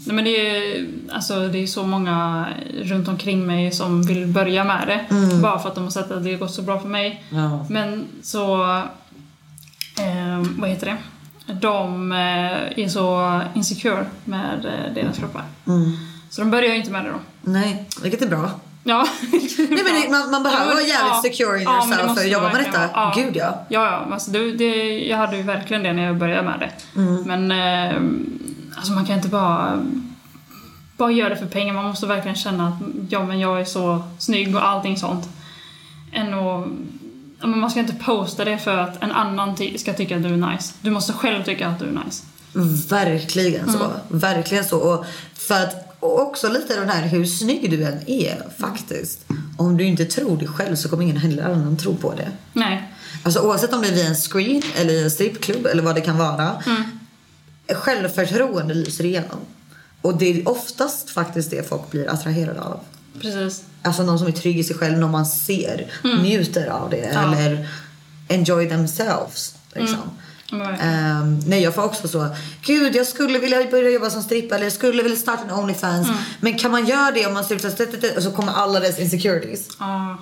[0.07, 2.47] Nej, men det är, alltså, det är så många
[2.83, 5.15] runt omkring mig som vill börja med det.
[5.43, 7.25] Bara för att de har sett att det har gått så bra för mig.
[7.31, 7.67] Ja.
[7.71, 8.65] Men så...
[9.99, 10.97] Eh, vad heter det?
[11.53, 15.45] De eh, är så insecure med eh, deras kroppar.
[16.37, 17.19] Så de börjar ju inte med det då.
[17.43, 18.51] Nej, vilket är bra.
[18.85, 19.07] Ja.
[19.59, 22.65] Nej, men man, man behöver vara jävligt secure in det yourself för att jobba med
[22.65, 22.89] detta.
[22.95, 23.13] vara.
[23.17, 23.65] Gud ja.
[23.69, 24.15] Ja, ja.
[24.15, 27.01] Alltså, det, det, jag hade ju verkligen det när jag började med det.
[27.01, 27.23] Mm.
[27.23, 29.87] Men eh, alltså, man kan inte bara,
[30.97, 31.75] bara göra det för pengar.
[31.75, 32.75] Man måste verkligen känna att
[33.09, 35.29] ja, men jag är så snygg och allting sånt.
[36.13, 36.67] Än att,
[37.41, 40.29] ja, men man ska inte posta det för att en annan ska tycka att du
[40.29, 40.75] är nice.
[40.81, 42.25] Du måste själv tycka att du är nice.
[42.89, 43.85] Verkligen så.
[43.85, 43.97] Mm.
[44.09, 44.79] Verkligen så.
[44.79, 49.19] Och för att och också lite den här hur snygg du än är faktiskt.
[49.59, 52.31] Om du inte tror det själv så kommer ingen heller annan tro på det.
[52.53, 52.93] Nej.
[53.23, 56.01] Alltså oavsett om det är via en screen eller i en strippklubb eller vad det
[56.01, 56.63] kan vara.
[57.73, 59.39] Självförtroende lyser igenom.
[60.03, 62.81] Och det är oftast faktiskt det folk blir attraherade av.
[63.21, 63.65] Precis.
[63.83, 65.93] Alltså någon som är trygg i sig själv, någon man ser,
[66.23, 67.35] njuter av det Ja.
[67.35, 67.69] eller
[68.29, 69.55] enjoy themselves.
[69.73, 69.99] Liksom.
[70.05, 70.23] Ja,
[70.53, 72.29] Ehm, nej jag får också så,
[72.63, 76.09] gud jag skulle vilja börja jobba som strippa eller jag skulle vilja starta en Onlyfans.
[76.41, 79.69] Men kan man göra det om man så här, och så kommer alla dess insecurities.
[79.81, 80.19] Ja.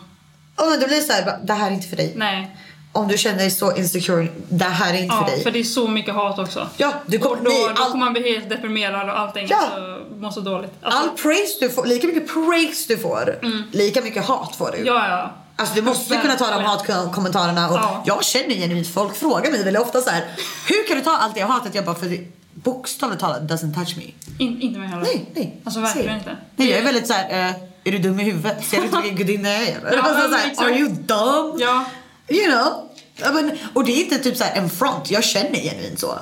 [0.57, 2.12] Och men det blir så här, det här är inte för dig.
[2.16, 2.57] nej.
[2.97, 5.43] Om du känner dig så insecure, det här är inte Ja, för dig.
[5.43, 6.68] för det är så mycket hat också.
[6.77, 9.47] Ja, du kommer, Och då, nej, då all, kommer man bli helt deprimerad och allting.
[9.51, 9.57] Ja.
[9.57, 10.70] Alltså, mår så dåligt.
[10.83, 13.39] Alltså, all praise du får, lika mycket praise du får,
[13.72, 14.79] lika mycket hat får du.
[14.87, 15.33] Ja, ja.
[15.57, 18.03] Alltså du måste kunna ta de hatkommentarerna och Ja.
[18.07, 20.25] jag känner genuint folk frågar mig väldigt ofta så här.
[20.69, 21.75] Hur kan du ta allt det hatet?
[21.75, 22.19] Jag bara för
[22.55, 24.03] bokstavligt talat doesn't touch me.
[24.45, 25.03] In, inte mig heller.
[25.03, 25.61] Nej, nej.
[25.65, 26.15] Alltså verkligen Se.
[26.31, 26.37] inte.
[26.57, 27.31] Nej, jag är väldigt så här.
[27.49, 28.65] eh, är du dum i huvudet?
[28.65, 29.81] Ser du inte vilken gudinna jag är?
[29.93, 31.61] Ja, alltså, så här, are you dumb?
[31.61, 31.85] Ja.
[32.29, 32.91] You know?
[33.35, 35.11] Men, och det är inte typ så här en front.
[35.11, 36.19] Jag känner genuint så.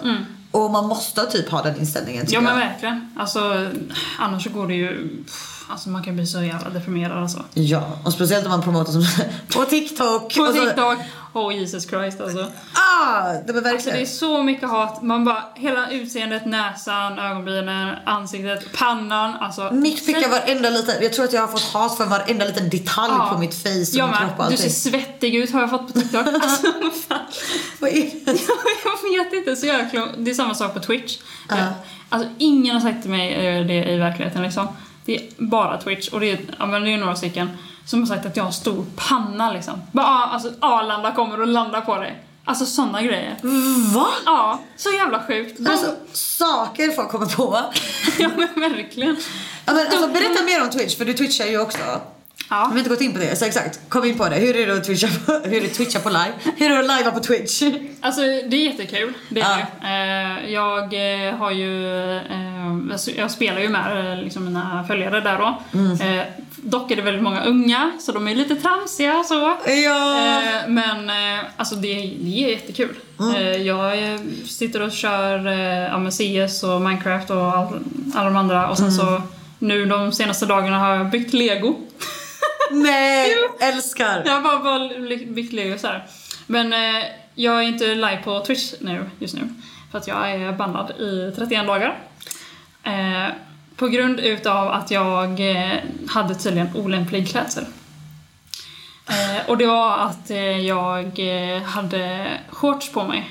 [0.50, 2.32] Och man måste typ ha den inställningen Mm.
[2.34, 2.68] ja, men jag.
[2.68, 3.14] verkligen.
[3.18, 3.70] Alltså,
[4.18, 5.10] annars så går det ju...
[5.72, 7.44] Alltså man kan bli så jävla deprimerad alltså.
[7.54, 9.04] Ja, och speciellt om man promotar som
[9.54, 10.34] på TikTok.
[10.36, 10.98] På och så- TikTok.
[11.34, 12.38] Oh Jesus Christ alltså.
[12.74, 13.96] Ah, det var Alltså verkligen.
[13.98, 15.02] det är så mycket hat.
[15.02, 19.34] Man bara, hela utseendet, näsan, ögonbrynen, ansiktet, pannan.
[19.34, 19.70] Alltså.
[19.72, 23.12] Mitt pickar varenda liten, jag tror att jag har fått hat för varenda liten detalj
[23.18, 23.28] Ja.
[23.32, 25.86] på mitt face och Jag min kropp och Du ser svettig ut har jag fått
[25.86, 26.26] på TikTok.
[26.42, 27.26] Alltså, vad fan.
[27.80, 27.94] Vad är
[28.24, 28.40] det?
[29.14, 30.08] jag vet inte, så jäkla...
[30.18, 31.18] Det är samma sak på Twitch.
[32.08, 34.68] Alltså ingen har sagt till mig eh, det i verkligheten liksom.
[35.04, 37.50] Det är bara Twitch och det är, ja, men det är några stycken
[37.86, 39.82] som har sagt att jag har stor panna liksom.
[39.92, 42.22] Bara, alltså Arlanda kommer och landar på dig.
[42.44, 43.36] Alltså såna grejer.
[43.94, 44.06] Va?
[44.24, 45.58] Ja, så jävla sjukt.
[45.58, 47.58] De, Alltså, saker folk kommer på.
[48.18, 49.16] ja men verkligen.
[49.64, 51.78] Ja, men, alltså, berätta mer om Twitch, för du twitchar ju också.
[52.50, 52.64] Ja.
[52.66, 53.80] Vi har inte gått in på det, så exakt.
[53.88, 54.36] Kom in på det.
[54.36, 56.32] Hur är det att twitcha på, hur är det twitcha på live?
[56.56, 57.62] Hur är det att livea på Twitch?
[58.00, 59.66] Alltså det är jättekul, det är Ja.
[59.82, 59.88] det.
[60.46, 60.82] Eh, Jag
[61.28, 65.78] eh, har ju, eh, alltså, jag spelar ju med liksom mina följare där då.
[65.78, 65.98] Mm.
[66.56, 69.56] Dock är det väldigt många unga, så de är lite tramsiga och så.
[69.84, 70.20] Ja.
[70.68, 71.10] Men
[71.56, 72.94] alltså det, det är jättekul.
[73.20, 73.66] Mm.
[73.66, 77.80] Jag sitter och kör ja, CS och Minecraft och all,
[78.14, 78.98] alla de andra och sen Mm.
[78.98, 79.22] så
[79.58, 81.76] nu de senaste dagarna har jag byggt lego.
[82.70, 84.22] Nej, älskar.
[84.26, 84.88] Jag har bara, bara
[85.26, 86.06] byggt lego så här.
[86.46, 87.04] Men eh,
[87.34, 89.48] jag är inte live på Twitch nu, just nu.
[89.90, 91.98] För att jag är bannad i 31 dagar.
[92.82, 93.28] Eh,
[93.76, 97.64] på grund utav att jag eh, hade tydligen olämplig klädsel.
[99.08, 103.30] Eh, och det var att eh, jag eh, hade shorts på mig.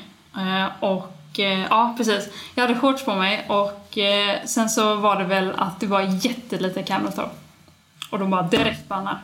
[0.79, 2.29] Och ja, precis.
[2.55, 3.97] Jag hade shorts på mig och
[4.45, 7.29] sen så var det väl att det var jättelite camel toe.
[8.11, 9.21] Och de bara direkt bannar.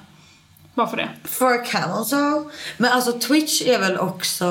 [0.74, 1.10] Bara för det.
[1.24, 2.52] For toe.
[2.78, 4.46] Men alltså Twitch är väl också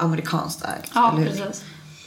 [0.00, 0.90] amerikanskt ägt?
[0.94, 1.64] Ja, precis.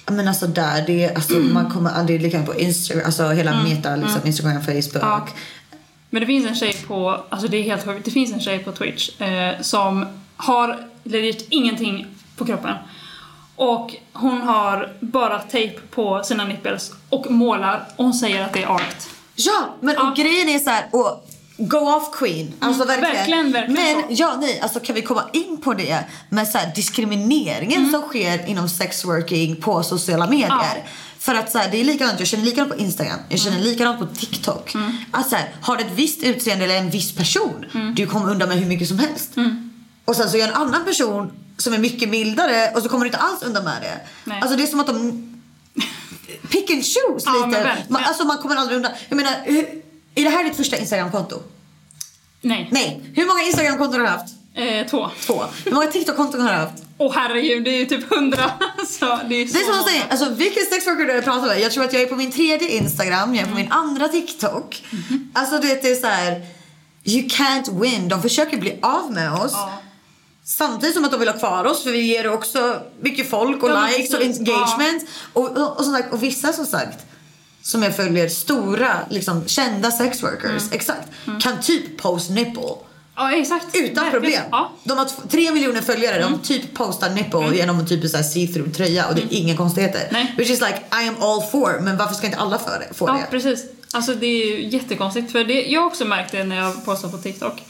[0.07, 3.63] Men alltså där, det är, alltså, man kommer aldrig lika på Instagram, alltså hela Mm.
[3.63, 5.03] meta, liksom, Instagram, Facebook.
[5.03, 5.27] Ja.
[6.09, 8.59] Men det finns en tjej på, alltså det är helt sjukt, det finns en tjej
[8.59, 10.05] på Twitch eh, som
[10.38, 12.07] har legit ingenting
[12.38, 12.75] på kroppen.
[13.55, 18.63] Och hon har bara tejp på sina nipples och målar och hon säger att det
[18.63, 18.95] är art.
[19.36, 20.09] Ja, men Ja.
[20.09, 21.27] och grejen är så här, och
[21.57, 22.53] go off queen.
[22.59, 23.15] Alltså Mm, verkligen.
[23.15, 25.99] verkligen, verkligen Men ja, nej, alltså kan vi komma in på det
[26.29, 27.91] med så här, diskrimineringen Mm.
[27.91, 30.47] som sker inom sexworking på sociala medier.
[30.49, 30.89] Ja.
[31.19, 33.69] För att så här, det är likadant, jag känner likadant på Instagram, jag känner Mm.
[33.69, 34.73] likadant på TikTok.
[35.11, 37.95] Att så här, har du ett visst utseende eller en viss person, Mm.
[37.95, 39.31] du kommer undan med hur mycket som helst.
[40.05, 43.07] Och sen så är en annan person som är mycket mildare och så kommer du
[43.07, 43.99] inte alls undan med det.
[44.23, 44.39] Nej.
[44.41, 45.31] Alltså det är som att de
[46.51, 47.63] pick and choose Ja, men lite.
[47.63, 47.87] verkligen.
[47.93, 48.91] man, alltså man kommer aldrig undan.
[49.09, 49.81] Jag menar, hur,
[50.16, 51.41] är det här ditt första Instagramkonto?
[52.41, 52.68] Nej.
[52.72, 53.01] Nej.
[53.16, 54.34] Hur många Instagramkonton har du haft?
[54.55, 55.09] Eh, två.
[55.26, 55.43] Två.
[55.66, 56.84] Hur många TikTok-konton har du haft?
[56.97, 58.51] Åh herregud, det är ju typ hundra.
[58.88, 61.59] så det är så Det är som jag säger, alltså vilken sexworker du pratar med.
[61.59, 64.84] Jag tror att jag är på min tredje Instagram, jag är på min andra TikTok.
[65.34, 66.45] Alltså du vet det är så här.
[67.03, 68.09] You can't win.
[68.09, 69.51] De försöker bli av med oss.
[69.53, 69.82] Ja.
[70.43, 73.70] Samtidigt som att de vill ha kvar oss för vi ger också mycket folk och
[73.70, 75.03] Ja, likes och engagement.
[75.34, 77.05] Och, och, och, som sagt, och vissa som sagt
[77.66, 80.63] som jag följer, stora liksom, kända sexworkers, Mm.
[80.72, 81.07] exakt,
[81.41, 82.61] kan typ post nipple.
[83.16, 83.66] Ja, exakt.
[83.74, 84.11] Utan Verkligen.
[84.11, 84.41] problem.
[84.51, 84.72] Ja.
[84.84, 89.07] De har tre miljoner följare, de typ postar nipple genom en typ här see-through tröja
[89.07, 90.01] och det är inga konstigheter.
[90.11, 90.34] Nej.
[90.38, 92.93] Which is like, I am all for, men varför ska inte alla få det?
[92.93, 93.28] Få Ja, det?
[93.32, 93.66] precis.
[93.93, 95.32] Alltså det är ju jättekonstigt.
[95.32, 97.63] För det, jag har också märkt det när jag postar på TikTok.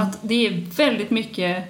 [0.00, 1.64] Att det är väldigt mycket,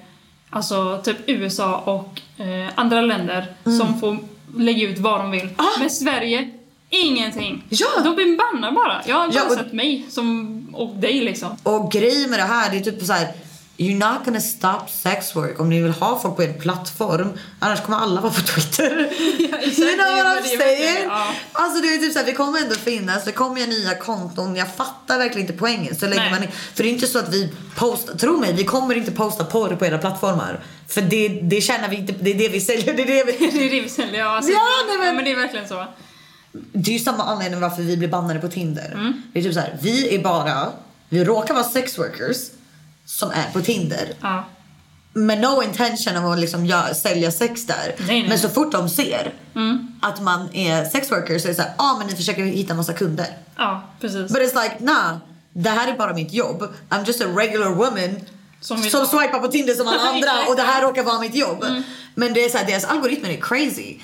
[0.49, 4.17] alltså typ USA och eh, andra länder som får
[4.57, 5.49] lägga ut vad de vill.
[5.79, 6.49] Men Sverige,
[7.01, 7.63] ingenting.
[7.69, 7.87] Ja.
[8.03, 9.01] De blir bannade bara.
[9.05, 11.57] Jag har bara Ja, och- sett mig som, och dig liksom.
[11.63, 13.27] Och grejen med det här, det är typ så här.
[13.77, 17.29] You're not gonna stop sex work om ni vill ha folk på er plattform.
[17.59, 19.09] Annars kommer alla vara på Twitter.
[19.51, 19.79] Ja, exakt.
[19.79, 21.03] you know what I'm saying?
[21.07, 21.27] ja.
[21.51, 24.55] Alltså det är typ så här, vi kommer ändå finnas, det kommer ju nya konton.
[24.55, 25.95] Jag fattar verkligen inte poängen.
[25.95, 26.39] Så länge man,
[26.75, 29.75] för det är inte så att vi postar, tro mig, vi kommer inte posta porr
[29.75, 30.63] på era plattformar.
[30.87, 32.93] För det, det tjänar vi inte, det är det vi säljer.
[32.93, 34.19] Det är det vi, Det är det vi säljer.
[34.19, 35.85] Ja, alltså, Ja, nej, men- ja, men det är verkligen så.
[36.73, 38.91] Det är ju samma anledning varför vi blir bannade på Tinder.
[38.93, 39.21] Mm.
[39.33, 40.71] Det är typ så här, vi är bara,
[41.09, 42.37] vi råkar vara sex workers
[43.05, 44.13] som är på Tinder.
[44.21, 44.45] Ja.
[45.13, 47.95] Med no intention av att liksom göra, sälja sex där.
[47.97, 48.29] Nej, nej.
[48.29, 49.33] Men så fort de ser
[50.01, 52.73] att man är sex worker så är det såhär, ja ah, men ni försöker hitta
[52.73, 53.27] massa kunder.
[53.57, 54.31] ja, precis.
[54.31, 55.17] But it's like, nah.
[55.57, 56.73] Det här är bara mitt jobb.
[56.89, 58.15] I'm just a regular woman
[58.61, 60.31] Som som, swipar på Tinder som alla andra.
[60.31, 60.47] Mm.
[60.47, 61.65] och det här råkar vara mitt jobb.
[62.15, 63.95] Men det är så här, deras algoritmer är crazy.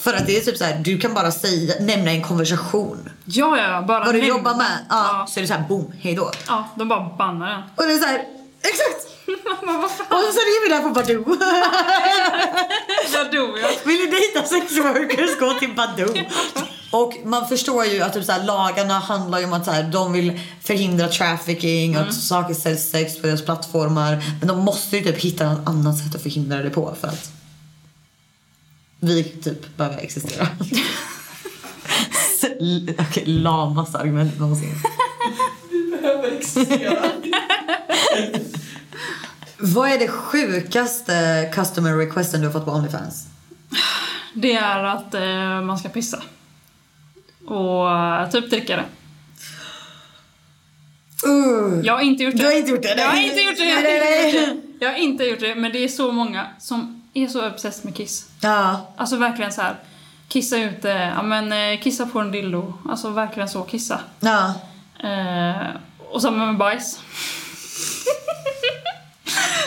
[0.00, 3.10] För att det är typ så här, du kan bara säga, nämna en konversation.
[3.24, 4.78] Ja, ja, bara Vad du nämn- jobbar med.
[4.88, 5.26] Ja, Ja.
[5.28, 6.30] Så är det så här, boom, hejdå.
[6.48, 7.62] ja, de bara bannar den.
[7.76, 8.18] Och det är så här,
[8.62, 9.04] exakt.
[9.62, 11.36] Vad fan, Och så är vi där på Badoo.
[13.12, 13.68] jag dog jag.
[13.84, 16.14] Vill du dejta sex workers, gå till Badoo.
[16.90, 19.82] Och man förstår ju att typ så här, lagarna handlar ju om att så här,
[19.82, 24.22] de vill förhindra trafficking och att saker säljs sex på deras plattformar.
[24.38, 27.30] Men de måste ju typ hitta något annat sätt att förhindra det på för att
[29.00, 30.48] vi typ behöver existera.
[32.98, 34.74] Okej, lamaste argument någonsin.
[35.90, 36.98] behöver existera.
[39.58, 43.26] Vad är det sjukaste customer requesten du har fått på Onlyfans?
[44.34, 46.22] Det är att eh, man ska pissa.
[47.46, 48.84] Och eh, typ dricka det.
[51.28, 51.80] Uh.
[51.84, 52.38] Jag har inte gjort det.
[52.38, 52.94] Du har inte gjort det?
[52.96, 53.64] Jag har inte gjort det.
[53.64, 54.62] Jag har Nej, inte nej, gjort nej.
[54.78, 54.84] det.
[54.84, 55.54] Jag har inte gjort det.
[55.54, 58.26] Men det är så många som är så obsessed med kiss.
[58.40, 58.80] Ja.
[58.96, 59.76] Alltså verkligen så här.
[60.28, 62.72] Kissa ute, ja men eh, kissa på en dildo.
[62.88, 64.00] Alltså verkligen så, kissa.
[64.20, 64.54] Ja.
[65.08, 65.66] Eh,
[66.10, 66.98] och samma med bajs.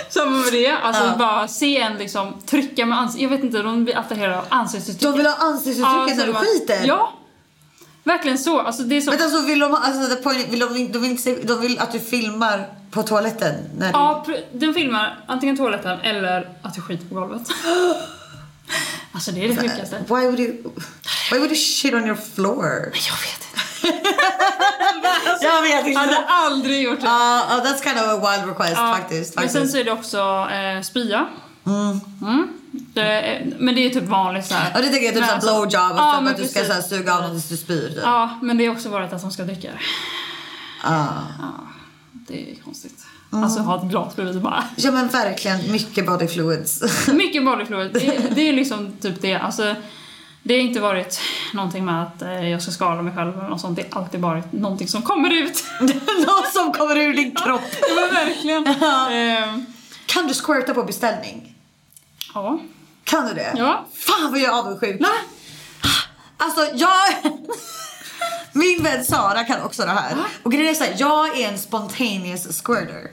[0.09, 1.15] samma med det, alltså Ja.
[1.17, 3.21] bara se en liksom trycka med ansiktet.
[3.21, 5.11] Jag vet inte, de blir attraherade av ansiktsuttrycket.
[5.11, 6.81] De vill ha ansiktsuttrycket när du skiter?
[6.85, 7.11] Ja!
[8.03, 8.59] Verkligen så.
[8.59, 9.11] Alltså det är så...
[9.11, 11.91] Men alltså vill de, alltså, the point, vill de, de, vill inte, de vill att
[11.91, 13.53] du filmar på toaletten?
[13.77, 13.99] När du...
[13.99, 17.41] Ja, den filmar antingen toaletten eller att du skiter på golvet.
[19.11, 19.97] alltså det är det sjukaste.
[20.07, 20.51] Why would you,
[21.31, 22.91] why would you shit on your floor?
[22.93, 23.47] Jag vet inte.
[25.41, 26.25] Jag vet Jag hade inte.
[26.27, 27.05] aldrig gjort det.
[27.05, 29.35] Ja, ja, that's kind of a wild request Ja, faktiskt.
[29.35, 29.63] Men faktiskt.
[29.63, 31.27] sen så är det också eh, spya.
[31.65, 32.47] Mm.
[32.93, 34.71] Det är, men det är typ vanligt så här.
[34.73, 36.59] Ja, det tänker jag typ Men såhär alltså- blowjob Ja, typ men att du ska
[36.59, 36.67] precis.
[36.67, 37.89] såhär, suga av något tills du spyr.
[37.89, 37.99] Typ.
[38.03, 39.79] Ja, men det är också varit att de ska dricka det.
[40.83, 41.07] Ah.
[42.27, 43.05] Det är konstigt.
[43.33, 44.63] Alltså ha ett glas bredvid bara.
[44.75, 46.81] Ja men verkligen, mycket body fluids.
[47.07, 47.91] Mycket body fluid.
[47.93, 49.35] Det, det är liksom typ det.
[49.35, 49.75] Alltså,
[50.43, 51.19] det har inte varit
[51.53, 53.75] någonting med att eh, jag ska skala mig själv eller något sånt.
[53.75, 55.63] Det har alltid varit någonting som kommer ut.
[56.27, 57.61] Något som kommer ur din kropp.
[57.71, 58.67] Det var verkligen.
[59.13, 59.65] Ehm,
[60.05, 61.50] Kan du squirta på beställning?
[62.33, 62.59] Ja.
[63.03, 63.53] Kan du det?
[63.57, 63.85] Ja.
[63.93, 65.01] Fan vad jag är avundsjuk.
[66.37, 66.97] Alltså jag...
[68.53, 70.15] Min vän Sara kan också det här.
[70.43, 73.11] Och grejen är så här, jag är en spontaneous squirter.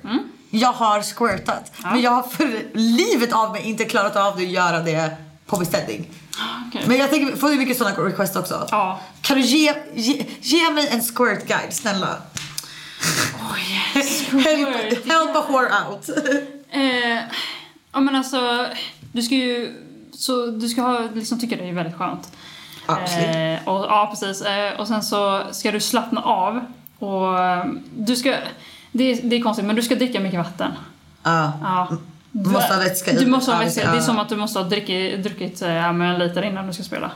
[0.51, 1.73] Jag har squirtat.
[1.83, 5.17] Men jag har för livet av mig inte klarat av att göra det
[5.47, 6.07] på beställning.
[6.69, 6.85] Okej.
[6.87, 8.69] Men jag tänker, får du mycket sådana requests också?
[8.71, 9.01] Ja.
[9.21, 12.17] Kan du ge, ge, ge mig en squirt guide, snälla?
[14.33, 16.09] help, help a whore out.
[16.71, 17.19] Eh,
[17.93, 18.67] ja men alltså,
[19.13, 19.75] du ska ju
[20.13, 22.33] så, du ska ha, liksom tycka det är väldigt skönt.
[22.87, 23.37] Absolut.
[23.37, 24.43] Eh, och, ja precis.
[24.43, 26.61] Eh, och sen så ska du slappna av.
[26.99, 27.65] Och eh,
[27.97, 28.35] du ska,
[28.93, 30.71] det, är- det är konstigt men du ska dricka mycket vatten.
[31.23, 31.53] Ja.
[31.63, 31.89] Ja.
[32.31, 33.17] Du måste ha vätska i.
[33.17, 33.93] Du måste ha vätska.
[33.93, 36.83] Det är som att du måste ha druckit, druckit men en liter innan du ska
[36.83, 37.11] spela.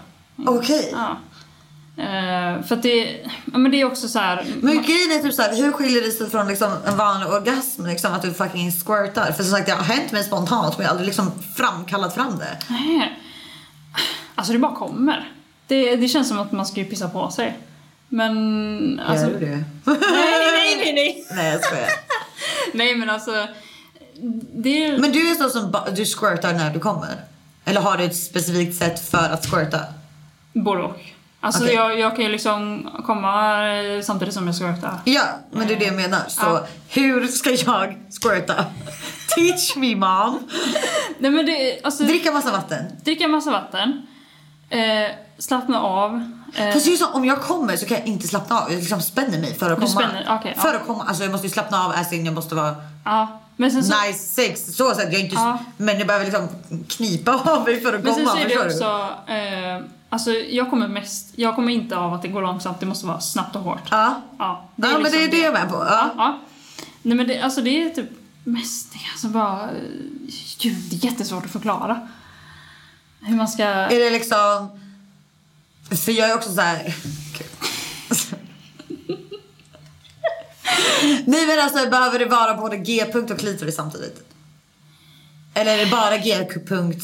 [0.46, 0.88] Okej.
[0.92, 1.16] Ja.
[1.96, 3.20] Eh, för att det,
[3.52, 4.46] ja, men det är också så här.
[4.60, 7.86] Men grejen är typ såhär, hur skiljer det sig från liksom en vanlig orgasm?
[7.86, 9.32] Liksom att du fucking squirtar?
[9.32, 12.38] För som sagt det har hänt mig spontant men jag har aldrig liksom framkallat fram
[12.38, 12.58] det.
[12.68, 13.18] Nej.
[14.34, 15.32] Alltså det bara kommer.
[15.66, 17.58] Det, det känns som att man ska ju pissa på sig.
[18.08, 19.26] Men alltså...
[19.26, 19.64] Gör du det?
[19.84, 19.98] Nej,
[20.56, 21.26] nej, nej, nej.
[21.30, 21.88] Nej jag skojar.
[22.72, 23.46] Nej men alltså.
[24.52, 24.98] Det.
[24.98, 27.16] Men du är så som du squirtar när du kommer?
[27.64, 29.80] Eller har du ett specifikt sätt för att squirta?
[30.52, 31.00] Både och.
[31.44, 31.74] Alltså Okej.
[31.74, 33.54] jag, jag kan ju liksom komma
[34.02, 34.98] samtidigt som jag röka.
[35.04, 36.20] Ja, men det är det jag menar.
[36.28, 36.66] Så Ja.
[36.88, 38.64] hur ska jag squirta?
[39.36, 40.38] Teach me mom.
[41.18, 42.84] Nej men det alltså, Dricka massa vatten.
[43.04, 44.06] dricka massa vatten.
[44.70, 44.78] Eh,
[45.38, 46.14] slappna av.
[46.56, 48.72] Eh, Fast det är ju så, om jag kommer så kan jag inte slappna av.
[48.72, 49.88] Jag liksom spänner mig för att komma.
[49.88, 50.74] spänner, okej, för ja.
[50.80, 51.04] att komma.
[51.08, 52.74] Alltså jag måste slappna av as in jag måste vara
[53.04, 53.40] ja.
[53.56, 54.76] Men sen så, nice sex.
[54.76, 55.08] Så sätt.
[55.12, 55.58] Jag inte, Ja.
[55.76, 56.48] Men jag behöver liksom
[56.88, 58.36] knipa av mig för att men sen komma.
[58.36, 59.08] så är det också.
[59.32, 61.32] Eh, alltså jag kommer mest.
[61.36, 62.80] Jag kommer inte av att det går långsamt.
[62.80, 63.88] Det måste vara snabbt och hårt.
[63.90, 64.22] Ja.
[64.38, 65.76] Ja, ja men det är liksom det jag är med på.
[65.76, 66.10] Ja.
[66.16, 66.40] Ja.
[67.02, 68.10] Nej men det, alltså det är typ
[68.44, 68.98] mest det.
[69.12, 69.62] Alltså bara...
[69.62, 69.68] eh,
[70.58, 72.08] Gud, det är jättesvårt att förklara.
[73.20, 73.64] Hur man ska...
[73.64, 74.80] Är det liksom...
[76.04, 76.94] För jag är också så här...
[81.26, 84.24] Nej men alltså behöver det vara både G-punkt och klitoris samtidigt?
[85.54, 87.02] Eller är det bara G-punkt?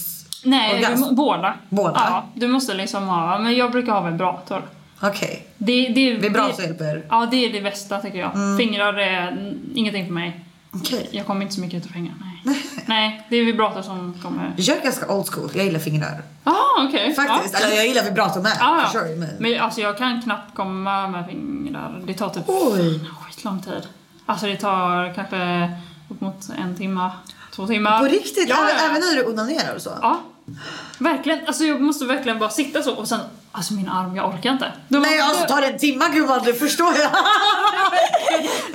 [0.51, 1.15] Nej, du, orgasm?
[1.15, 1.55] båda.
[1.69, 1.93] Båda?
[1.95, 3.39] Ja, du måste liksom ha...
[3.39, 4.63] Men jag brukar ha vibrator.
[5.01, 5.47] Okej.
[5.59, 7.07] Det, det, Vibrator det, hjälper?
[7.09, 8.35] Ja, det är det bästa tycker jag.
[8.35, 8.59] Mm.
[8.59, 10.45] Fingrar är ingenting för mig.
[10.75, 11.09] Okej.
[11.11, 12.15] Jag kommer inte så mycket ut ur fingrar.
[12.45, 12.63] Nej.
[12.87, 14.55] Nej, det är vibrator som kommer...
[14.57, 15.51] Jag är ganska old school.
[15.55, 16.23] Jag gillar fingrar.
[16.45, 17.15] Ah, okej.
[17.15, 17.55] Faktiskt.
[17.61, 17.67] Ja.
[17.67, 18.53] Eller jag gillar vibrator med.
[18.61, 19.01] Ja, ja.
[19.01, 19.29] Sure, men...
[19.39, 22.03] Men alltså jag kan knappt komma med fingrar.
[22.07, 23.01] Det tar typ Oj.
[23.21, 23.83] skitlång tid.
[24.27, 25.71] Alltså det tar kanske
[26.09, 27.11] upp mot en timme,
[27.55, 27.99] två timmar.
[27.99, 28.49] På riktigt?
[28.49, 28.91] Ja, även, ja.
[28.91, 29.91] även när du onanerar och så?
[30.03, 30.21] Ja.
[30.99, 31.47] Verkligen.
[31.47, 33.21] Alltså jag måste verkligen bara sitta så och sen,
[33.53, 34.73] alltså min arm, jag orkar inte.
[34.89, 37.11] Då, Nej alltså tar det en timme gumman, det förstår jag.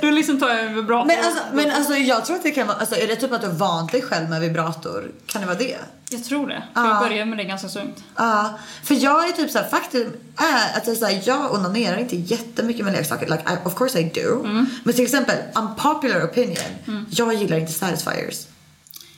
[0.00, 1.06] då liksom tar jag en vibrator.
[1.06, 3.40] Men alltså, men alltså jag tror att det kan vara, alltså är det typ att
[3.40, 5.10] du har vant dig själv med vibrator?
[5.26, 5.76] Kan det vara det?
[6.10, 6.62] Jag tror det.
[6.74, 6.88] För Ja.
[6.88, 8.04] jag började med det ganska ungt.
[8.16, 12.84] Ja, för jag är typ såhär, faktum är att jag, såhär, jag onanerar inte jättemycket
[12.84, 13.26] med leksaker.
[13.26, 14.44] Like, I, of course I do.
[14.44, 14.66] Mm.
[14.84, 17.06] Men till exempel, unpopular opinion.
[17.10, 18.46] Jag gillar inte satisfiers.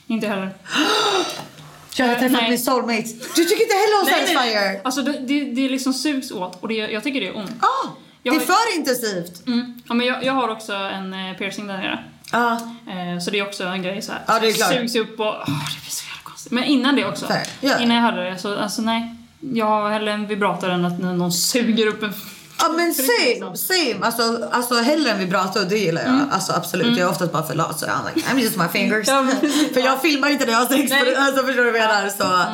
[0.07, 0.55] Inte heller.
[1.97, 2.49] Jag har Eh, träffat nej.
[2.49, 3.03] min soulmate.
[3.35, 4.81] Du tycker inte heller om satisfier?
[4.83, 7.51] Alltså det, det, det liksom sugs åt och det, jag tycker det är ont.
[7.59, 9.47] Ah, det Jag är har- för intensivt.
[9.47, 9.81] Mm.
[9.87, 12.03] Ja, men jag, jag har också en eh, piercing där nere.
[12.31, 12.59] Ja,
[12.89, 14.21] Eh, så det är också en grej så här.
[14.27, 14.73] Ja, det är klart.
[14.73, 16.51] Sugs upp och åh, det blir så jävla konstigt.
[16.51, 17.25] Men innan det också.
[17.27, 17.47] Fair.
[17.61, 17.79] Ja.
[17.79, 19.15] Innan jag hade det så, alltså nej.
[19.39, 22.13] Jag har hellre en vibrator än att någon suger upp en...
[22.59, 23.95] Ja, men same, liksom- same.
[24.01, 26.19] Alltså, alltså hellre en vibrato, det gillar jag.
[26.31, 26.97] Alltså absolut.
[26.97, 29.07] Jag är oftast bara för lat så I'm like, I'm just my fingers.
[29.11, 29.25] Ja,
[29.73, 30.91] för jag filmar inte när jag har sex.
[30.91, 31.15] Nej.
[31.17, 32.09] Alltså förstår du vad jag menar?
[32.17, 32.45] Så.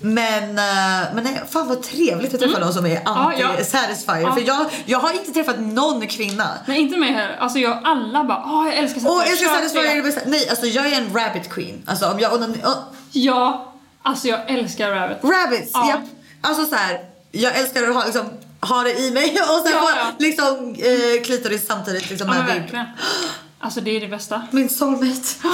[0.00, 3.46] Men, eh, men nej, fan vad trevligt att träffa någon som är Ja, ja.
[3.48, 4.20] anti-satisfier.
[4.22, 4.32] Ja.
[4.34, 6.48] För jag, jag har inte träffat någon kvinna.
[6.66, 7.36] Nej inte mig heller.
[7.40, 9.30] Alltså jag, alla bara åh jag älskar Åh, satisfier.
[9.30, 10.30] jag ska Kör satisfier.
[10.30, 11.82] Nej, alltså jag är en rabbit queen.
[11.86, 12.32] Alltså om jag...
[12.34, 12.54] Om, om,
[13.12, 13.72] Ja,
[14.02, 15.18] alltså jag älskar rabbit.
[15.24, 15.88] rabbits, Ja.
[15.88, 16.00] japp.
[16.40, 17.00] Alltså så här,
[17.32, 18.30] jag älskar att ha, liksom,
[18.60, 20.12] ha det i mig och sen Ja, få ja.
[20.18, 22.10] liksom, eh, klitoris samtidigt.
[22.10, 22.86] Liksom, Ja men med verkligen.
[23.60, 24.42] Alltså det är det bästa.
[24.50, 25.28] Min soulmate.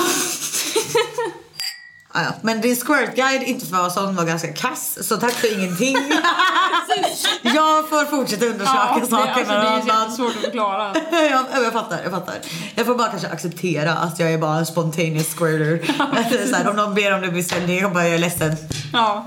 [2.16, 2.32] Ah, ja.
[2.42, 5.08] Men din squirt guide, inte för att vara sån, var ganska kass.
[5.08, 5.96] Så tack för ingenting.
[7.42, 10.94] jag får fortsätta undersöka det, saker alltså, det är jättesvårt att förklara.
[11.10, 12.34] jag, jag fattar, jag fattar.
[12.74, 16.46] Jag får bara kanske acceptera att jag är bara en spontaneous squirter.
[16.50, 18.56] så här, om någon ber om det beställning, jag bara jag är ledsen.
[18.92, 19.26] Ja.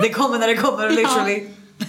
[0.00, 1.48] Det kommer när det kommer literally.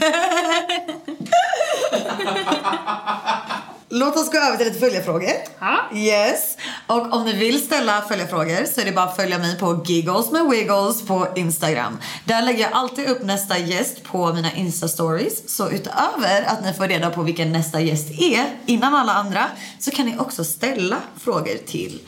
[3.90, 5.32] Låt oss gå över till lite följarfrågor.
[5.60, 5.80] Ja.
[5.96, 6.58] Yes.
[6.88, 10.32] Och om ni vill ställa följarfrågor så är det bara att följa mig på Giggles
[10.32, 11.98] med Wiggles på Instagram.
[12.26, 15.48] Där lägger jag alltid upp nästa gäst på mina Insta-stories.
[15.48, 19.46] Så utöver att ni får reda på vilken nästa gäst är innan alla andra
[19.80, 22.02] så kan ni också ställa frågor till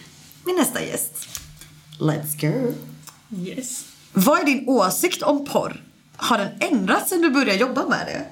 [0.46, 1.14] min nästa gäst.
[2.00, 2.74] Let's go.
[3.38, 3.86] Yes.
[4.14, 5.84] Vad är din åsikt om porr?
[6.22, 8.26] Har den ändrats sen du började jobba med det?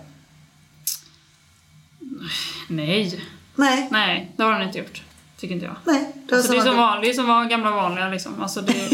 [2.67, 3.23] Nej.
[3.55, 3.87] Nej.
[3.91, 5.01] Nej, det har den inte gjort.
[5.37, 5.75] Tycker inte jag.
[5.83, 6.13] Nej.
[6.29, 8.41] Har Alltså, det är som vanligt, som var gamla vanliga liksom.
[8.41, 8.73] Alltså det...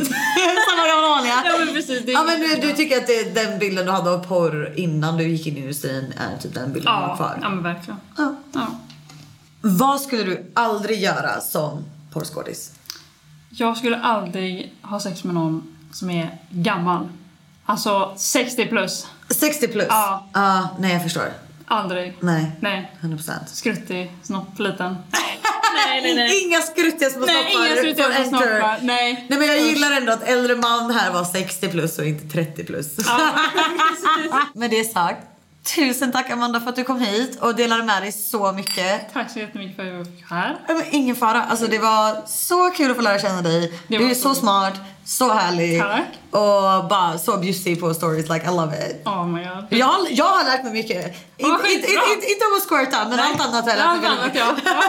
[0.70, 1.34] Samma gamla vanliga.
[1.46, 2.06] ja men precis.
[2.06, 5.18] Det Ja men du, du tycker att det, den bilden du hade av porr innan
[5.18, 7.40] du gick in i industrin är typ den bilden du har Ja, kvar?
[7.42, 8.00] ja men verkligen.
[8.18, 8.36] Ja.
[8.54, 8.68] Ja.
[9.62, 11.84] Vad skulle du aldrig göra som
[12.14, 12.72] porrskådis?
[13.50, 17.10] Jag skulle aldrig ha sex med någon som är gammal.
[17.66, 19.08] Alltså 60 plus.
[19.30, 19.88] 60 plus?
[19.90, 20.28] Ja.
[20.34, 21.34] Ja, nej jag förstår.
[21.66, 22.18] Aldrig.
[22.20, 22.52] Nej.
[22.60, 22.92] Nej.
[23.02, 23.32] 100%.
[23.48, 24.96] Skruttig, snopp, liten.
[25.76, 26.44] Nej, nej, nej.
[26.44, 28.78] Inga skruttiga små Nej, snoppar inga skruttiga små snoppar.
[28.82, 29.26] Nej.
[29.30, 32.64] Nej men jag gillar ändå att äldre man här var 60 plus och inte 30
[32.64, 32.98] plus.
[34.54, 35.28] Med det sagt,
[35.64, 39.14] tusen tack Amanda för att du kom hit och delade med dig så mycket.
[39.14, 40.58] Tack så jättemycket för att jag fick här.
[40.68, 41.44] Nej, men ingen fara.
[41.44, 43.74] Alltså, det var så kul att få lära känna dig.
[43.88, 44.74] Du är så så- smart,
[45.06, 46.02] så härlig Tack.
[46.32, 48.30] och bara så bjussig på stories.
[48.30, 49.08] Like, I love it.
[49.08, 49.66] Oh my god.
[49.70, 51.06] Jag har, jag har lärt mig mycket.
[51.06, 52.14] Inte, inte, skitbra.
[52.16, 54.72] inte, inte om att squirta, men allt annat har jag lärt mig Allt annat, ja.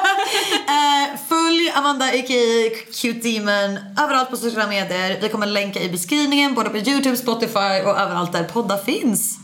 [0.74, 2.70] Eh, Följ Amanda a.k.a.
[3.02, 5.18] Cute Demon överallt på sociala medier.
[5.22, 9.38] Vi kommer länka i beskrivningen både på Youtube, Spotify och överallt där poddar finns.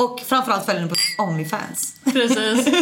[0.00, 2.00] Och framförallt följ henne på Onlyfans.
[2.04, 2.66] Precis.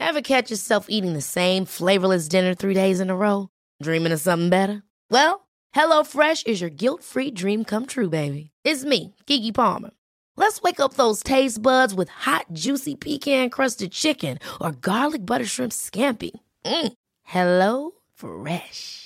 [0.00, 3.48] Ever catch yourself eating the same flavorless dinner three days in a row?
[3.82, 4.82] Dreaming of something better?
[5.10, 5.40] Well,
[5.72, 8.50] hello fresh is your guilt free dream come true, baby.
[8.64, 9.90] It's me, Gigi Palmer.
[10.36, 15.46] Let's wake up those taste buds with hot, juicy pecan crusted chicken or garlic butter
[15.46, 16.30] shrimp scampi.
[16.64, 16.92] Mm.
[17.24, 19.05] Hello Fresh.